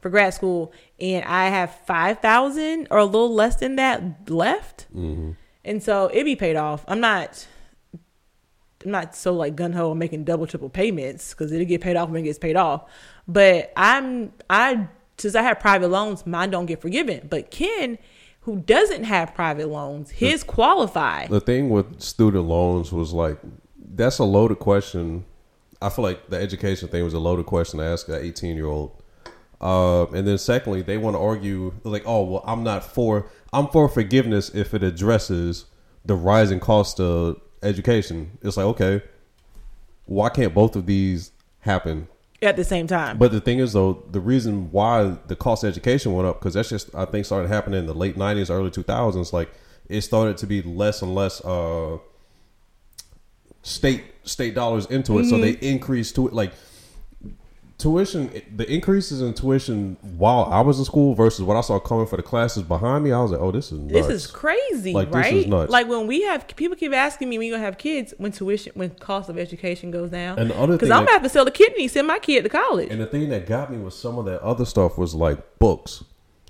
[0.04, 4.86] for grad school, and I have five thousand or a little less than that left.
[4.94, 5.30] Mm-hmm.
[5.64, 6.84] And so it'd be paid off.
[6.86, 7.46] I'm not.
[8.84, 12.10] I'm not so like gun ho making double triple payments because it'll get paid off
[12.10, 12.84] when it gets paid off.
[13.26, 17.26] But I'm I since I have private loans, mine don't get forgiven.
[17.30, 17.96] But Ken,
[18.40, 21.28] who doesn't have private loans, his qualify.
[21.28, 23.38] The thing with student loans was like
[23.94, 25.24] that's a loaded question.
[25.80, 28.66] I feel like the education thing was a loaded question to ask an 18 year
[28.66, 29.00] old.
[29.64, 33.66] Uh, and then secondly, they want to argue like, oh well, I'm not for I'm
[33.68, 35.64] for forgiveness if it addresses
[36.04, 38.36] the rising cost of education.
[38.42, 39.02] It's like okay,
[40.04, 42.08] why can't both of these happen
[42.42, 45.68] At the same time, But the thing is, though, the reason why the cost of
[45.70, 48.70] education went up because that's just I think started happening in the late '90s, early
[48.70, 49.32] 2000s.
[49.32, 49.50] Like
[49.88, 51.96] it started to be less and less uh,
[53.62, 56.34] state state dollars into it, so they increased to it.
[56.34, 56.52] Like
[57.84, 62.06] tuition, the increases in tuition while I was in school versus what I saw coming
[62.06, 63.92] for the classes behind me, I was like, oh, this is nuts.
[63.92, 65.70] this is crazy, Like, this is nuts.
[65.70, 68.72] Like when we have people keep asking me when you gonna have kids when tuition
[68.74, 70.38] when cost of education goes down.
[70.38, 72.42] And the other because I'm that- gonna have to sell a kidney, send my kid
[72.42, 72.88] to college.
[72.90, 76.02] And the thing that got me was some of that other stuff was like books.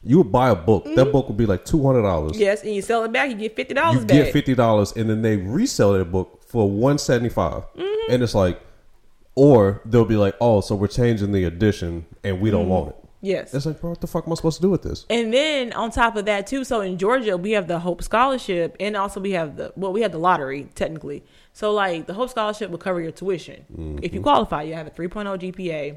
[0.07, 0.85] You would buy a book.
[0.97, 2.39] That book would be like two hundred dollars.
[2.39, 4.15] yes, and you sell it back, you get fifty dollars back.
[4.15, 4.25] you back.
[4.27, 7.01] get fifty dollars and then they resell that book for one and
[7.33, 8.23] Mm-hmm.
[8.23, 8.61] it's like,
[9.35, 12.59] or they'll be like, oh, so we're changing the edition and we Mm-hmm.
[12.59, 12.97] don't want it.
[13.21, 15.07] yes, It's like, bro, what the fuck am I supposed to do with this?
[15.11, 18.77] And then on top of that too, so in Georgia we have the Hope Scholarship,
[18.79, 21.25] and also we have the well we have the lottery technically.
[21.53, 24.63] So like the Hope Scholarship will cover your tuition if you qualify.
[24.63, 25.97] You have a 3.0 GPA.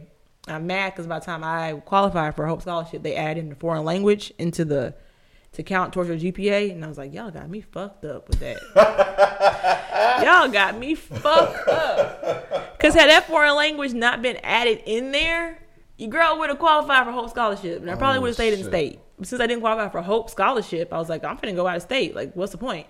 [0.49, 3.49] I'm mad because by the time I qualified for a Hope Scholarship, they added in
[3.49, 4.93] the foreign language into the
[5.57, 8.39] to count towards your GPA, and I was like, y'all got me fucked up with
[8.41, 8.57] that.
[10.23, 12.77] y'all got me fucked up.
[12.77, 15.57] Because had that foreign language not been added in there,
[15.97, 18.53] your girl would have qualified for Hope Scholarship, and I probably Oh, would have stayed
[18.53, 18.99] in state.
[19.23, 21.81] Since I didn't qualify for Hope Scholarship, I was like, I'm finna go out of
[21.81, 22.13] state.
[22.15, 22.85] Like, what's the point?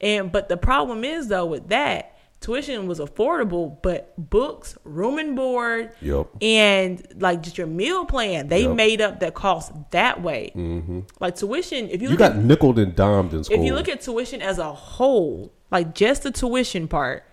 [0.00, 5.34] And but the problem is though with that, tuition was affordable, but books, room and
[5.34, 6.30] board, Yup.
[6.40, 8.76] and like just your meal plan, they Yep.
[8.76, 10.52] made up that cost that way.
[10.54, 11.00] Mm-hmm.
[11.20, 13.58] Like tuition, if you, You look got at nickel and dimed in school.
[13.58, 17.24] if you look at tuition as a whole, like just the tuition part,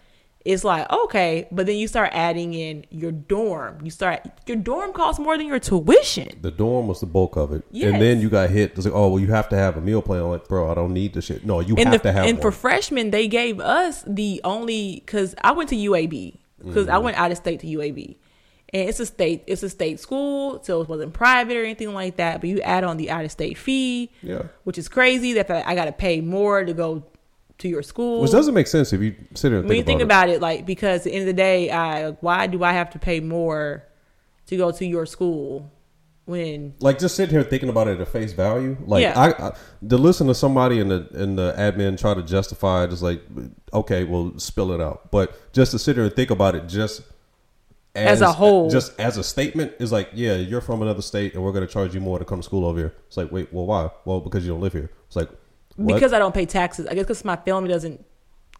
[0.45, 3.79] it's like okay, but then you start adding in your dorm.
[3.83, 6.29] You start your dorm costs more than your tuition.
[6.41, 7.91] The dorm was the bulk of it, Yes.
[7.91, 8.73] and then you got hit.
[8.75, 10.21] It's like, oh well, you have to have a meal plan.
[10.21, 11.45] I'm like, bro, I don't need the shit.
[11.45, 12.41] No, you and have the, to have and one.
[12.43, 16.95] for freshmen they gave us the only because i went to uab because Mm-hmm.
[16.95, 18.15] i went out of state to uab
[18.73, 22.15] and it's a state it's a state school so it wasn't private or anything like
[22.17, 24.43] that but you add on the out of state fee Yeah.
[24.63, 27.03] which is crazy that i gotta pay more to go
[27.57, 29.99] to your school Which doesn't make sense if you sit there and when you think,
[29.99, 32.63] think about, about it like because at the end of the day i why do
[32.63, 33.83] i have to pay more
[34.47, 35.71] to go to your school
[36.25, 36.73] when.
[36.79, 38.77] Like just sitting here thinking about it at face value.
[38.85, 39.19] Like Yeah.
[39.19, 39.51] I, I
[39.87, 43.21] to listen to somebody in the in the admin try to justify it is like,
[43.73, 45.11] okay, well, spill it out.
[45.11, 47.03] But just to sit here and think about it, just
[47.93, 48.69] As a whole.
[48.69, 51.71] just as a statement, is like, yeah, you're from another state and we're going to
[51.71, 52.95] charge you more to come to school over here.
[53.07, 53.89] It's like, wait, well, why?
[54.03, 54.91] Well, because you don't live here.
[55.07, 55.29] It's like,
[55.75, 55.93] what?
[55.93, 56.87] because I don't pay taxes.
[56.87, 58.05] I guess because my family doesn't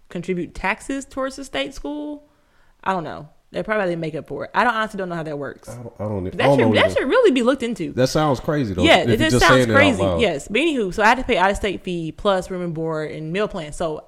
[0.10, 2.30] contribute taxes towards the state school.
[2.84, 3.30] I don't know.
[3.52, 4.52] They probably didn't make up for it.
[4.54, 5.70] I don't honestly don't know how that works.
[5.70, 7.94] I don't, I don't, I That don't should know that should really be looked into.
[7.94, 8.84] That sounds crazy though.
[8.84, 10.04] yeah, it just sounds crazy.
[10.20, 12.74] Yes, but anywho, so I had to pay out of state fee plus room and
[12.74, 13.72] board and meal plan.
[13.72, 14.04] So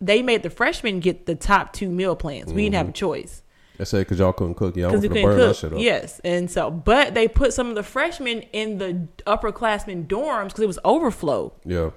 [0.00, 2.52] they made the freshmen get the top two meal plans.
[2.52, 2.94] We didn't have a mm-hmm.
[2.94, 3.42] choice
[3.78, 4.76] They said because y'all couldn't cook.
[4.76, 5.56] Y'all because was we gonna couldn't cook.
[5.56, 5.78] shit up.
[5.78, 10.60] Yes, and so but they put some of the freshmen in the upperclassmen dorms because
[10.62, 11.90] it was overflow Yeah.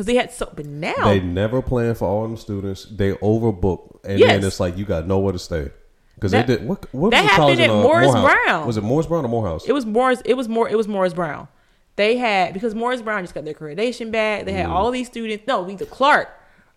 [0.00, 0.50] Because they had so.
[0.54, 2.84] But now They never plan for all them students.
[2.86, 4.28] They overbook, and Yes.
[4.28, 5.68] then it's like you got nowhere to stay
[6.14, 6.66] because they did.
[6.66, 8.44] What, what that was the college happened at uh, Morris Morehouse?
[8.44, 8.66] Brown.
[8.66, 9.68] Was it Morris Brown or Morehouse?
[9.68, 10.22] It was Morris.
[10.24, 10.68] It was more.
[10.68, 11.48] It was Morris Brown.
[11.96, 14.46] They had because Morris Brown just got their accreditation back.
[14.46, 14.70] They had Mm.
[14.72, 15.44] all these students.
[15.46, 16.28] No, either Clark.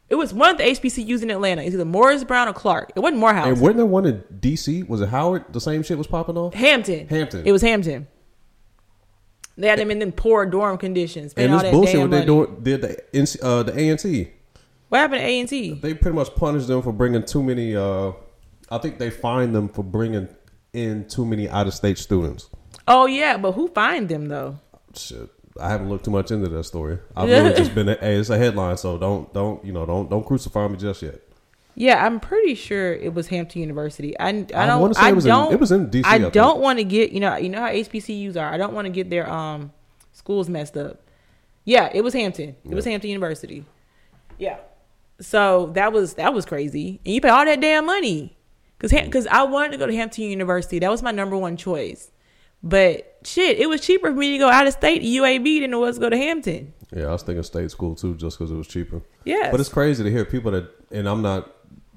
[0.10, 1.62] It was one of the HBCUs in Atlanta.
[1.64, 2.92] It's either Morris Brown or Clark.
[2.96, 3.48] It wasn't Morehouse.
[3.48, 4.84] and wasn't there one in D.C.?
[4.84, 5.46] Was it Howard?
[5.54, 6.54] The same shit was popping off.
[6.54, 7.08] Hampton.
[7.08, 7.44] Hampton.
[7.46, 8.08] It was Hampton.
[9.58, 11.34] They had them in them poor dorm conditions.
[11.36, 12.26] And this bullshit what they
[12.78, 14.32] did the uh, the A&T.
[14.94, 15.74] What happened to A and T?
[15.74, 17.76] They pretty much punished them for bringing too many.
[17.76, 18.12] Uh,
[18.70, 20.28] I think they fined them for bringing
[20.72, 22.48] in too many out of state students.
[22.88, 24.60] Oh yeah, but who fined them though?
[24.96, 25.32] Shit.
[25.60, 27.00] I haven't looked too much into that story.
[27.16, 30.24] I've really just been, hey, it's a headline, so don't, don't, you know, don't, don't
[30.24, 31.20] crucify me just yet.
[31.76, 34.18] Yeah, I'm pretty sure it was Hampton University.
[34.20, 34.54] I, I don't.
[34.54, 35.54] I wanna say I it was don't.
[35.54, 37.70] it was in DC, I I don't want to get you know you know how
[37.70, 38.54] HBCUs are.
[38.54, 39.72] I don't want to get their um
[40.12, 41.02] schools messed up.
[41.66, 42.56] Yeah, it was Hampton.
[42.64, 43.66] It was Hampton University.
[44.38, 44.58] Yeah.
[45.20, 48.36] So that was that was crazy, and you pay all that damn money
[48.78, 50.80] because because I wanted to go to Hampton University.
[50.80, 52.12] That was my number one choice.
[52.62, 55.74] But shit, it was cheaper for me to go out of state to UAB than
[55.74, 56.74] it was to go to Hampton.
[56.96, 59.02] Yeah, I was thinking state school too, just because it was cheaper.
[59.26, 59.52] Yeah.
[59.52, 61.52] but it's crazy to hear people that, and I'm not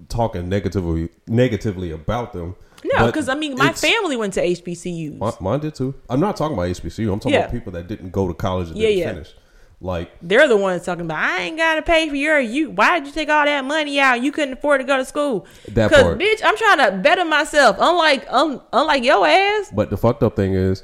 [0.09, 2.57] talking negatively negatively about them.
[2.85, 5.19] No, because I mean, my family went to HBCUs.
[5.19, 5.95] mi- mine did too.
[6.09, 7.13] I'm not talking about HBCU.
[7.13, 7.41] I'm talking Yeah.
[7.41, 9.13] about people that didn't go to college and Yeah, didn't yeah.
[9.13, 9.35] finish.
[9.81, 12.71] Like, They're the ones talking about I ain't gotta pay for your you.
[12.71, 14.23] Why did you take all that money out?
[14.23, 15.47] You couldn't afford to go to school.
[15.69, 16.19] That part.
[16.19, 17.77] bitch, I'm trying to better myself.
[17.79, 19.71] Unlike un, unlike your ass.
[19.75, 20.83] but the fucked up thing is,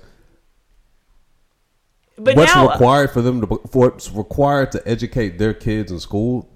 [2.18, 5.90] But what's now uh, required for them to for what's required to educate their kids
[5.90, 6.48] in school.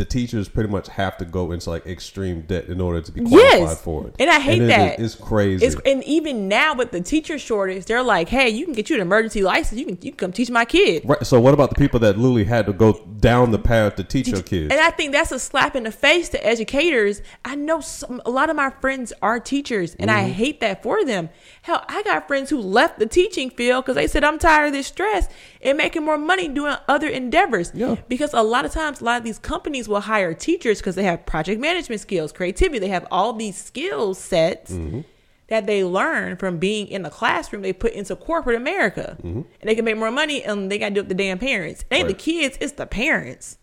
[0.00, 3.20] The teachers pretty much have to go into like extreme debt in order to be
[3.20, 3.82] qualified Yes.
[3.82, 4.98] for it, And I hate is- that.
[4.98, 5.66] It's crazy.
[5.66, 8.96] it's and even now with the teacher shortage, they're like, hey, you can get you
[8.96, 9.78] an emergency license.
[9.78, 11.02] You can you can come teach my kid.
[11.04, 11.26] Right.
[11.26, 14.28] So what about the people that literally had to go down the path to teach
[14.28, 14.72] your kids?
[14.72, 17.20] And I think that's a slap in the face to educators.
[17.44, 20.18] I know some, a lot of my friends are teachers, and Mm-hmm.
[20.26, 21.28] I hate that for them.
[21.60, 24.72] Hell, I got friends who left the teaching field because they said, I'm tired of
[24.72, 25.28] this stress
[25.62, 27.70] and making more money doing other endeavors.
[27.74, 27.96] Yeah.
[28.08, 31.04] Because a lot of times, a lot of these companies will hire teachers because they
[31.04, 32.78] have project management skills, creativity.
[32.78, 34.72] They have all these skill sets.
[34.72, 35.00] Mm-hmm.
[35.48, 39.74] That they learn from being in the classroom, they put into corporate America, and they
[39.74, 41.84] can make more money, and they got to do it with the damn parents.
[41.90, 42.20] It ain't the Mm-hmm.
[42.20, 43.58] Kids, it's the parents.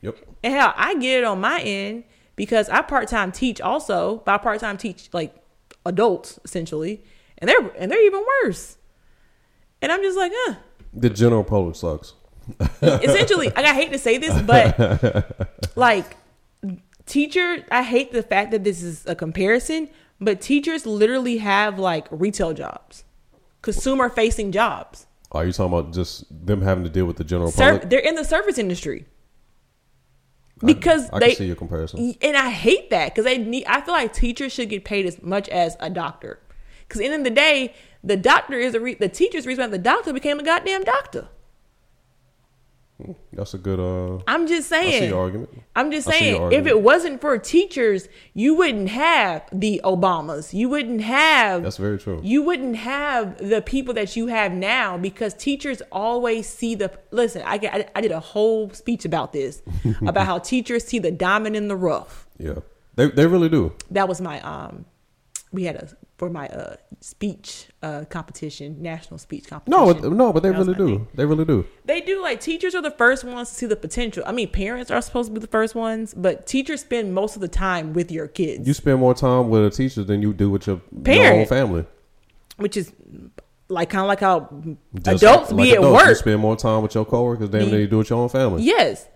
[0.00, 0.16] yep.
[0.44, 2.04] And hell, I get it on my end
[2.36, 5.34] because I part time teach also, but I part time teach like
[5.84, 7.02] adults essentially,
[7.38, 8.76] and they're and they're even worse.
[9.82, 10.54] And I'm just like, uh.
[10.96, 12.14] The general public sucks.
[12.80, 16.16] Essentially, like I hate to say this, but like
[17.06, 19.88] teacher, I hate the fact that this is a comparison,
[20.20, 23.04] but teachers literally have like retail jobs,
[23.62, 25.06] consumer facing jobs.
[25.32, 27.90] Are you talking about just them having to deal with the general Ser- public?
[27.90, 29.06] they're in the service industry
[30.64, 32.14] because I they can see your comparison.
[32.22, 33.64] and I hate that because they need.
[33.66, 36.40] I feel like teachers should get paid as much as a doctor.
[36.86, 37.74] Because end of the day,
[38.06, 41.28] the doctor is a re- the teacher's reason why the doctor became a goddamn doctor.
[43.32, 43.78] That's a good.
[43.78, 45.10] Uh, I'm just I see saying.
[45.10, 45.50] your argument.
[45.74, 49.82] I'm just I see your saying, if it wasn't for teachers, you wouldn't have the
[49.84, 50.54] Obamas.
[50.54, 51.62] You wouldn't have.
[51.62, 52.20] That's very true.
[52.22, 56.90] You wouldn't have the people that you have now because teachers always see the.
[57.10, 59.62] Listen, I, I, I did a whole speech about this,
[60.06, 62.26] about how teachers see the diamond in the rough.
[62.38, 62.60] Yeah,
[62.94, 63.74] they they really do.
[63.90, 64.86] That was my um.
[65.52, 70.02] We had a for my uh speech uh competition, national speech competition.
[70.02, 70.86] No, no, but they really do.
[70.86, 71.08] thing.
[71.14, 71.58] They really do.
[71.90, 74.22] They do like teachers are the first ones to see the potential.
[74.26, 77.40] I mean, parents are supposed to be the first ones, but teachers spend most of
[77.46, 80.50] the time with your kids, You spend more time with a teacher than you do
[80.50, 81.40] with your, your Parent.
[81.40, 81.84] own family.
[82.58, 82.92] which is
[83.68, 84.36] like kind of like how
[85.02, 86.16] Just adults like be at adults, You work.
[86.16, 88.62] spend more time with your coworkers than you do with your own family.
[88.62, 89.08] Yes,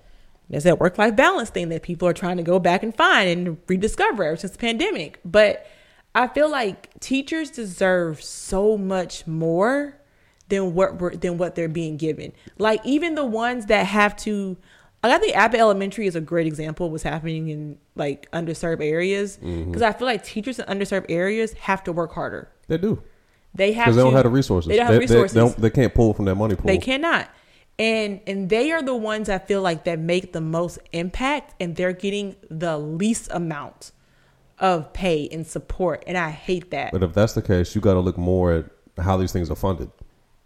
[0.48, 3.26] there's that work life balance thing that people are trying to go back and find
[3.30, 5.20] and rediscover ever since the pandemic.
[5.24, 5.64] But
[6.14, 9.96] I feel like teachers deserve so much more
[10.48, 12.32] than what we're, than what they're being given.
[12.58, 14.56] Like even the ones that have to.
[15.02, 18.82] Like I think Abbott Elementary is a great example of what's happening in like underserved
[18.84, 19.82] areas because Mm-hmm.
[19.84, 22.50] I feel like teachers in underserved areas have to work harder.
[22.68, 23.02] They do
[23.54, 24.68] They have because they don't have the resources.
[24.68, 25.32] They don't have They- resources.
[25.32, 26.66] They, don't, they can't pull from that money pool.
[26.66, 27.30] They cannot.
[27.78, 31.76] And and they are the ones I feel like that make the most impact and
[31.76, 33.92] they're getting the least amount
[34.60, 36.04] of pay and support.
[36.06, 36.92] And I hate that.
[36.92, 38.66] But if that's the case, you got to look more at
[39.02, 39.90] how these things are funded.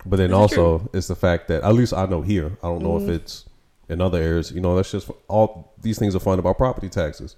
[0.07, 0.91] But then is also, true.
[0.93, 2.57] it's the fact that at least I know here.
[2.62, 3.11] I don't know Mm-hmm.
[3.11, 3.47] if it's
[3.89, 4.53] in other areas.
[4.53, 7.36] You know, that's just all these things are funded by property taxes,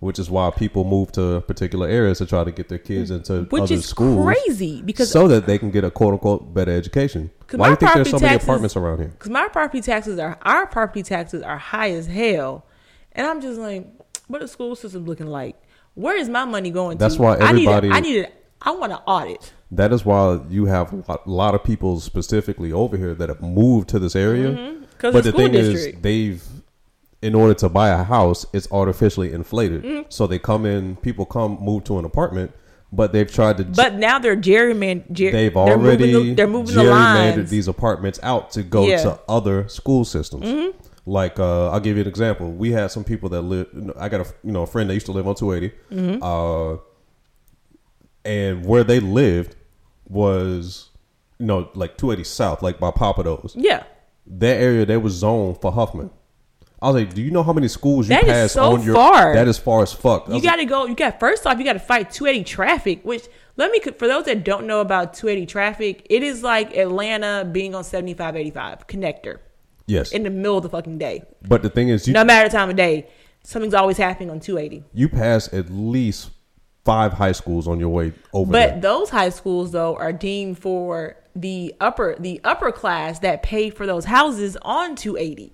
[0.00, 3.42] which is why people move to particular areas to try to get their kids into
[3.50, 6.72] Which other is schools, crazy because so that they can get a quote unquote better
[6.72, 7.30] education.
[7.52, 9.08] Why do you think there's so property many apartments around here?
[9.08, 12.64] Because my property taxes are our property taxes are high as hell,
[13.12, 13.86] and I'm just like,
[14.28, 15.56] what the school system looking like?
[15.98, 16.96] Where is my money going?
[16.96, 17.22] That's to?
[17.22, 17.68] why I need.
[17.68, 18.24] everybody- A, I need.
[18.24, 18.28] A,
[18.62, 19.52] I want an audit.
[19.72, 23.88] That is why you have a lot, of people specifically over here that have moved
[23.90, 24.50] to this area.
[24.50, 24.84] Mm-hmm.
[25.00, 26.42] But the the thing is, they've,
[27.20, 29.82] in order to buy a house, it's artificially inflated.
[29.82, 30.02] Mm-hmm.
[30.08, 32.52] So they come in, people come move to an apartment,
[32.92, 33.64] but they've tried to.
[33.64, 35.10] But now they're gerryman.
[35.12, 37.50] Ger- they've they're already moving the, they're moving the gerrymandered lines.
[37.50, 38.98] these apartments out to go Yeah.
[38.98, 39.08] Mm-hmm.
[39.10, 40.74] to other school systems.
[41.08, 42.50] Like uh, I'll give you an example.
[42.52, 43.66] We had some people that live.
[43.98, 46.22] I got a you know a friend that used to live on 280, Mm-hmm.
[46.22, 46.76] uh,
[48.24, 49.56] and where they lived
[50.06, 50.90] was
[51.38, 53.52] you know like 280 South, like by Papados.
[53.56, 53.84] yeah.
[54.26, 56.10] That area they was zoned for Huffman.
[56.82, 58.94] I was like, do you know how many schools you That pass so on your?
[58.94, 59.32] far.
[59.34, 60.28] That is far as fuck.
[60.28, 60.84] You got to go.
[60.86, 63.00] You got first off, you got to fight 280 traffic.
[63.04, 63.22] Which
[63.56, 67.74] let me for those that don't know about 280 traffic, it is like Atlanta being
[67.74, 69.38] on 7585 connector
[69.88, 71.24] yes, in the middle of the fucking day.
[71.48, 73.08] but the thing is, you No matter the time of day,
[73.42, 74.84] something's always happening on 280.
[74.94, 76.30] you pass at least
[76.84, 78.80] five high schools on your way over But there.
[78.80, 83.86] those high schools though are deemed for the upper the upper class that pay for
[83.86, 85.52] those houses on 280.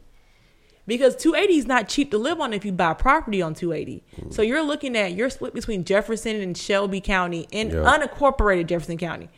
[0.86, 4.04] Because 280 is not cheap to live on if you buy property on 280.
[4.30, 7.78] So you're looking at you're split between Jefferson and Shelby County and Yeah.
[7.78, 9.28] unincorporated Jefferson County.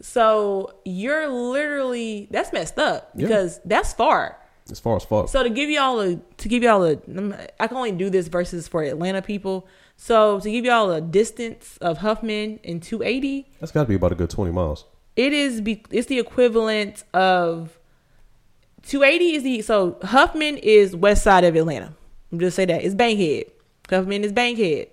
[0.00, 3.26] So you're literally that's messed up Yeah.
[3.26, 4.38] because that's far.
[4.70, 5.28] As far as fuck.
[5.28, 6.92] So to give y'all a to give y'all a
[7.60, 9.66] I can only do this versus for Atlanta people.
[9.96, 14.12] So to give y'all a distance of Huffman and 280, That's got to be about
[14.12, 14.84] a good 20 miles.
[15.14, 17.78] it is be, it's the equivalent of
[18.82, 21.94] 280 is the so Huffman is west side of Atlanta.
[22.32, 23.46] I'm just say that it's Bankhead.
[23.88, 24.88] Huffman is Bankhead.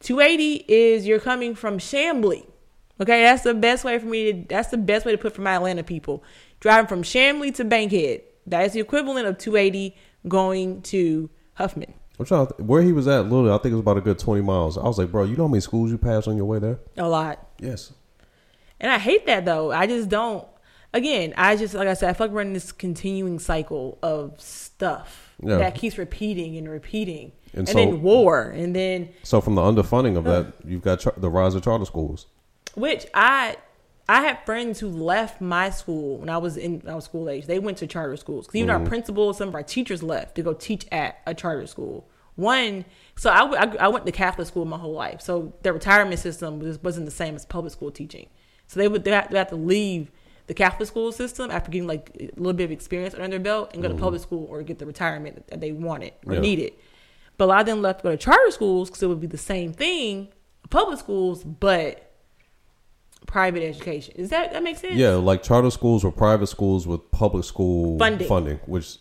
[0.00, 2.46] 280 is you're coming from Chamblee.
[3.00, 5.42] Okay, that's the best way for me to that's the best way to put for
[5.42, 6.22] my Atlanta people.
[6.60, 8.22] Driving from Chamblee to Bankhead.
[8.46, 9.96] That is the equivalent of 280
[10.28, 11.94] going to Huffman.
[12.18, 14.18] I'm trying to, where he was at, literally, I think it was about a good
[14.18, 14.76] 20 miles.
[14.78, 16.78] I was like, bro, you know how many schools you pass on your way there?
[16.96, 17.44] A lot.
[17.60, 17.92] Yes.
[18.80, 19.72] And I hate that though.
[19.72, 20.46] I just don't.
[20.94, 24.38] Again, I just like I said, I feel like we're in this continuing cycle of
[24.40, 25.56] stuff Yeah.
[25.58, 29.62] that keeps repeating and repeating, And and, so- then war, and then So from the
[29.62, 32.26] underfunding of that, you've got char- the rise of charter schools.
[32.74, 33.56] Which I
[34.08, 37.28] I had friends who left my school when I was in when I was school
[37.30, 37.46] age.
[37.46, 38.82] They went to charter schools even Mm-hmm.
[38.82, 42.08] our principal, some of our teachers left to go teach at a charter school.
[42.34, 42.84] One,
[43.16, 43.42] so I
[43.78, 47.12] I went to Catholic school my whole life, so their retirement system was, wasn't the
[47.12, 48.28] same as public school teaching.
[48.66, 50.10] So they would they have, they have to leave
[50.46, 53.70] the Catholic school system after getting like a little bit of experience under their belt
[53.74, 56.32] and go to public school or get the retirement that they wanted or Mm-hmm.
[56.34, 56.40] Yeah.
[56.40, 56.72] needed.
[57.36, 59.26] But a lot of them left to go to charter schools because it would be
[59.26, 60.28] the same thing,
[60.70, 62.11] public schools, but
[63.32, 64.14] private education.
[64.16, 64.94] Is that that makes sense?
[64.94, 68.60] Yeah, like charter schools were private schools with public school Funding.
[68.66, 68.98] which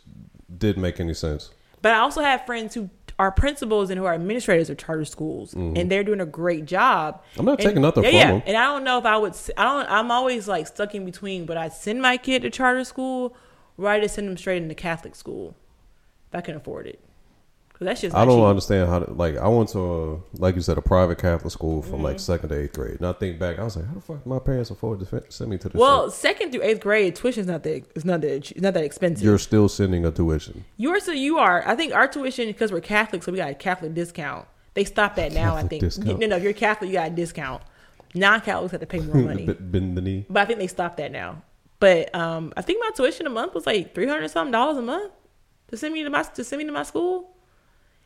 [0.58, 1.52] didn't make any sense.
[1.82, 2.90] But I also have friends who
[3.20, 7.16] are principals and who are administrators of charter schools, and they're doing a great job.
[7.16, 7.40] Mm-hmm.
[7.40, 8.32] I'm not And- taking nothing yeah, from yeah.
[8.32, 8.42] them.
[8.48, 9.36] And I don't know if I would.
[9.58, 9.90] I don't.
[9.92, 11.46] I'm always like stuck in between.
[11.46, 13.36] But I send my kid to charter school
[13.76, 15.56] Why just send them straight into Catholic school
[16.30, 17.00] if I can afford it?
[17.86, 19.00] That's just I don't understand how.
[19.00, 22.04] To, like I went to a, like you said, a private Catholic school from Mm-hmm.
[22.04, 24.26] like second to eighth grade, and I think back, I was like, how the fuck
[24.26, 25.80] my parents afford to fin- send me to this?
[25.80, 26.14] Well, shit?
[26.20, 29.24] second through eighth grade tuition's not that it's not that it's not that expensive.
[29.26, 30.64] you're still sending a tuition.
[30.78, 31.68] Yours, so you are.
[31.68, 34.46] I think our tuition because we're Catholic, so we got a Catholic discount.
[34.74, 35.54] They stopped that now.
[35.56, 35.82] I Catholic think.
[35.82, 36.20] discount.
[36.20, 37.64] No, no, if you're Catholic, you got a discount.
[38.14, 40.26] Non-Catholics have to pay more money, B- Bend the knee.
[40.30, 41.42] but I think they stopped that now.
[41.80, 44.82] But um, I think my tuition a month was like three hundred something dollars a
[44.82, 45.12] month
[45.70, 47.30] to send me to my to send me to my school.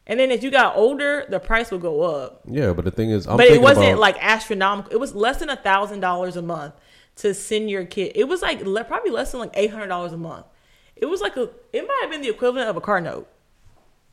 [0.07, 2.41] And then if you got older, the price would go up.
[2.47, 4.91] Yeah, but the thing is, I'm but it wasn't about- like astronomical.
[4.91, 6.73] It was less than a thousand dollars a month
[7.17, 8.11] to send your kid.
[8.15, 10.45] It was like le- probably less than like eight hundred dollars a month.
[10.95, 11.49] It was like a.
[11.73, 13.27] It might have been the equivalent of a car note.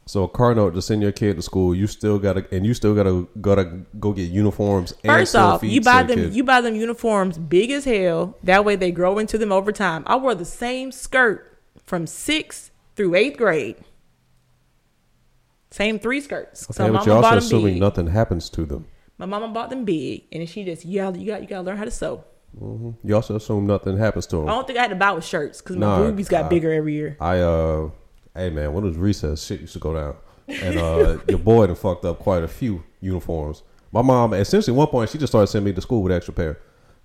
[0.06, 2.74] So a car note to send your kid to school, you still gotta and you
[2.74, 3.64] still gotta gotta
[4.00, 4.92] go get uniforms.
[5.04, 6.18] and First off, you buy them.
[6.18, 6.34] kid.
[6.34, 8.36] You buy them uniforms big as hell.
[8.42, 10.02] That way they grow into them over time.
[10.06, 13.76] I wore the same skirt from sixth through eighth grade.
[15.72, 16.64] Same three skirts.
[16.64, 17.80] Okay, so but mama you're also bought them assuming big.
[17.80, 18.86] nothing happens to them.
[19.18, 21.76] My mama bought them big, and she just yelled, you got you got to learn
[21.78, 22.24] how to sew.
[22.60, 24.48] You also assume nothing happens to them.
[24.48, 26.48] I don't think I had to buy with shirts because my Nah, boobies got uh,
[26.50, 27.16] bigger every year.
[27.20, 27.90] I uh,
[28.36, 30.16] hey man, when it was recess, shit used to go down,
[30.62, 33.62] and uh, your boy done fucked up quite a few uniforms.
[33.90, 36.34] My mom, essentially, at one point, she just started sending me to school with extra
[36.34, 36.58] pair,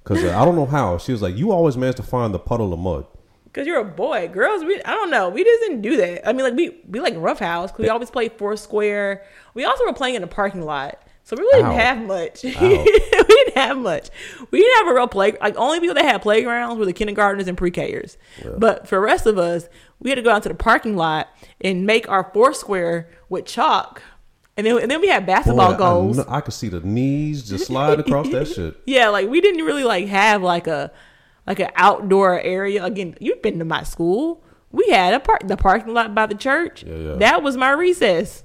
[0.04, 0.98] because uh, I don't know how.
[0.98, 3.06] She was like, "You always managed to find the puddle of mud."
[3.54, 4.64] Cause you're a boy, girls.
[4.64, 5.30] We I don't know.
[5.30, 6.28] We just didn't do that.
[6.28, 7.72] I mean, like we we like roughhouse.
[7.72, 9.24] 'cause we always played Foursquare.
[9.54, 11.70] We also were playing in the parking lot, so we really Ow.
[11.70, 12.44] didn't have much.
[12.44, 14.10] we didn't have much.
[14.52, 15.34] We didn't have a real play.
[15.42, 18.18] Like only people that had playgrounds were the kindergartners and pre-Kers.
[18.58, 19.68] But for the rest of us,
[20.00, 21.28] we had to go out to the parking lot
[21.62, 24.04] and make our Foursquare with chalk,
[24.58, 26.16] and then and then we had basketball Boy, goals.
[26.18, 28.76] kn- I could see the knees just slide across that shit.
[28.86, 30.92] Yeah, like we didn't really like have like a
[31.48, 32.84] like an outdoor area.
[32.84, 34.44] Again, you've been to my school.
[34.72, 36.84] We had a park the parking lot by the church.
[36.84, 37.14] Yeah, yeah.
[37.16, 38.44] That was my recess.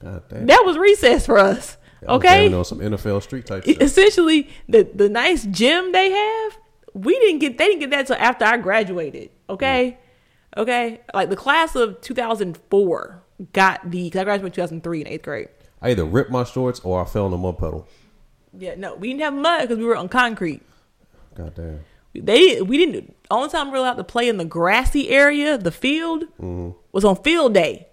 [0.00, 1.76] That was recess for us.
[2.02, 2.52] Was okay.
[2.52, 3.80] on some NFL street type shit.
[3.82, 6.58] Essentially, the the nice gym they have,
[6.94, 9.30] we didn't get they didn't get that till after I graduated.
[9.48, 9.98] Okay.
[10.56, 11.00] Okay.
[11.12, 13.22] Like the class of 2004
[13.52, 15.48] got the cause I graduated in 2003 in eighth grade.
[15.82, 17.86] I either ripped my shorts or I fell in a mud puddle.
[18.56, 20.62] Yeah, no, we didn't have mud because we were on concrete.
[21.34, 21.80] God damn.
[22.14, 23.16] They we didn't.
[23.30, 26.70] Only time we were allowed to play in the grassy area, the field, mm-hmm.
[26.92, 27.86] was on field day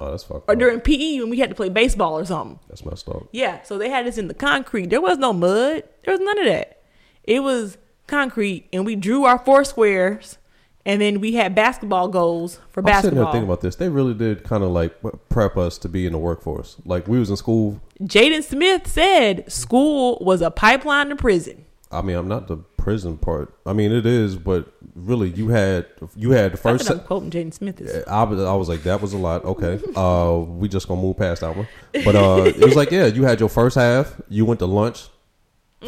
[0.00, 0.58] Oh, that's fucked or up.
[0.58, 2.58] during PE when we had to play baseball or something.
[2.68, 3.28] That's messed up.
[3.32, 4.88] Yeah, so they had us in the concrete.
[4.88, 5.84] There was no mud.
[6.04, 6.80] There was none of that.
[7.24, 7.76] It was
[8.06, 10.38] concrete, and we drew our four squares,
[10.86, 13.10] and then we had basketball goals for basketball.
[13.10, 13.76] I'm sitting thinking about this.
[13.76, 14.96] They really did kind of like
[15.28, 16.76] prep us to be in the workforce.
[16.86, 17.82] Like we was in school.
[18.00, 21.66] Jaden Smith said school was a pipeline to prison.
[21.92, 23.54] I mean, I'm not the prison part.
[23.66, 25.86] I mean, it is, but really, you had
[26.16, 26.88] you had the first.
[26.88, 27.80] think I'm quoting Jaden Smith.
[27.80, 29.44] Is, I was, I was like, that was a lot.
[29.44, 31.68] Okay, uh, we just gonna move past that one.
[32.04, 34.20] But uh, it was like, yeah, you had your first half.
[34.28, 35.08] You went to lunch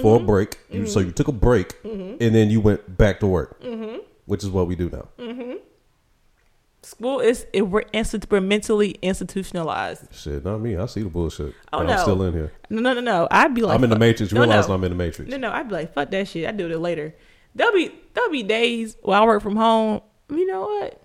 [0.00, 0.24] for Mm-hmm.
[0.24, 0.58] a break.
[0.70, 3.62] You, So you took a break, and then you went back to work,
[4.26, 5.08] which is what we do now.
[6.92, 10.14] School is it, we're, institu- we're mentally institutionalized.
[10.14, 10.76] Shit, not me.
[10.76, 11.54] I see the bullshit.
[11.72, 11.92] Oh, but no.
[11.94, 12.52] I'm still in here.
[12.70, 13.28] No, no, no, no.
[13.30, 14.32] I'd be like, I'm in the matrix.
[14.32, 14.74] You No, realize no.
[14.74, 15.30] I'm in the matrix.
[15.30, 16.48] No, no, I'd be like, fuck that shit.
[16.48, 17.14] I do it later.
[17.54, 20.00] There'll be there'll be days where I work from home.
[20.30, 21.02] You know what?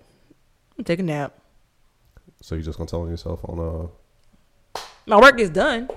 [0.78, 1.38] I'm taking a nap.
[2.40, 3.58] So you're just gonna tell yourself on
[4.78, 5.88] uh My work is done.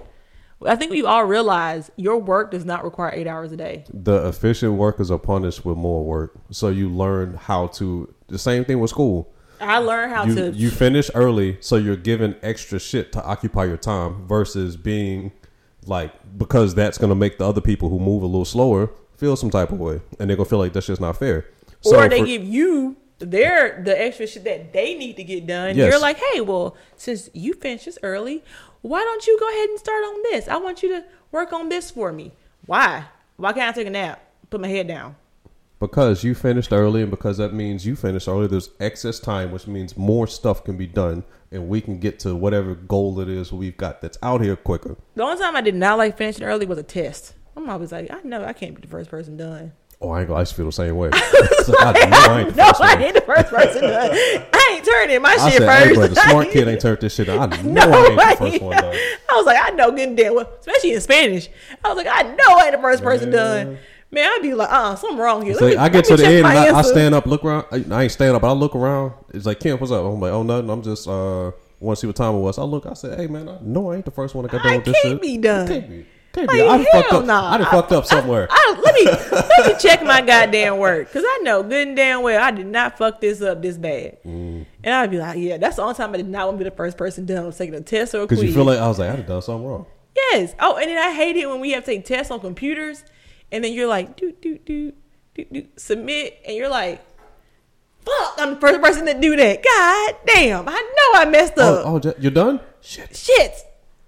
[0.66, 3.86] I think we all realize your work does not require eight hours a day.
[3.94, 6.34] the efficient workers are punished with more work.
[6.52, 8.14] So you learn how to.
[8.28, 9.34] The same thing with school.
[9.62, 10.52] I learned how You to.
[10.52, 15.32] you finish early, so you're given extra shit to occupy your time versus being
[15.86, 19.50] like because that's gonna make the other people who move a little slower feel some
[19.50, 21.46] type of way, and they're gonna feel like that's just not fair.
[21.82, 25.46] So or they for- give you their the extra shit that they need to get
[25.46, 25.76] done.
[25.78, 25.92] Yes.
[25.92, 28.44] You're like, hey, well, since you finished this early,
[28.82, 30.48] why don't you go ahead and start on this?
[30.48, 32.32] I want you to work on this for me.
[32.66, 33.06] Why?
[33.38, 34.24] Why can't I take a nap?
[34.50, 35.16] Put my head down.
[35.82, 39.68] Because you finished early, and because that means you finished early, there's excess time, which
[39.68, 43.52] means more stuff can be done, and we can get to whatever goal it is
[43.52, 44.96] we've got that's out here quicker.
[45.16, 47.34] The only time I did not like finishing early was a test.
[47.58, 49.74] I'm always like, I know I can't be the first person done.
[50.00, 50.40] Oh, I ain't gonna.
[50.42, 51.10] I feel the same way.
[51.62, 54.12] So I I No, I ain't the first person done.
[54.12, 55.86] I ain't turning my I shit said, first.
[55.90, 57.54] hey, bro, the smart kid ain't turned this shit on.
[57.54, 58.96] I know No, I ain't the first one done.
[58.96, 61.50] I was like, I know good and damn well, especially in Spanish.
[61.84, 63.66] I was like, I know I ain't the first person Man.
[63.68, 63.78] done.
[64.14, 65.56] Man, I'd be like, uh, something wrong here.
[65.56, 67.66] Let me- I get to the end and I, I stand up, look around.
[67.72, 69.14] I, I ain't stand up, but I look around.
[69.34, 70.04] It's like, Kim, what's up?
[70.06, 70.70] I'm like, oh, nothing.
[70.70, 72.58] I'm just uh want to see what time it was.
[72.60, 74.64] I look, I said, hey, man, I know I ain't the first one that got
[74.64, 75.22] done with this can't shit.
[75.22, 75.68] be done.
[75.68, 76.06] Can't be.
[76.34, 76.68] Can't Like, be.
[76.68, 77.26] I fucked up.
[77.26, 77.52] nah.
[77.54, 78.48] I done fucked up somewhere.
[78.50, 82.22] I, let me let me check my goddamn work because I know good and damn
[82.22, 84.22] well I did not fuck this up this bad.
[84.24, 84.66] Mm.
[84.84, 86.70] And I'd be like, yeah, that's the only time I did not want to be
[86.70, 88.40] the first person done with taking a test or a quiz.
[88.40, 89.86] Because you feel like I was like I done done something wrong.
[90.16, 90.54] yes.
[90.60, 93.04] Oh, and then I hate it when we have to take tests on computers,
[93.52, 94.94] and then you're like, do do do
[95.36, 97.06] do do submit, and you're like.
[98.04, 98.34] Fuck!
[98.40, 99.64] I'm the first person to do that.
[99.64, 100.68] God damn!
[100.68, 101.86] I know I messed up.
[101.86, 102.60] Oh, oh, you're done.
[102.82, 103.16] Shit.
[103.16, 103.54] Shit!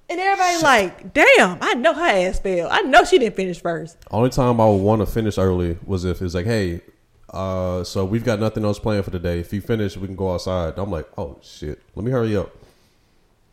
[0.09, 1.59] And everybody like, damn!
[1.61, 2.71] I know her ass failed.
[2.71, 3.97] I know she didn't finish first.
[4.09, 6.81] Only time I would want to finish early was if it's like, hey,
[7.29, 9.39] uh, so we've got nothing else planned for today.
[9.39, 10.73] If you finish, we can go outside.
[10.77, 12.51] I'm like, oh shit, let me hurry up.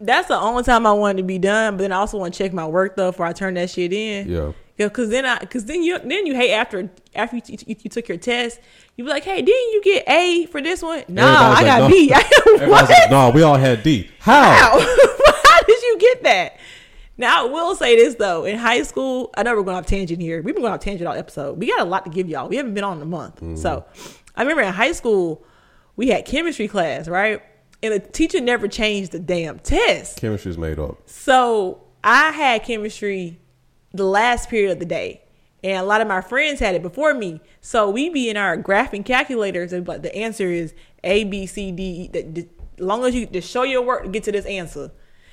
[0.00, 1.76] That's the only time I wanted to be done.
[1.76, 3.92] But then I also want to check my work though before I turn that shit
[3.92, 4.28] in.
[4.28, 4.52] Yeah.
[4.80, 7.90] Yeah, cause then I, cause then you, then you hate after after you, you, you
[7.90, 8.58] took your test,
[8.96, 11.04] you be like, hey, didn't you get A for this one?
[11.06, 12.06] No, I got like, B.
[12.08, 12.66] no.
[12.66, 14.08] Like, no, we all had D.
[14.20, 14.42] How?
[14.42, 14.78] How?
[15.44, 16.56] How did you get that?
[17.18, 20.22] Now I will say this though, in high school, I know we're going off tangent
[20.22, 20.40] here.
[20.40, 21.58] We've been going off tangent all episode.
[21.58, 22.48] We got a lot to give y'all.
[22.48, 23.56] We haven't been on in a month, Mm-hmm.
[23.56, 23.84] so
[24.34, 25.44] I remember in high school
[25.96, 27.42] we had chemistry class, right?
[27.82, 30.16] And the teacher never changed the damn test.
[30.18, 30.96] Chemistry's made up.
[31.06, 33.38] So I had chemistry
[33.92, 35.22] the last period of the day.
[35.62, 37.40] And a lot of my friends had it before me.
[37.60, 40.72] So we be in our graphing calculators and like the answer is
[41.04, 41.82] A, B, C, D.
[41.82, 42.08] E.
[42.08, 42.48] That
[42.78, 44.90] long as you just show your work to get to this answer.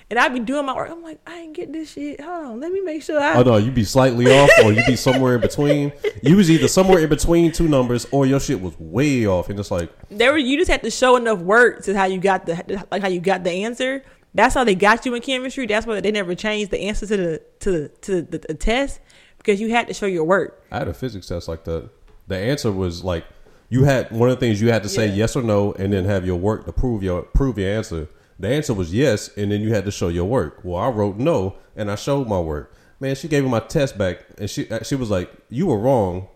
[0.09, 0.89] And I'd be doing my work.
[0.89, 2.21] I'm like, I ain't get this shit.
[2.21, 4.81] Hold on, let me make sure I Oh no, you be slightly off, or you
[4.85, 5.91] be somewhere in between.
[6.23, 9.59] You was either somewhere in between two numbers, or your shit was way off, and
[9.59, 12.45] it's like, there were you just had to show enough work to how you got
[12.45, 14.01] the like how you got the answer.
[14.37, 15.65] That's how they got you in chemistry.
[15.65, 18.99] That's why they never changed the answer to the to the to the, the test
[19.39, 20.63] because you had to show your work.
[20.71, 21.89] I had a physics test like that.
[22.27, 23.25] The answer was like,
[23.69, 25.13] you had one of the things you had to say Yeah.
[25.15, 28.07] yes or no, and then have your work to prove your prove your answer.
[28.39, 30.59] The answer was yes, and then you had to show your work.
[30.63, 32.71] Well, I wrote no, and I showed my work.
[32.99, 36.27] Man, she gave me my test back, and she she was like, "You were wrong,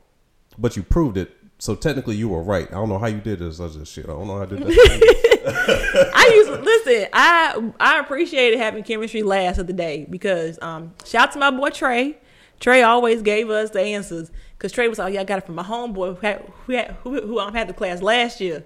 [0.58, 1.32] but you proved it.
[1.60, 2.68] So technically, you were right.
[2.70, 3.60] I don't know how you did this.
[3.60, 4.06] I was just shit.
[4.06, 5.28] I don't know how I did that.
[5.46, 7.08] I used to listen.
[7.14, 11.52] I I appreciated having chemistry last of the day because um shout out to my
[11.52, 12.18] boy Trey.
[12.60, 15.56] Trey always gave us the answers because Trey was like, "Yeah, I got it from
[15.56, 18.64] my homeboy who had, who had, who, who um, had the class last year."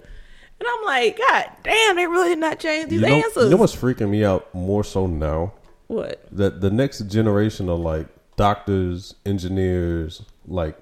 [0.60, 3.44] And I'm like, God damn, they really did not change these you, know, answers.
[3.46, 5.54] you know what's freaking me out more so now?
[5.88, 6.26] what?
[6.32, 8.08] That the next generation of like
[8.38, 10.78] doctors, engineers, like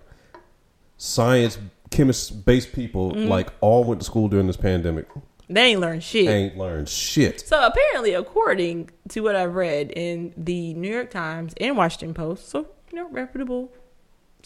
[0.97, 1.57] science,
[1.91, 3.29] chemist based people, Mm-hmm.
[3.29, 5.07] like all went to school during this pandemic.
[5.53, 6.25] They ain't learned shit.
[6.25, 7.41] They ain't learned shit.
[7.41, 12.49] So apparently, according to what I've read in the New York Times and Washington Post,
[12.49, 13.71] so you know, reputable,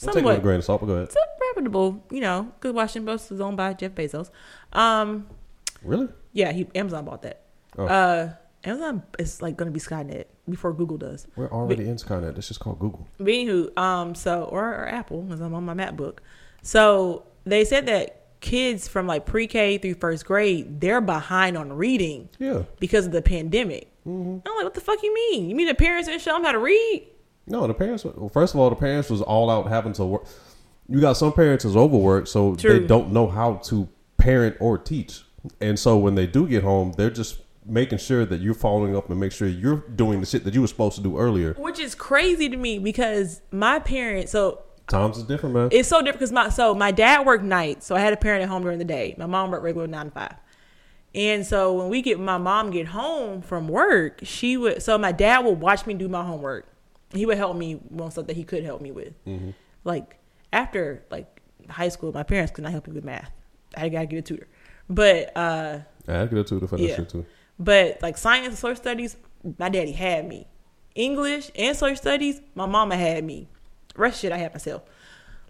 [0.06, 0.82] I'll take it with a grain of salt.
[0.82, 1.12] but Go ahead.
[1.12, 1.20] so
[1.50, 4.30] reputable, you know, because Washington Post is owned by Jeff Bezos.
[4.74, 5.28] Um,
[5.84, 6.08] Really?
[6.34, 7.42] yeah, he Amazon bought that.
[7.78, 7.86] Oh.
[7.86, 11.28] Uh, Amazon is like going to be Skynet before Google does.
[11.36, 12.36] We're already in Skynet.
[12.36, 13.08] That's just called Google.
[13.18, 16.18] But anywho, um, so or, or Apple, because I'm on my MacBook.
[16.64, 22.30] So they said that kids from like pre-K through first grade, they're behind on reading
[22.40, 22.64] Yeah.
[22.80, 23.91] because of the pandemic.
[24.07, 24.48] Mm-hmm.
[24.48, 25.49] I'm like, what the fuck you mean?
[25.49, 27.07] You mean the parents didn't show them how to read?
[27.45, 28.03] No, the parents.
[28.06, 30.26] Well, first of all, the parents was all out having to work.
[30.90, 32.80] You got some parents is overworked, so True.
[32.80, 33.88] they don't know how to
[34.18, 35.24] parent or teach.
[35.61, 39.10] And so when they do get home, they're just making sure that you're following up
[39.10, 41.53] and make sure you're doing the shit that you were supposed to do earlier.
[41.57, 45.69] Which is crazy to me because my parents, so Times is different, man.
[45.72, 48.43] it's so different because my so my dad worked nights, so I had a parent
[48.43, 49.15] at home during the day.
[49.18, 50.35] My mom worked regular nine to five,
[51.14, 55.11] and so when we get my mom get home from work, she would so my
[55.11, 56.68] dad would watch me do my homework.
[57.11, 59.14] He would help me on stuff that he could help me with.
[59.84, 60.18] Like
[60.53, 63.31] after like high school, my parents could not help me with math.
[63.76, 64.47] I gotta get a tutor,
[64.89, 66.95] but uh, I had to get a tutor for that yeah.
[66.95, 67.26] shit too.
[67.59, 69.18] But like science and social studies,
[69.57, 70.47] my daddy had me.
[70.95, 73.49] English and social studies, my mama had me.
[73.98, 74.84] Rest shit I had myself,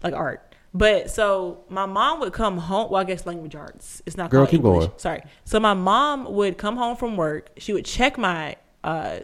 [0.02, 0.44] like art.
[0.74, 2.90] But so my mom would come home.
[2.90, 4.02] Well, I guess language arts.
[4.06, 4.86] It's not Girl, called keep English.
[4.86, 4.98] going.
[4.98, 5.22] Sorry.
[5.44, 7.50] So my mom would come home from work.
[7.56, 9.20] She would check my uh,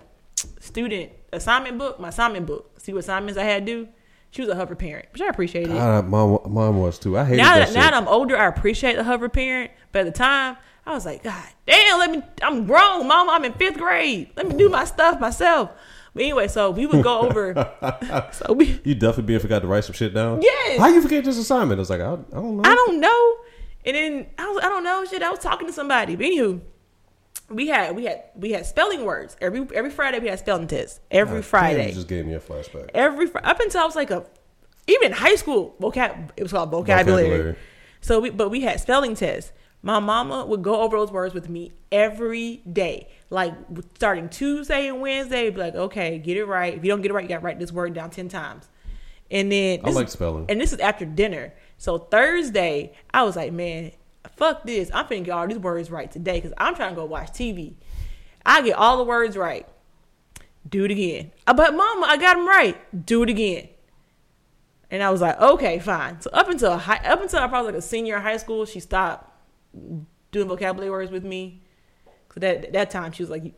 [0.60, 3.88] student assignment book, my assignment book, see what assignments I had to do.
[4.30, 5.74] She was a hover parent, which I appreciated.
[5.74, 7.16] God, mom, mom was too.
[7.16, 7.74] I hate now that, that, shit.
[7.76, 9.70] now that I'm older, I appreciate the hover parent.
[9.92, 12.22] But at the time, I was like, God damn, let me.
[12.42, 13.30] I'm grown, mom.
[13.30, 14.30] I'm in fifth grade.
[14.36, 15.70] Let me do my stuff myself.
[16.14, 17.54] But anyway, so we would go over.
[18.32, 20.42] so we, you definitely being forgot to write some shit down.
[20.42, 20.78] Yes.
[20.78, 21.78] How you forget this assignment?
[21.78, 22.62] I was like, I, I don't know.
[22.64, 23.36] I don't know.
[23.84, 25.22] And then I was, I don't know shit.
[25.22, 26.14] I was talking to somebody.
[26.16, 26.60] But anywho,
[27.50, 30.20] we had we had we had spelling words every every Friday.
[30.20, 31.88] We had spelling tests every God Friday.
[31.88, 32.90] You just gave me a flashback.
[32.94, 34.24] every up until I was like a
[34.86, 37.24] even high school vocab it was called vocabulary.
[37.24, 37.56] Vocabulary.
[38.00, 39.52] So we but we had spelling tests.
[39.82, 43.08] My mama would go over those words with me every day.
[43.34, 43.52] Like
[43.96, 46.72] starting Tuesday and Wednesday, be like, okay, get it right.
[46.74, 48.68] If you don't get it right, you gotta write this word down ten times.
[49.30, 50.46] And then I like is- spelling.
[50.48, 51.52] And this is after dinner.
[51.76, 53.90] So Thursday, I was like, man,
[54.36, 54.90] fuck this.
[54.94, 57.74] I'm finna get all these words right today because I'm trying to go watch TV.
[58.46, 59.66] I get all the words right.
[60.68, 61.32] Do it again.
[61.46, 62.76] Uh, But mama, I got them right.
[63.06, 63.68] Do it again.
[64.90, 66.20] And I was like, okay, fine.
[66.20, 68.78] So up until high, up until I probably like a senior in high school, she
[68.78, 69.28] stopped
[70.30, 71.62] doing vocabulary words with me.
[72.34, 73.54] Cause that that time she was like,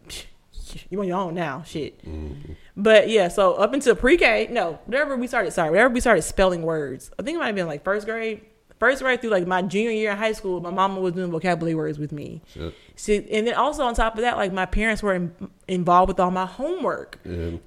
[0.90, 2.04] you on your own now, shit.
[2.04, 2.52] Mm-hmm.
[2.76, 6.62] But yeah, so up until pre-K, no, whatever we started, sorry, whatever we started spelling
[6.62, 7.10] words.
[7.18, 8.42] I think it might have been like first grade,
[8.78, 10.60] first grade through like my junior year in high school.
[10.60, 12.42] My mama was doing vocabulary words with me.
[12.52, 12.74] Shit.
[12.96, 15.32] See, and then also on top of that, like my parents were in,
[15.68, 17.18] involved with all my homework.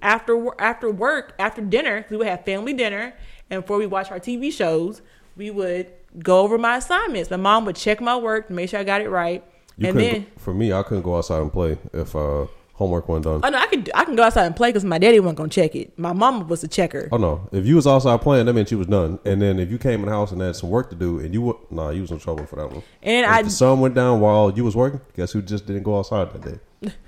[0.02, 3.14] After after work, after dinner, we would have family dinner,
[3.50, 5.02] and before we watch our TV shows,
[5.36, 7.32] we would go over my assignments.
[7.32, 9.44] My mom would check my work to make sure I got it right,
[9.80, 13.26] You and then for me, I couldn't go outside and play if uh, homework wasn't
[13.26, 13.42] done.
[13.44, 15.50] oh no, I could I can go outside and play because my daddy wasn't gonna
[15.50, 15.98] check it.
[15.98, 17.08] My mama was the checker.
[17.12, 17.48] Oh no!
[17.52, 19.20] If you was outside playing, that meant you was done.
[19.26, 21.34] And then if you came in the house and had some work to do, and
[21.34, 22.84] you were nah, you was in trouble for that one.
[23.02, 25.84] And if I- the sun went down while you was working, guess who just didn't
[25.84, 26.42] go outside that
[26.84, 26.92] day?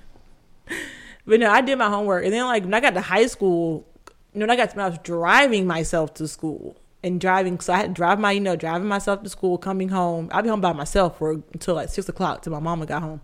[1.24, 3.86] But no, I did my homework, and then like when I got to high school,
[4.34, 7.72] you know, when I got to, I was driving myself to school and driving, so
[7.72, 10.28] I had to drive my, you know, driving myself to school, coming home.
[10.32, 13.20] I'd be home by myself for until like six o'clock till my mama got home.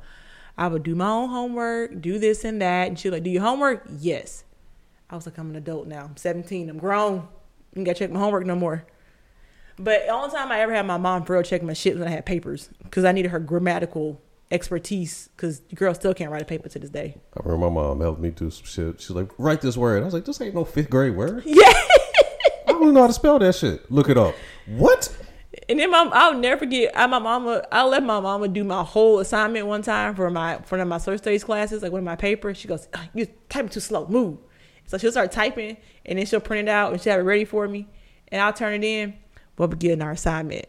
[0.57, 3.31] I would do my own homework, do this and that, and she was like, "Do
[3.31, 4.45] your homework?" Yes.
[5.09, 6.05] I was like, "I'm an adult now.
[6.05, 6.69] I'm 17.
[6.69, 7.29] I'm grown.
[7.75, 8.85] You gotta check my homework no more."
[9.79, 12.01] But the only time I ever had my mom for real check my shit was
[12.01, 16.43] when I had papers because I needed her grammatical expertise because girls still can't write
[16.43, 17.15] a paper to this day.
[17.37, 19.01] I remember my mom helped me do some shit.
[19.01, 21.45] She's like, "Write this word." I was like, "This ain't no fifth grade word.
[21.47, 21.73] Yeah.
[22.79, 23.91] I don't know how to spell that shit.
[23.91, 24.35] Look it up."
[24.67, 25.15] What?
[25.69, 26.93] And then my, I'll never forget.
[26.97, 27.63] I my mama.
[27.71, 30.89] I let my mama do my whole assignment one time for my for one of
[30.89, 32.57] my social studies classes, like one of my papers.
[32.57, 34.07] She goes, "Ah, "You typing too slow.
[34.07, 34.39] Move."
[34.87, 35.77] So she'll start typing,
[36.07, 37.87] and then she'll print it out and she'll have it ready for me,
[38.29, 39.15] and I'll turn it in.
[39.59, 40.67] We'll be getting our assignment.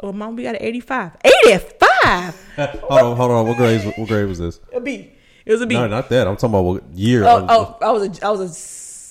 [0.00, 1.12] Oh, mom, we got an eighty-five.
[1.24, 2.54] Eighty-five.
[2.56, 3.46] hold on, hold on.
[3.46, 3.84] What grade?
[3.96, 4.60] What grade was this?
[4.72, 5.12] A B.
[5.44, 5.74] It was a B.
[5.74, 6.26] No, not that.
[6.26, 7.24] I'm talking about what year.
[7.24, 8.48] oh, oh, I was a I was a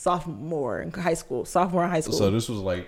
[0.02, 1.46] sophomore in high school.
[1.46, 2.16] Sophomore in high school.
[2.18, 2.88] So this was like,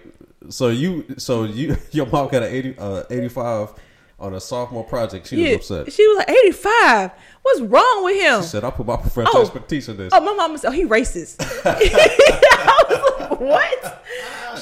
[0.49, 3.73] so you, so you, your mom got an 80, uh, 85
[4.19, 5.27] on a sophomore project.
[5.27, 5.93] She yeah, was upset.
[5.93, 7.11] she was like eighty-five.
[7.41, 8.41] What's wrong with him?
[8.41, 9.41] She said, "I put my professional Oh.
[9.41, 14.05] expertise in this." Oh, my mom said, "Oh, he racist." I was like, "What?"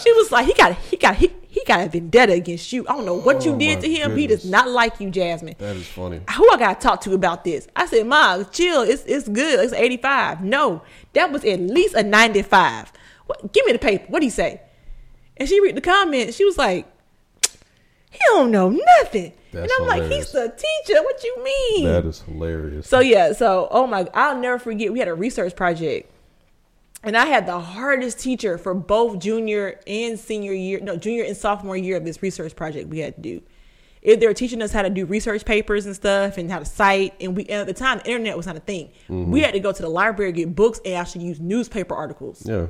[0.01, 2.85] She was like, "He got, he got, he, he got a vendetta against you.
[2.87, 4.17] I don't know what you Oh, did to him.
[4.17, 5.55] He does not like you, Jasmine.
[5.59, 6.21] That is funny.
[6.35, 8.81] Who I got to talk to about this?" I said, "Mom, chill.
[8.81, 9.59] It's it's good.
[9.59, 10.43] It's eighty five.
[10.43, 10.81] No,
[11.13, 12.91] that was at least a ninety five.
[13.27, 13.53] What?
[13.53, 14.03] Give me the paper.
[14.05, 14.61] What would he say?"
[15.37, 16.35] And she read the comments.
[16.35, 16.85] She was like,
[18.11, 21.01] "He don't know nothing." and I'm like, "He's the teacher.
[21.01, 22.87] What you mean?" That is hilarious.
[22.87, 24.91] So yeah, so oh my, I'll never forget.
[24.93, 26.10] We had a research project,
[27.03, 31.35] and I had the hardest teacher for both junior and senior year, no, junior and
[31.35, 33.41] sophomore year of this research project we had to do.
[34.01, 36.65] If they were teaching us how to do research papers and stuff, and how to
[36.65, 38.91] cite, and we and at the time the internet was not a thing.
[39.07, 39.35] We mm-hmm.
[39.37, 42.67] had to go to the library get books and actually use newspaper articles yeah.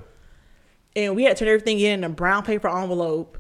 [0.96, 3.38] and we had to turn everything in in a brown paper envelope.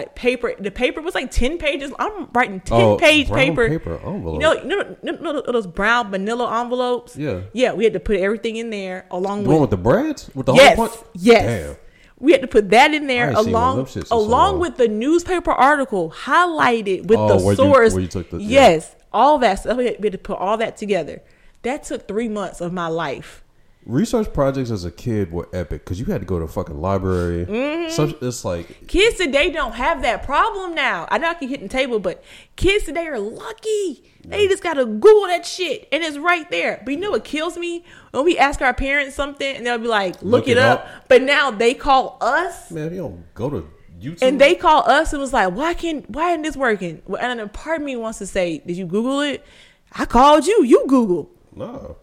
[0.00, 1.92] Like paper, the paper was like ten pages.
[1.98, 3.68] I'm writing ten Oh, page paper.
[3.68, 4.34] paper envelope.
[4.34, 7.16] You know, you know, you know those brown manila envelopes.
[7.16, 7.40] Yeah.
[7.52, 7.72] yeah.
[7.74, 10.46] We had to put everything in there along The one with with the breads with
[10.46, 10.98] the yes, whole bunch.
[11.14, 11.44] yes.
[11.66, 11.76] Damn.
[12.18, 14.16] We had to put that in there I ain't seen one of along in so
[14.18, 17.96] along with the newspaper article highlighted with Oh, the you- source.
[17.96, 18.68] you took the- yeah.
[18.70, 19.76] yes, all that stuff.
[19.76, 21.22] We had, we had to put all that together.
[21.62, 23.42] That took three months of my life.
[23.90, 26.80] Research projects as a kid were epic because you had to go to a fucking
[26.80, 27.44] library.
[27.44, 27.90] Mm-hmm.
[27.90, 31.08] Such it's like Kids today don't have that problem now.
[31.10, 32.22] I know I keep hitting the table, but
[32.56, 34.04] kids today are lucky.
[34.24, 36.80] They just gotta Google that shit and it's right there.
[36.84, 37.84] But you know what kills me?
[38.12, 40.80] When we ask our parents something and they'll be like, look, Look it up.
[40.80, 40.88] up.
[41.08, 43.68] But now they call us man, you don't go to
[44.00, 44.22] YouTube.
[44.22, 47.02] and they call us and was like, why can't why isn't this working?
[47.06, 49.44] Well, And a part of me wants to say, Did you Google it?
[49.92, 51.30] I called you, you Google.
[51.56, 51.96] no.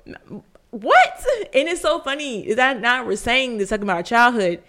[0.82, 1.26] What?
[1.54, 4.62] And it's so funny is that now we're saying this talking about our childhood.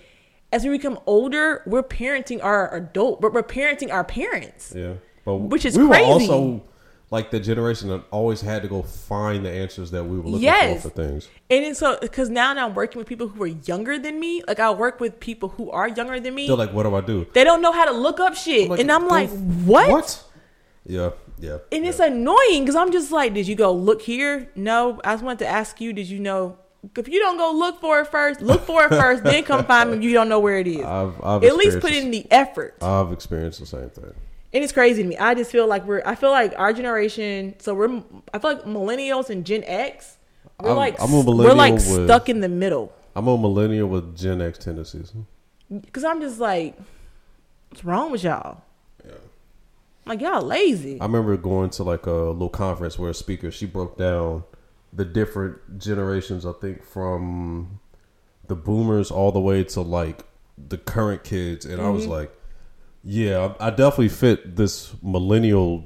[0.51, 4.72] As we become older, we're parenting our adult, but we're parenting our parents.
[4.74, 4.94] Yeah,
[5.24, 6.05] but Which is we crazy.
[6.05, 6.62] were also
[7.10, 10.44] like the generation that always had to go find the answers that we were looking
[10.44, 10.82] Yes.
[10.82, 11.28] for for things.
[11.51, 14.43] And it's so because now I'm working with people who are younger than me.
[14.48, 16.47] Like I work with people who are younger than me.
[16.47, 18.90] They're like, "What do I do?" they don't know how to look up shit, and
[18.90, 19.28] I'm like,
[19.64, 19.90] what?
[19.90, 20.24] What?
[20.86, 21.10] Yeah,
[21.40, 21.59] yeah.
[21.73, 24.51] And it's annoying because I'm just like, did you go look here?
[24.55, 26.59] No, I just wanted to ask you, did you know?
[26.97, 29.90] If you don't go look for it first, look for it first, then come find
[29.90, 29.97] me.
[29.97, 30.85] if You don't know where it is.
[30.85, 32.77] I've, I've At least put in the effort.
[32.81, 34.15] I've experienced the same thing.
[34.52, 35.16] And it's crazy to me.
[35.19, 36.02] I just feel like we're.
[36.06, 37.55] I feel like our generation.
[37.59, 38.02] So we're.
[38.32, 40.16] I feel like millennials and Gen X.
[40.60, 41.01] We're I'm- like.
[41.02, 42.93] I'm a we're like with- stuck in the middle.
[43.15, 45.12] I'm a millennial with Gen X tendencies.
[45.69, 46.78] Because I'm just like,
[47.69, 48.62] what's wrong with y'all?
[50.09, 51.01] Like y'all lazy.
[51.01, 54.44] I remember going to like a little conference where a speaker she broke down
[54.93, 56.47] the different generations.
[56.47, 57.80] I think from
[58.47, 60.24] the boomers all the way to like
[60.56, 62.12] the current kids, and I was Mm-hmm.
[62.12, 62.32] like,
[63.05, 65.85] yeah, I, I definitely fit this millennial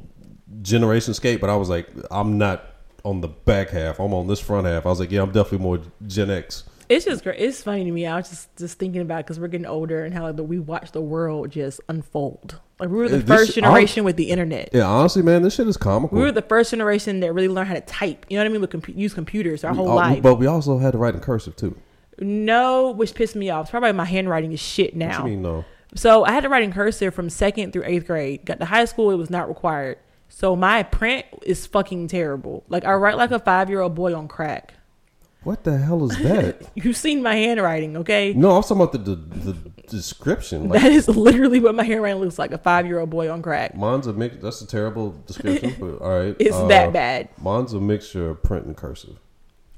[0.62, 2.64] generation scape, but I was like, I'm not
[3.04, 3.98] on the back half.
[3.98, 4.86] I'm on this front half.
[4.86, 6.64] I was like, yeah, I'm definitely more Gen X.
[6.96, 7.40] It's just great.
[7.40, 8.06] It's funny to me.
[8.06, 10.92] I was just just thinking about because we're getting older and how like, we watch
[10.92, 12.60] the world just unfold.
[12.78, 14.70] Like we were the this- first generation with the internet.
[14.72, 16.16] Yeah, honestly, man, this shit is comical.
[16.18, 18.26] We were the first generation that really learned how to type.
[18.28, 18.60] You know what I mean?
[18.60, 20.22] With compu- use computers our whole Uh, life.
[20.22, 21.76] but we also had to write in cursive too.
[22.20, 23.62] no, which pissed me off.
[23.66, 25.18] It's probably my handwriting is shit What now.
[25.24, 25.64] you mean no?
[25.94, 28.44] So I had to write in cursive from second through eighth grade.
[28.44, 29.98] Got to high school, it was not required.
[30.28, 32.64] So my print is fucking terrible.
[32.68, 34.74] Like I write like a five year old boy on crack.
[35.44, 36.62] What the hell is that?
[36.76, 38.32] You've seen my handwriting, okay?
[38.32, 39.52] No, I'm talking about the the, the
[39.88, 40.68] description.
[40.68, 42.52] Like That is literally what my handwriting looks like.
[42.52, 43.74] A five year old boy on crack.
[43.76, 44.36] mine's a mix.
[44.42, 46.36] That's a terrible description, but all right.
[46.38, 47.28] It's Uh, that bad.
[47.40, 49.18] Mine's a mixture of print and cursive.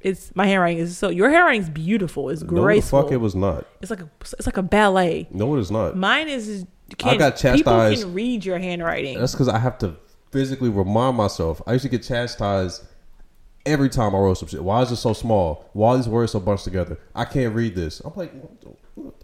[0.00, 2.28] It's my handwriting is so your handwriting's beautiful.
[2.28, 3.02] It's No, the graceful.
[3.02, 3.66] fuck it was not.
[3.80, 5.28] It's like a it's like a ballet.
[5.30, 5.96] No, it is not.
[5.96, 6.46] Mine is.
[6.48, 6.66] is-
[7.02, 7.56] I got chastised.
[7.96, 9.18] People can read your handwriting.
[9.18, 9.96] That's because I have to
[10.30, 11.62] physically remind myself.
[11.66, 12.84] I used to get chastised
[13.66, 14.62] every time I wrote some shit.
[14.62, 15.68] Why is it so small?
[15.72, 16.98] Why are these words so bunched together?
[17.14, 18.00] I can't read this.
[18.00, 18.68] I'm like, what the,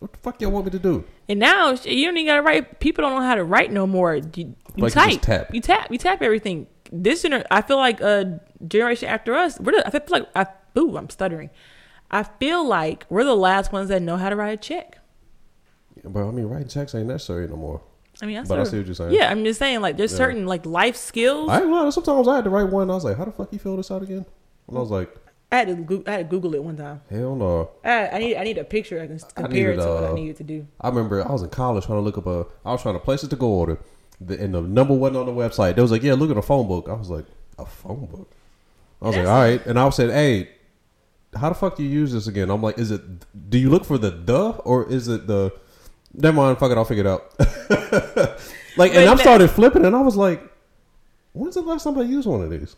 [0.00, 1.04] what the fuck y'all want me to do?
[1.28, 2.80] And now you don't even gotta write.
[2.80, 4.16] People don't know how to write no more.
[4.16, 5.08] You, you Like you type.
[5.10, 5.54] just tap.
[5.54, 5.90] You tap.
[5.90, 6.66] You tap everything.
[6.92, 9.58] This gener- I feel like a generation after us.
[9.60, 10.46] We're the, I feel like I.
[10.78, 11.50] Ooh, I'm stuttering.
[12.10, 14.98] I feel like we're the last ones that know how to write a check.
[16.02, 17.82] But I mean, writing checks ain't necessary no more.
[18.22, 19.12] I mean, that's But I see what you're saying.
[19.12, 21.48] Yeah, I'm just saying like there's certain like life skills.
[21.50, 21.90] I ain't lying.
[21.90, 22.90] Sometimes I had to write one.
[22.90, 24.26] I was like, how the fuck you fill this out again?
[24.68, 25.14] And I was like,
[25.52, 27.00] I had to Goo- I had to Google it one time.
[27.10, 27.70] hell no.
[27.84, 30.08] I, I need I need a picture I can compare needed, it to what I
[30.08, 30.66] uh, needed to do.
[30.80, 32.46] I remember I was in college trying to look up a.
[32.64, 33.78] I was trying to place it to go order,
[34.20, 35.74] the, and the number wasn't on the website.
[35.74, 37.24] They was like, "Yeah, look at a phone book." I was like,
[37.58, 38.30] "A phone book?"
[39.02, 40.50] I was like, "All right," and I said, "Hey,
[41.34, 43.02] how the fuck do you use this again?" I'm like, "Is it?
[43.50, 45.52] Do you look for the the or is it the?"
[46.14, 46.58] Never mind.
[46.58, 46.78] Fuck it.
[46.78, 47.34] I'll figure it out.
[48.76, 50.42] like, But and I started flipping, and I was like,
[51.32, 52.76] "When's the last time I used one of these?"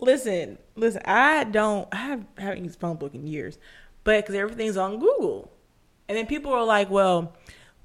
[0.00, 1.02] Listen, listen.
[1.04, 1.88] I don't.
[1.92, 3.58] I have, haven't used phone book in years,
[4.02, 5.52] but because everything's on Google,
[6.08, 7.34] and then people are like, "Well,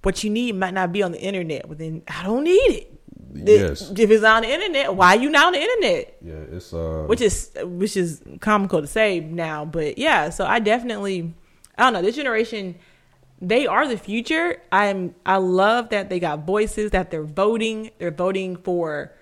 [0.01, 2.99] what you need might not be on the internet." Well, then I don't need it.
[3.34, 3.91] Yes.
[3.91, 6.18] If it's on the internet, why are you not on the internet?
[6.22, 7.03] Yeah, it's uh.
[7.07, 10.30] Which is which is comical to say now, but yeah.
[10.30, 11.34] So I definitely,
[11.77, 12.01] I don't know.
[12.01, 12.76] This generation,
[13.41, 14.61] they are the future.
[14.72, 15.16] I'm.
[15.26, 16.91] I love that they got voices.
[16.91, 17.91] That they're voting.
[17.98, 19.14] They're voting for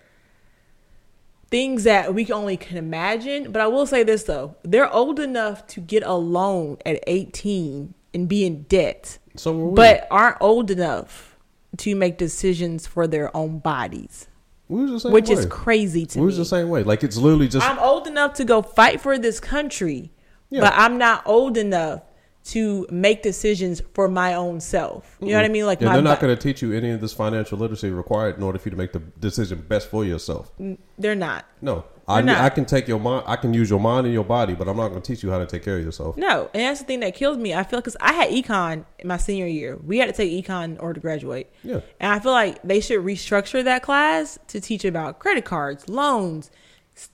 [1.49, 3.51] things that we only can imagine.
[3.51, 7.93] But I will say this though: they're old enough to get a loan at 18
[8.13, 9.75] and be in debt, so we.
[9.75, 11.37] but aren't old enough
[11.77, 14.27] to make decisions for their own bodies,
[14.67, 15.35] we was the same which way.
[15.35, 16.25] is crazy to we me.
[16.25, 16.81] was the same way.
[16.83, 20.11] Like it's literally just I'm old enough to go fight for this country,
[20.49, 20.61] Yeah.
[20.61, 22.01] but I'm not old enough
[22.47, 25.17] to make decisions for my own self.
[25.19, 25.65] You know what I mean?
[25.65, 28.37] Like Yeah, my they're not going to teach you any of this financial literacy required
[28.37, 30.51] in order for you to make the decision best for yourself.
[30.97, 31.45] they're not.
[31.61, 32.39] No, I, not.
[32.39, 34.77] I can take your mind, I can use your mind and your body, but I'm
[34.77, 36.15] not going to teach you how to take care of yourself.
[36.15, 37.53] No, and that's the thing that kills me.
[37.53, 39.77] I feel because I had econ in my senior year.
[39.83, 41.51] We had to take econ in order to graduate.
[41.63, 41.81] Yeah.
[41.99, 46.49] And I feel like they should restructure that class to teach about credit cards, loans,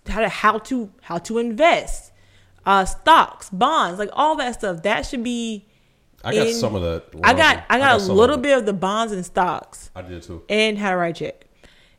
[0.07, 2.12] how to how to how to invest,
[2.65, 4.83] uh, stocks, bonds, like all that stuff.
[4.83, 5.67] That should be.
[6.23, 7.05] I got in- some of that.
[7.23, 8.41] I was got I got, a little it.
[8.41, 10.43] bit of the bonds and stocks I did too.
[10.47, 11.47] and how to write check.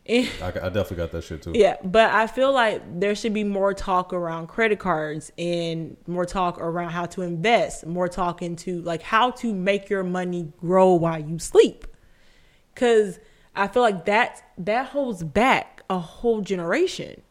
[0.07, 1.53] And- I, I definitely got that shit too.
[1.55, 6.25] yeah, but I feel like there should be more talk around credit cards and more
[6.27, 10.93] talk around how to invest, more talk into like how to make your money grow
[10.95, 11.87] while you sleep.
[12.75, 13.19] Cause
[13.55, 17.23] I feel like that that holds back a whole generation.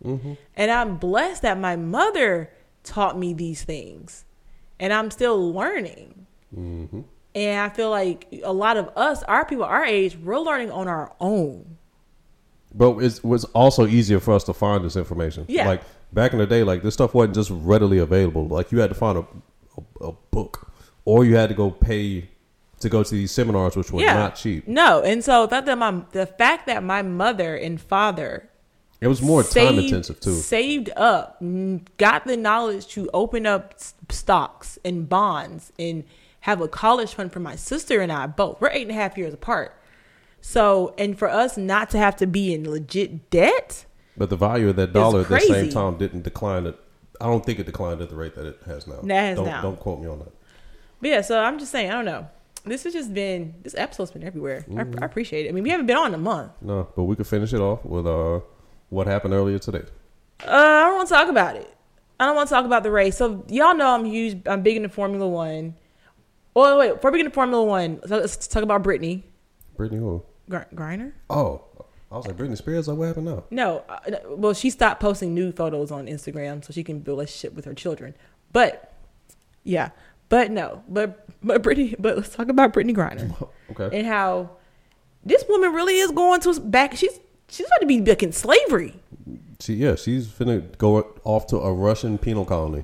[0.55, 2.49] And I'm blessed that my mother
[2.83, 4.25] taught me these things.
[4.79, 6.25] And I'm still learning.
[6.55, 7.01] Mm-hmm.
[7.35, 10.87] And I feel like a lot of us, our people our age, we're learning on
[10.87, 11.77] our own.
[12.75, 15.45] But it was also easier for us to find this information.
[15.47, 15.67] Yeah.
[15.67, 15.81] Like
[16.11, 18.47] back in the day, like this stuff wasn't just readily available.
[18.47, 19.25] Like you had to find a,
[20.01, 20.71] a, a book
[21.05, 22.29] or you had to go pay
[22.79, 24.67] to go to these seminars, which were not cheap.
[24.67, 28.49] No, and so that my the fact that my mother and father
[29.03, 30.35] It was more time intensive too.
[30.35, 31.41] Saved up,
[31.97, 33.75] got the knowledge to open up
[34.09, 36.05] stocks and bonds and
[36.41, 38.61] have a college fund for my sister and I both.
[38.61, 39.77] We're eight and a half years apart.
[40.39, 43.85] So, and for us not to have to be in legit debt,
[44.15, 46.67] But the value of that dollar at the same time didn't decline.
[46.67, 46.75] At,
[47.19, 48.99] I don't think it declined at the rate that it has now.
[49.03, 49.61] That has don't, now.
[49.61, 50.31] Don't quote me on that.
[51.01, 51.21] but yeah.
[51.21, 52.27] So I'm just saying, I don't know.
[52.65, 54.65] This has just been this episode's been everywhere.
[54.69, 54.99] Mm-hmm.
[54.99, 55.49] I, I appreciate it.
[55.49, 56.51] I mean, we haven't been on in a month.
[56.61, 58.39] No, but we could finish it off with uh,
[58.93, 59.83] what happened earlier today.
[60.45, 61.69] Uh, I don't want to talk about it.
[62.19, 63.17] I don't want to talk about the race.
[63.17, 64.41] So y'all know I'm huge.
[64.45, 65.75] I'm big into Formula One.
[66.55, 69.23] Oh wait, before we get into Formula One, so let's talk about Brittney
[69.77, 70.23] Brittney who?
[70.49, 71.13] Gr- Griner.
[71.29, 71.61] Oh,
[72.11, 72.87] I was like Britney Spears.
[72.87, 73.43] Like, what happened now?
[73.49, 77.21] No, uh, well, she stopped posting nude photos on Instagram so she can build a
[77.21, 78.13] relationship with her children.
[78.51, 78.93] But
[79.63, 79.89] yeah,
[80.29, 81.95] but no, but but Brittney.
[81.97, 83.97] But let's talk about Brittney Griner Okay.
[83.97, 84.51] and how
[85.25, 86.95] this woman really is going to back.
[86.95, 87.19] She's
[87.53, 88.93] she's about to be back in slavery.
[89.59, 92.83] She yeah, she's finna go off to a Russian penal colony.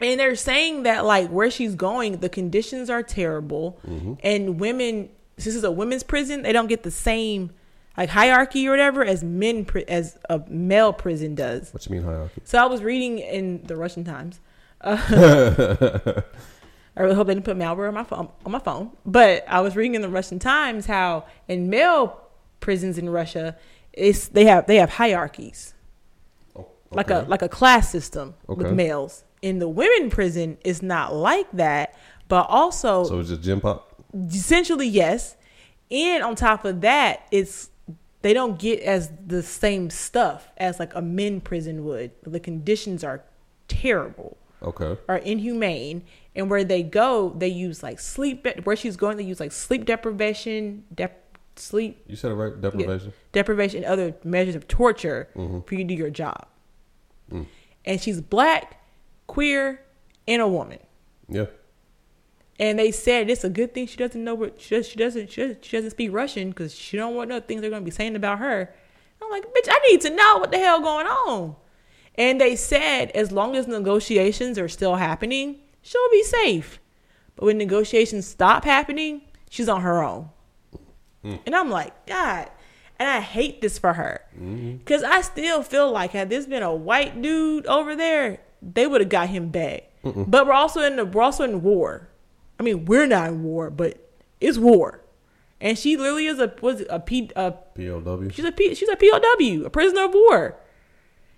[0.00, 3.78] and they're saying that like where she's going the conditions are terrible
[4.24, 7.50] and women this is a women's prison they don't get the same
[7.98, 12.40] like hierarchy or whatever as men as a male prison does What you mean hierarchy?
[12.44, 14.40] so i was reading in the russian times
[14.80, 14.96] uh,
[16.96, 19.60] i really hope they didn't put malware on my phone on my phone but i
[19.60, 22.20] was reading in the russian times how in male
[22.60, 23.56] prisons in russia
[23.92, 25.74] it's they have they have hierarchies
[26.56, 29.24] Oh, like a like a class system with males.
[29.42, 31.94] In the women prison, it's not like that,
[32.28, 33.94] but also so it's just gym pop.
[34.14, 35.36] essentially yes.
[35.90, 37.70] And on top of that, it's
[38.22, 42.10] they don't get as the same stuff as like a men prison would.
[42.22, 43.24] The conditions are
[43.66, 45.00] terrible Okay.
[45.08, 46.02] are inhumane
[46.36, 49.86] and where they go they use like sleep where she's going they use like sleep
[49.86, 51.29] deprivation dep-
[51.60, 52.60] sleep You said it right.
[52.60, 53.12] Deprivation.
[53.32, 55.60] deprivation, and other measures of torture Mm-hmm.
[55.60, 56.46] for you to do your job.
[57.32, 57.46] Mm.
[57.84, 58.82] And she's black,
[59.26, 59.80] queer,
[60.26, 60.78] and a woman.
[61.28, 61.46] Yeah.
[62.58, 65.30] And they said it's a good thing she doesn't know what she, does, she doesn't
[65.30, 67.90] she, doesn't- she doesn't speak Russian because she don't want no things they're gonna be
[67.90, 68.74] saying about her.
[69.22, 71.56] I'm like, bitch, I need to know what the hell going on.
[72.16, 76.80] And they said as long as negotiations are still happening, she'll be safe.
[77.36, 80.28] But when negotiations stop happening, she's on her own.
[81.22, 81.36] Hmm.
[81.46, 82.50] And I'm like, God.
[82.98, 84.20] And I hate this for her.
[84.36, 84.76] Mm-hmm.
[84.76, 89.00] Because I still feel like had this been a white dude over there, they would
[89.00, 89.84] have got him back.
[90.02, 92.08] But we're also in the we're also in war.
[92.58, 94.10] I mean, we're not in war, but
[94.40, 95.00] it's war.
[95.60, 98.28] And she literally is a was a P a POW.
[98.30, 100.56] She's a P, she's a POW, a prisoner of war,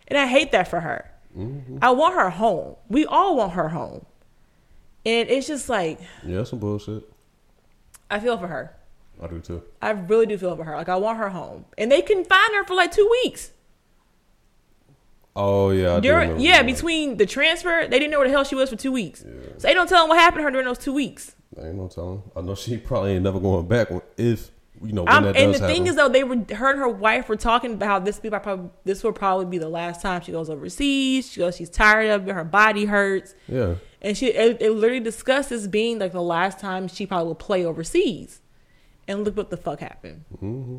[0.07, 1.11] and I hate that for her.
[1.37, 1.79] Mm-hmm.
[1.83, 2.77] I want her home.
[2.89, 4.07] We all want her home,
[5.05, 7.03] and it's just like Yeah, some bullshit.
[8.11, 8.77] I feel for her.
[9.23, 9.63] I do too.
[9.81, 10.75] I really do feel for her.
[10.77, 13.53] Like I want her home, and they can find her for like two weeks.
[15.35, 15.99] Oh yeah.
[16.01, 18.93] During, yeah, between the transfer, they didn't know where the hell she was for two
[18.93, 19.21] weeks.
[19.21, 21.35] So they don't tell them what happened to her during those two weeks.
[21.59, 22.23] I ain't no telling.
[22.37, 24.51] I know she probably ain't never going back if
[24.83, 27.75] you know and the thing is, though, they were her and her wife were talking
[27.75, 31.31] about how this be probably this will probably be the last time she goes overseas.
[31.31, 32.33] She goes, she's tired of it.
[32.33, 33.35] Her body hurts.
[33.47, 33.77] yeah.
[34.01, 37.35] And she it, it literally discussed this being like the last time she probably will
[37.37, 38.41] play overseas.
[39.09, 40.25] And look what the fuck happened.
[40.35, 40.79] Mm-hmm.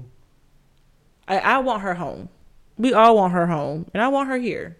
[1.27, 2.29] I, I want her home.
[2.77, 4.77] We all want her home, and I want her here.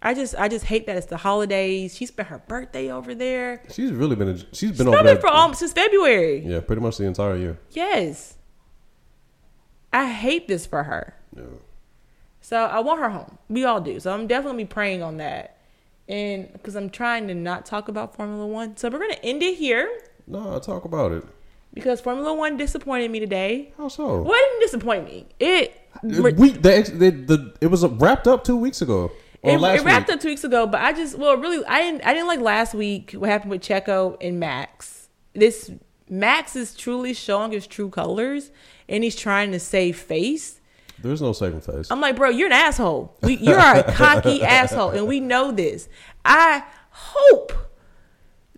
[0.00, 1.96] I just I just hate that it's the holidays.
[1.96, 3.62] She spent her birthday over there.
[3.70, 4.28] She's really been.
[4.28, 6.40] A, she's been She's over been there for almost since February.
[6.40, 7.58] Yeah, pretty much the entire year.
[7.70, 8.36] Yes.
[9.92, 11.14] I hate this for her.
[11.36, 11.42] Yeah.
[12.40, 13.38] So I want her home.
[13.48, 14.00] We all do.
[14.00, 15.58] So I'm definitely praying on that.
[16.08, 18.76] And because I'm trying to not talk about Formula One.
[18.76, 19.88] So we're going to end it here
[20.26, 21.24] No, I'll talk about it.
[21.74, 23.72] Because Formula One disappointed me today.
[23.76, 24.22] How so?
[24.22, 25.26] Well, it didn't disappoint me.
[25.38, 29.10] It, uh, We the, the, the it was wrapped up two weeks ago.
[29.42, 30.14] It, it wrapped week.
[30.14, 32.74] up two weeks ago, but I just, well, really, I didn't, I didn't like last
[32.74, 35.08] week what happened with Checo and Max.
[35.34, 35.72] This
[36.08, 38.52] Max is truly showing his true colors
[38.88, 40.60] and he's trying to save face.
[41.00, 41.90] There's no saving face.
[41.90, 43.16] I'm like, bro, you're an asshole.
[43.22, 45.88] We, you're a cocky asshole, and we know this.
[46.24, 47.52] I hope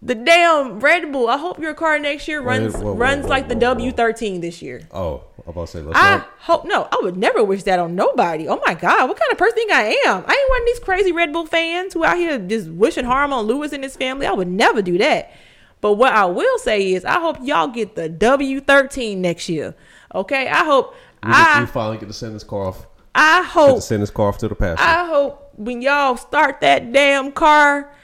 [0.05, 1.29] the damn Red Bull.
[1.29, 3.75] I hope your car next year Wait, runs whoa, runs like the whoa.
[3.75, 4.83] W13 this year.
[4.93, 6.31] oh, I'm about to say let's I not.
[6.39, 6.87] hope no.
[6.93, 8.47] I would never wish that on nobody.
[8.47, 10.25] Oh my god, what kind of person think I am?
[10.27, 13.33] I ain't one of these crazy Red Bull fans who out here just wishing harm
[13.33, 14.27] on Lewis and his family.
[14.27, 15.33] I would never do that.
[15.81, 19.75] But what I will say is, I hope y'all get the W13 next year.
[20.15, 20.95] Okay, I hope.
[21.25, 22.87] Just, I finally get to send this car off.
[23.15, 24.83] I hope to send this car off to the pasture.
[24.83, 27.95] I hope when y'all start that damn car,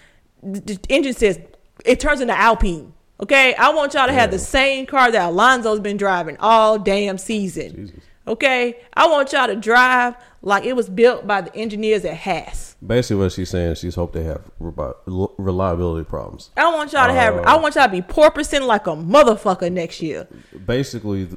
[0.43, 1.39] the engine says
[1.85, 2.93] it turns into Alpine.
[3.23, 7.19] Okay, I want y'all to have the same car that Alonso's been driving all damn
[7.19, 7.74] season.
[7.89, 8.01] Jesus.
[8.27, 12.77] Okay, I want y'all to drive like it was built by the engineers at Haas.
[12.86, 14.94] Basically, what she's saying, she's hope they have rebi-
[15.36, 16.51] reliability problems.
[16.57, 17.36] I want y'all to have.
[17.36, 20.27] Uh, I want y'all to be porpoising like a motherfucker next year.
[20.65, 21.28] Basically,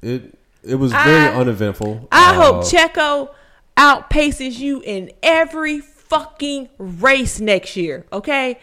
[0.00, 2.08] it It was very I- uneventful.
[2.10, 3.28] I Uh, hope Checo
[3.76, 8.06] outpaces you in every fucking race next year.
[8.12, 8.58] Okay,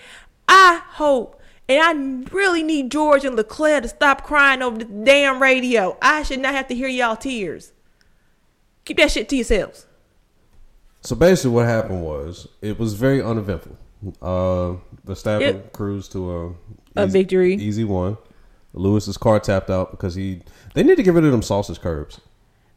[0.65, 1.39] I hope,
[1.69, 5.97] and I really need George and Leclerc to stop crying over the damn radio.
[6.01, 7.71] I should not have to hear y'all tears.
[8.85, 9.85] Keep that shit to yourselves.
[11.01, 13.77] So basically, what happened was it was very uneventful.
[14.21, 14.75] Uh,
[15.05, 16.55] Verstappen It- cruised to
[16.95, 17.53] a, A victory.
[17.55, 18.17] easy one.
[18.73, 20.41] Lewis's car tapped out because he.
[20.73, 22.19] They need to get rid of them sausage curbs.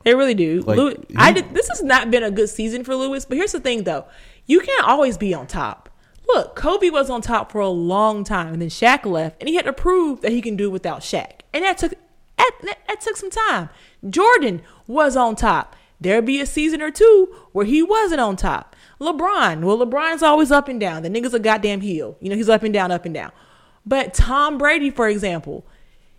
[0.05, 0.61] They really do.
[0.61, 1.53] Like, Lew- I did.
[1.55, 3.25] This has not been a good season for Lewis.
[3.25, 4.07] But here's the thing, though:
[4.47, 5.88] you can't always be on top.
[6.29, 9.55] Look, Kobe was on top for a long time, and then Shaq left, and he
[9.57, 11.95] had to prove that he can do without Shaq, and that took
[12.37, 13.69] that, that, that took some time.
[14.09, 15.75] Jordan was on top.
[16.01, 18.77] There'd be a season or two where he wasn't on top.
[19.01, 21.03] LeBron, well, LeBron's always up and down.
[21.03, 22.17] The nigga's a goddamn heel.
[22.21, 23.33] You know, he's up and down, up and down.
[23.85, 25.67] But Tom Brady, for example,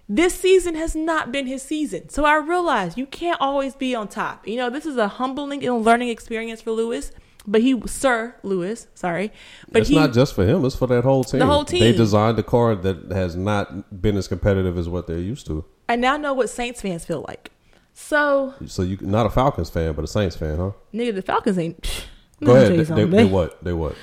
[0.08, 2.10] this season has not been his season.
[2.10, 4.48] So I realize you can't always be on top.
[4.48, 7.12] You know, this is a humbling and learning experience for Lewis.
[7.52, 9.32] But he, Sir Lewis, sorry,
[9.72, 11.40] but it's he, not just for him; it's for that whole team.
[11.40, 11.80] The whole team.
[11.80, 15.66] They designed a car that has not been as competitive as what they're used to.
[15.88, 17.52] I now know what Saints fans feel like.
[17.96, 20.72] So, So you not a Falcons fan, but a Saints fan, huh?
[20.94, 22.06] nigga, the Falcons ain't.
[22.44, 23.12] Go Let me tell ahead.
[23.12, 23.64] They, they, they what?
[23.64, 23.96] They what?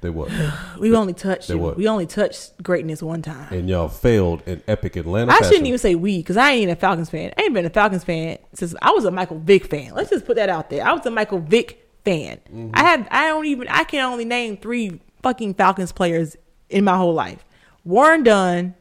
[0.00, 0.30] They what?
[0.78, 1.48] We only touched.
[1.48, 1.76] They what?
[1.76, 3.52] We only touched greatness one time.
[3.52, 5.30] and y'all failed in epic Atlanta.
[5.30, 5.48] I fashion.
[5.48, 7.32] shouldn't even say we because I ain't a Falcons fan.
[7.38, 9.92] I ain't been a Falcons fan since I was a Michael Vick fan.
[9.94, 10.86] Let's just put that out there.
[10.86, 12.38] I was a Michael Vick fan.
[12.48, 12.70] Mm-hmm.
[12.74, 16.36] I have I don't even I can only name three fucking Falcons players
[16.68, 17.44] in my whole life.
[17.84, 18.74] Warren Dunn,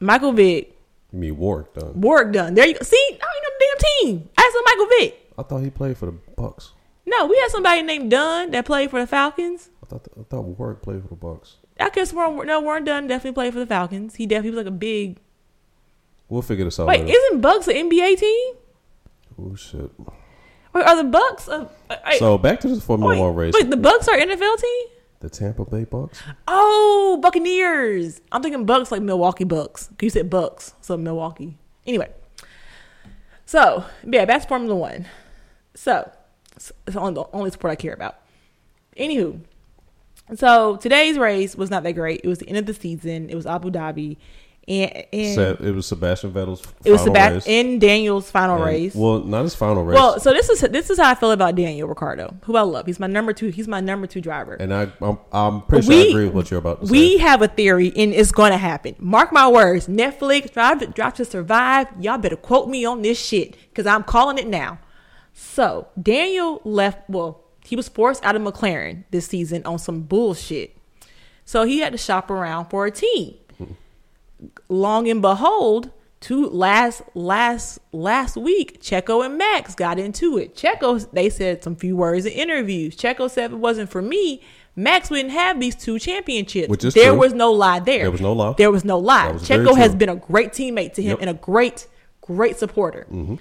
[0.00, 0.76] Michael Vick,
[1.12, 2.00] You mean Warrick Dunn?
[2.00, 2.54] Warrick Dunn.
[2.54, 2.80] There you go.
[2.82, 3.78] See, I don't even know the damn
[4.18, 4.28] team.
[4.38, 5.32] I said Michael Vick.
[5.38, 6.72] I thought he played for the Bucks.
[7.06, 9.70] No, we had somebody named Dunn that played for the Falcons.
[9.82, 11.56] I thought I thought Warrick played for the Bucks.
[11.78, 14.14] I guess Warren, no Warren Dunn definitely played for the Falcons.
[14.16, 15.18] He definitely was like a big.
[16.28, 16.86] We'll figure this out.
[16.88, 17.16] Wait, later.
[17.18, 18.54] isn't Bucks an NBA team?
[19.38, 19.90] oh shit!
[20.76, 21.48] Wait, are the Bucks?
[21.48, 23.54] A, a- So back to this Formula wait, One race.
[23.56, 24.86] wait, the Bucks are NFL team?
[25.20, 26.22] the Tampa Bay Bucks.
[26.46, 28.20] Oh, Buccaneers.
[28.30, 29.88] I'm thinking Bucks like Milwaukee Bucks.
[30.02, 31.56] You said Bucks, so Milwaukee.
[31.86, 32.10] Anyway,
[33.46, 35.06] so yeah, that's Formula One.
[35.74, 36.10] So
[36.54, 37.00] it's the
[37.32, 38.16] only sport I care about.
[38.98, 39.40] Anywho,
[40.34, 42.20] so today's race was not that great.
[42.22, 43.30] It was the end of the season.
[43.30, 44.18] It was Abu Dhabi,
[44.68, 47.46] and, and it was Sebastian Vettel's it was Sebastian race.
[47.46, 48.94] in Daniel's final And- race.
[48.96, 49.94] Well, not his final race.
[49.94, 52.86] Well, so this is this is how I feel about Daniel Ricciardo, who I love.
[52.86, 53.48] He's my number two.
[53.50, 54.54] He's my number two driver.
[54.54, 57.22] and I, I'm, I'm pretty sure I agree with what you're about to we say.
[57.22, 58.96] have a theory, and it's going to happen.
[58.98, 59.86] Mark my words.
[59.86, 61.86] Netflix, Drive to, Drive to Survive.
[62.00, 64.80] Y'all better quote me on this shit because I'm calling it now.
[65.32, 67.08] So Daniel left.
[67.08, 70.76] Well, he was forced out of McLaren this season on some bullshit.
[71.44, 73.34] So he had to shop around for a team.
[74.68, 75.90] Long and behold,
[76.20, 80.54] two last last last week, Checo and Max got into it.
[80.54, 82.96] Checo, they said some few words in interviews.
[82.96, 84.42] Checo said if it wasn't for me,
[84.74, 86.68] Max wouldn't have these two championships.
[86.68, 87.18] Which is there true.
[87.20, 88.00] was no lie there.
[88.04, 88.54] There was no lie.
[88.58, 89.32] There was no lie.
[89.32, 91.18] Was Checo has been a great teammate to him Yep.
[91.18, 91.28] Mm-hmm.
[91.28, 91.86] and a great,
[92.20, 93.06] great supporter.
[93.10, 93.38] M-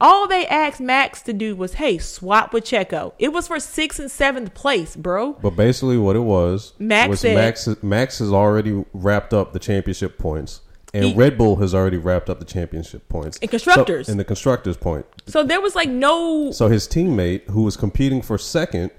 [0.00, 3.12] All they asked Max to do was, hey, swap with Checo.
[3.18, 5.32] It was for sixth and seventh place, bro.
[5.32, 7.68] But basically, what it was Max was said- Max.
[7.82, 10.60] Max has already wrapped up the championship points,
[10.92, 13.36] and He- Red Bull has already wrapped up the championship points.
[13.42, 14.06] And constructors.
[14.06, 15.06] So, and the constructors point.
[15.26, 18.90] So there was like no So his teammate, who was competing for second,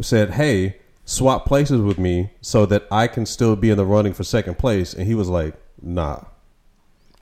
[0.00, 4.14] said, "Hey, swap places with me so that I can still be in the running
[4.14, 6.20] for second place." And he was like, "Nah."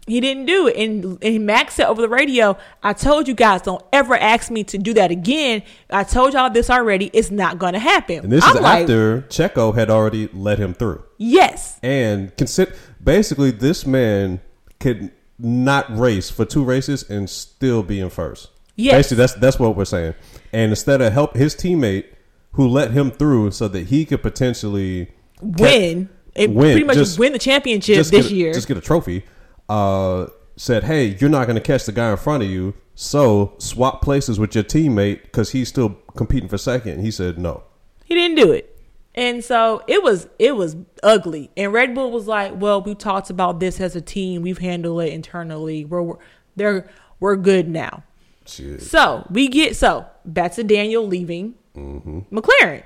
[0.08, 0.76] He didn't do it.
[0.76, 4.64] And, and Max said over the radio, I told you guys, don't ever ask me
[4.64, 5.62] to do that again.
[5.90, 7.10] I told y'all this already.
[7.12, 8.20] It's not going to happen.
[8.20, 11.04] And this I'm is like, after Checo had already let him through.
[11.18, 11.78] Yes.
[11.82, 14.40] And consider basically this man
[14.80, 18.48] could not race for two races and still be in first.
[18.76, 18.94] Yes.
[18.94, 20.14] Basically, that's that's what we're saying.
[20.52, 22.06] And instead of help his teammate
[22.52, 26.08] who let him through so that he could potentially Win.
[26.34, 26.72] It Win.
[26.72, 28.52] pretty much Just- win the championship this a, year.
[28.52, 29.24] just get a trophy.
[29.68, 30.26] Uh,
[30.56, 34.02] said, "Hey, you're not going to catch the guy in front of you, so swap
[34.02, 36.92] places with your teammate because he's still competing for second.
[36.92, 37.62] And he said, "No."
[38.04, 38.74] He didn't do it.
[39.14, 41.50] And so it was it was ugly.
[41.56, 44.42] And Red Bull was like, "Well, we talked about this as a team.
[44.42, 45.84] We've handled it internally.
[45.84, 46.18] We're, we're
[46.56, 46.88] they're
[47.20, 48.04] we're good now."
[48.46, 48.82] Shit.
[48.82, 52.36] So we get so back to Daniel leaving Mm-hmm.
[52.36, 52.82] McLaren.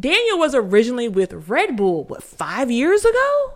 [0.00, 3.54] Daniel was originally with Red Bull what five years ago?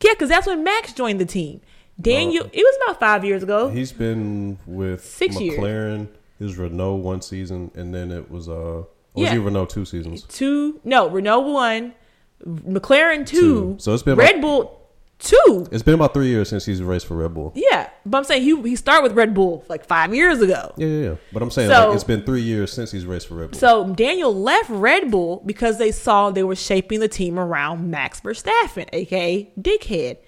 [0.00, 1.60] Yeah, because that's when Max joined the team.
[2.00, 3.68] Daniel, it was about five years ago.
[3.68, 5.58] He's been with Six years.
[5.58, 6.08] McLaren,
[6.38, 9.32] his Renault one season, and then it was uh, was Yeah.
[9.32, 10.22] he Renault two seasons?
[10.22, 11.94] Two, no, Renault one,
[12.46, 13.40] McLaren two.
[13.40, 13.76] Two.
[13.78, 14.74] So it's been Red like- Bull.
[15.20, 15.66] Two.
[15.72, 17.50] It's been about three years since he's raced for Red Bull.
[17.56, 20.72] Yeah, but I'm saying he he started with Red Bull like five years ago.
[20.76, 21.14] Yeah, yeah, yeah.
[21.32, 23.58] But I'm saying So- like, it's been three years since he's raced for Red Bull.
[23.58, 28.20] So Daniel left Red Bull because they saw they were shaping the team around Max
[28.20, 30.18] Verstappen, aka Dickhead.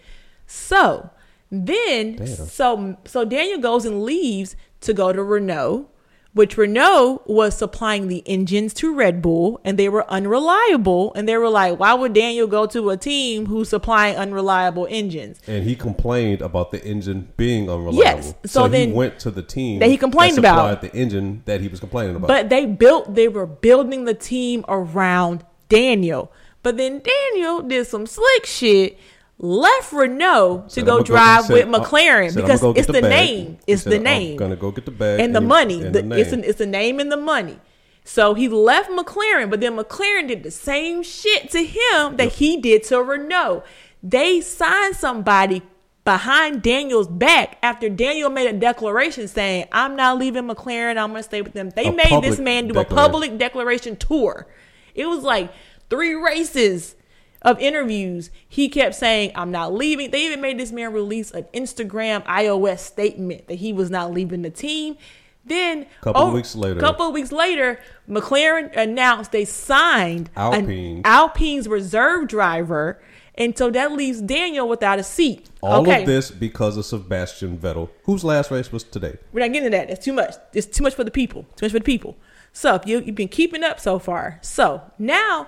[0.49, 1.11] So
[1.51, 2.27] then, Damn.
[2.27, 5.89] so so Daniel goes and leaves to go to Renault,
[6.33, 11.13] which Renault was supplying the engines to Red Bull, and they were unreliable.
[11.15, 15.41] And they were like, "Why would Daniel go to a team who's supplying unreliable engines?"
[15.49, 18.05] and he complained about the engine being unreliable.
[18.05, 18.35] Yes.
[18.47, 20.71] So he then- went to the team that he complained about.
[20.71, 22.29] supplied the engine that he was complaining about.
[22.29, 26.31] But they built, they were building the team around Daniel.
[26.63, 27.01] But then
[27.33, 28.99] Daniel did some slick shit,
[29.43, 33.01] left Renault to Said, go "I'ma drive said, with uh, McLaren said, because it's the,
[33.01, 33.59] bag." name.
[33.67, 34.37] It's the "I'm name.
[34.37, 35.83] gonna go get the bag and the and- money.
[35.83, 37.59] and The- the it's, an, it's the name and the money.
[38.05, 42.57] So he left McLaren, but then McLaren did the same shit to him that he
[42.57, 43.63] did to Renault.
[44.03, 45.63] They signed somebody
[46.05, 51.23] behind Daniel's back after Daniel made a declaration saying, I'm not leaving McLaren, I'm gonna
[51.23, 51.71] stay with them.
[51.71, 54.47] They A made this man do a public declaration tour.
[54.95, 55.53] It was like
[55.91, 56.97] three races
[57.43, 58.31] of interviews.
[58.49, 60.11] He kept saying, I'm not leaving.
[60.11, 64.43] They even made this man release an Instagram iOS statement that he was not leaving
[64.43, 64.97] the team.
[65.45, 71.01] Then a Couple of weeks later- couple of weeks later, McLaren announced they signed Alpine.
[71.05, 73.01] Alpine's reserve driver,
[73.37, 75.49] and so that leaves Daniel without a seat.
[75.63, 79.17] All okay, of this because of Sebastian Vettel, whose last race was today.
[79.33, 79.89] we're not getting to that.
[79.89, 80.35] It's too much.
[80.53, 81.45] It's too much for the people.
[81.57, 82.17] Too much for the people.
[82.53, 84.41] So if you, you've been keeping up so far.
[84.43, 85.47] So now,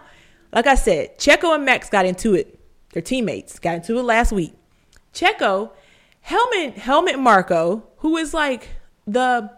[0.53, 2.59] like I said, Checo and Max got into it.
[2.93, 4.55] Their teammates got into it last week.
[5.15, 5.71] Checo,
[6.21, 8.69] Helmut Helmut Marko, who is like
[9.07, 9.51] the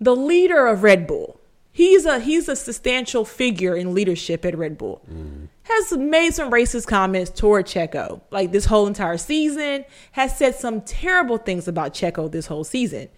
[0.00, 1.40] the leader of Red Bull.
[1.72, 5.02] He's a he's a substantial figure in leadership at Red Bull.
[5.10, 5.46] Mm-hmm.
[5.62, 9.84] Has made some racist comments toward Checo, like this whole entire season.
[10.12, 13.08] Has said some terrible things about Checo this whole season.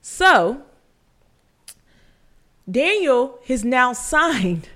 [0.00, 0.62] So
[2.70, 4.68] Daniel has now signed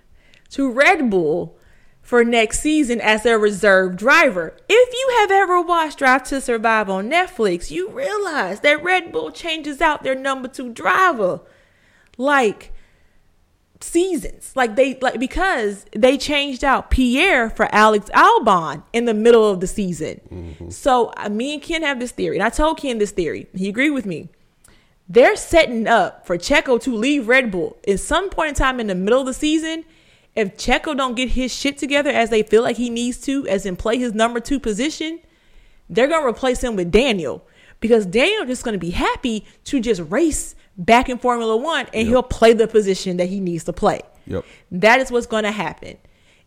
[0.54, 1.56] to Red Bull
[2.00, 4.56] for next season as their reserve driver.
[4.68, 9.32] If you have ever watched Drive to Survive on Netflix, you realize that Red Bull
[9.32, 11.40] changes out their number two driver
[12.16, 12.72] like
[13.80, 14.52] seasons.
[14.54, 19.58] Like they like because they changed out Pierre for Alex Albon in the middle of
[19.58, 20.20] the season.
[20.70, 23.48] So uh, me and Ken have this theory, and I told Ken this theory.
[23.54, 24.28] He agreed with me.
[25.08, 28.86] They're setting up for Checo to leave Red Bull at some point in time in
[28.86, 29.84] the middle of the season.
[30.36, 33.64] If Checo don't get his shit together as they feel like he needs to, as
[33.64, 35.20] in play his number two position,
[35.88, 37.46] they're gonna replace him with Daniel
[37.80, 42.22] because Daniel just gonna be happy to just race back in Formula One and he'll
[42.22, 44.00] play the position that he needs to play.
[44.26, 44.44] Yep.
[44.72, 45.98] That is what's gonna happen,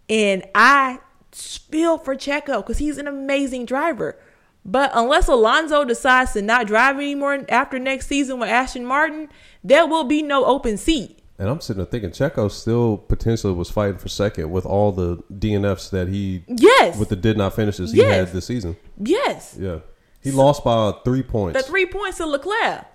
[0.09, 0.99] and I
[1.31, 4.17] feel for Checo because he's an amazing driver.
[4.65, 9.29] But unless Alonso decides to not drive anymore after next season with Aston Martin,
[9.63, 11.16] there will be no open seat.
[11.39, 15.17] And I'm sitting there thinking Checo still potentially was fighting for second with all the
[15.31, 16.97] DNFs that he Yes.
[16.97, 18.27] with the did not finishes he Yes.
[18.27, 18.75] had this season.
[18.97, 19.55] Yes.
[19.59, 19.79] Yeah.
[20.21, 21.61] He lost by three points.
[21.61, 22.85] The three points to Leclerc.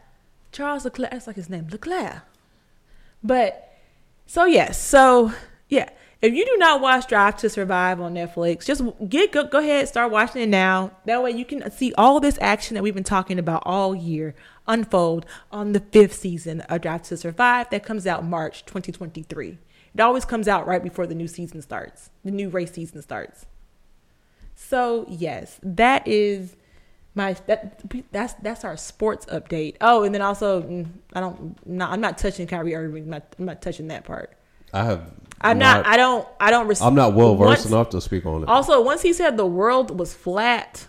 [0.50, 1.12] Charles Leclerc.
[1.12, 2.22] That's like his name, Leclerc.
[3.22, 3.72] But
[4.26, 5.32] so yes, so
[5.68, 5.88] yeah.
[6.20, 9.88] If you do not watch Drive to Survive on Netflix, just get go, go ahead
[9.88, 10.92] start watching it now.
[11.04, 14.34] That way you can see all this action that we've been talking about all year
[14.66, 19.58] unfold on the fifth season of Drive to Survive that comes out March 2023.
[19.94, 23.46] It always comes out right before the new season starts, the new race season starts.
[24.54, 26.56] So yes, that is
[27.14, 29.76] my that that's that's our sports update.
[29.80, 33.04] Oh, and then also mm, I don't not, I'm not touching Kyrie Irving.
[33.04, 34.36] I'm not, I'm not touching that part.
[34.72, 35.12] I have
[35.42, 36.68] I'm not, I don't I don't.
[36.68, 38.48] Res- I'm not well versed enough to speak on it.
[38.48, 40.86] Also, once he said the world was flat,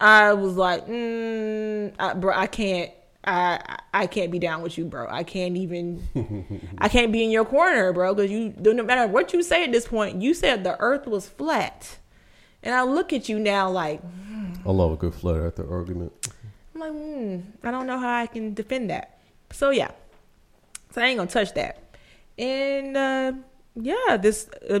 [0.00, 2.90] I was like, mm, I, bro, I can't.
[3.26, 5.06] I I can't be down with you, bro.
[5.08, 6.02] I can't even.
[6.78, 9.72] I can't be in your corner, bro, because you no matter what you say at
[9.72, 11.98] this point, you said the Earth was flat,
[12.62, 14.02] and I look at you now like
[14.66, 16.12] I love a good flat earth argument.
[16.74, 19.18] I'm like, hmm, I don't know how I can defend that.
[19.50, 19.90] So yeah,
[20.90, 21.78] so I ain't gonna touch that.
[22.38, 23.32] And uh,
[23.74, 24.80] yeah, this uh,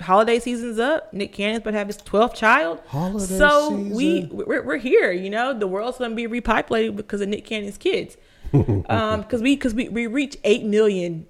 [0.00, 1.12] holiday season's up.
[1.12, 2.80] Nick Cannon's about to have his twelfth child.
[2.86, 4.36] Holiday so we season.
[4.46, 5.12] we're, we're here.
[5.12, 8.16] You know, the world's gonna be repopulated because of Nick Cannon's kids.
[8.52, 11.26] um, because we because we we reached eight million.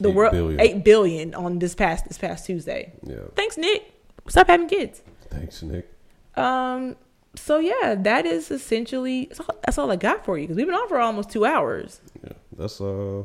[0.00, 0.60] The Eight world billion.
[0.60, 2.92] eight billion on this past this past Tuesday.
[3.02, 3.16] Yeah.
[3.36, 3.92] Thanks, Nick.
[4.26, 5.02] Stop having kids.
[5.30, 5.90] Thanks, Nick.
[6.36, 6.96] Um.
[7.34, 10.66] So yeah, that is essentially that's all, that's all I got for you because we've
[10.66, 12.00] been on for almost two hours.
[12.22, 12.32] Yeah.
[12.56, 13.24] That's uh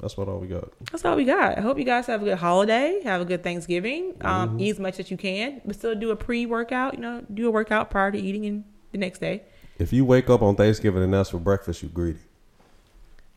[0.00, 0.70] That's what all we got.
[0.90, 1.58] That's all we got.
[1.58, 3.00] I hope you guys have a good holiday.
[3.04, 4.14] Have a good Thanksgiving.
[4.22, 4.60] Um, Mm-hmm.
[4.60, 6.94] Eat as much as you can, but still do a pre-workout.
[6.94, 9.42] You know, do a workout prior to eating and the next day.
[9.78, 12.18] If you wake up on Thanksgiving and that's for breakfast, you're greedy.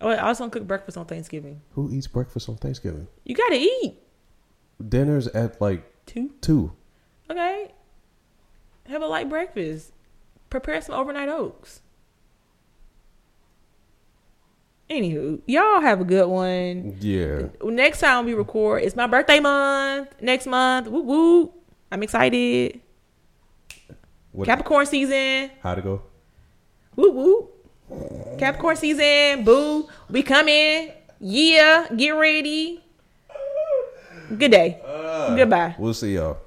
[0.01, 1.61] Oh, I also don't cook breakfast on Thanksgiving.
[1.73, 3.07] Who eats breakfast on Thanksgiving?
[3.23, 3.95] You gotta eat
[4.89, 6.31] Dinner's at like two.
[6.41, 6.73] two.
[7.29, 7.71] Okay.
[8.87, 9.93] Have a light breakfast.
[10.49, 11.81] Prepare some overnight oats.
[14.89, 16.97] Anywho, y'all have a good one.
[16.99, 17.47] Yeah.
[17.63, 20.09] Next time we record, it's my birthday month.
[20.21, 21.53] Next month, woo woo.
[21.91, 22.81] I'm excited.
[24.31, 25.51] What, Capricorn season.
[25.61, 26.01] how to go?
[26.95, 27.49] Woo woo.
[28.37, 29.43] Capricorn season.
[29.43, 29.87] Boo.
[30.09, 30.91] We coming.
[31.19, 31.87] Yeah.
[31.95, 32.81] Get ready.
[34.37, 34.81] Good day.
[34.83, 35.75] Uh, Goodbye.
[35.77, 36.37] We'll see y'all.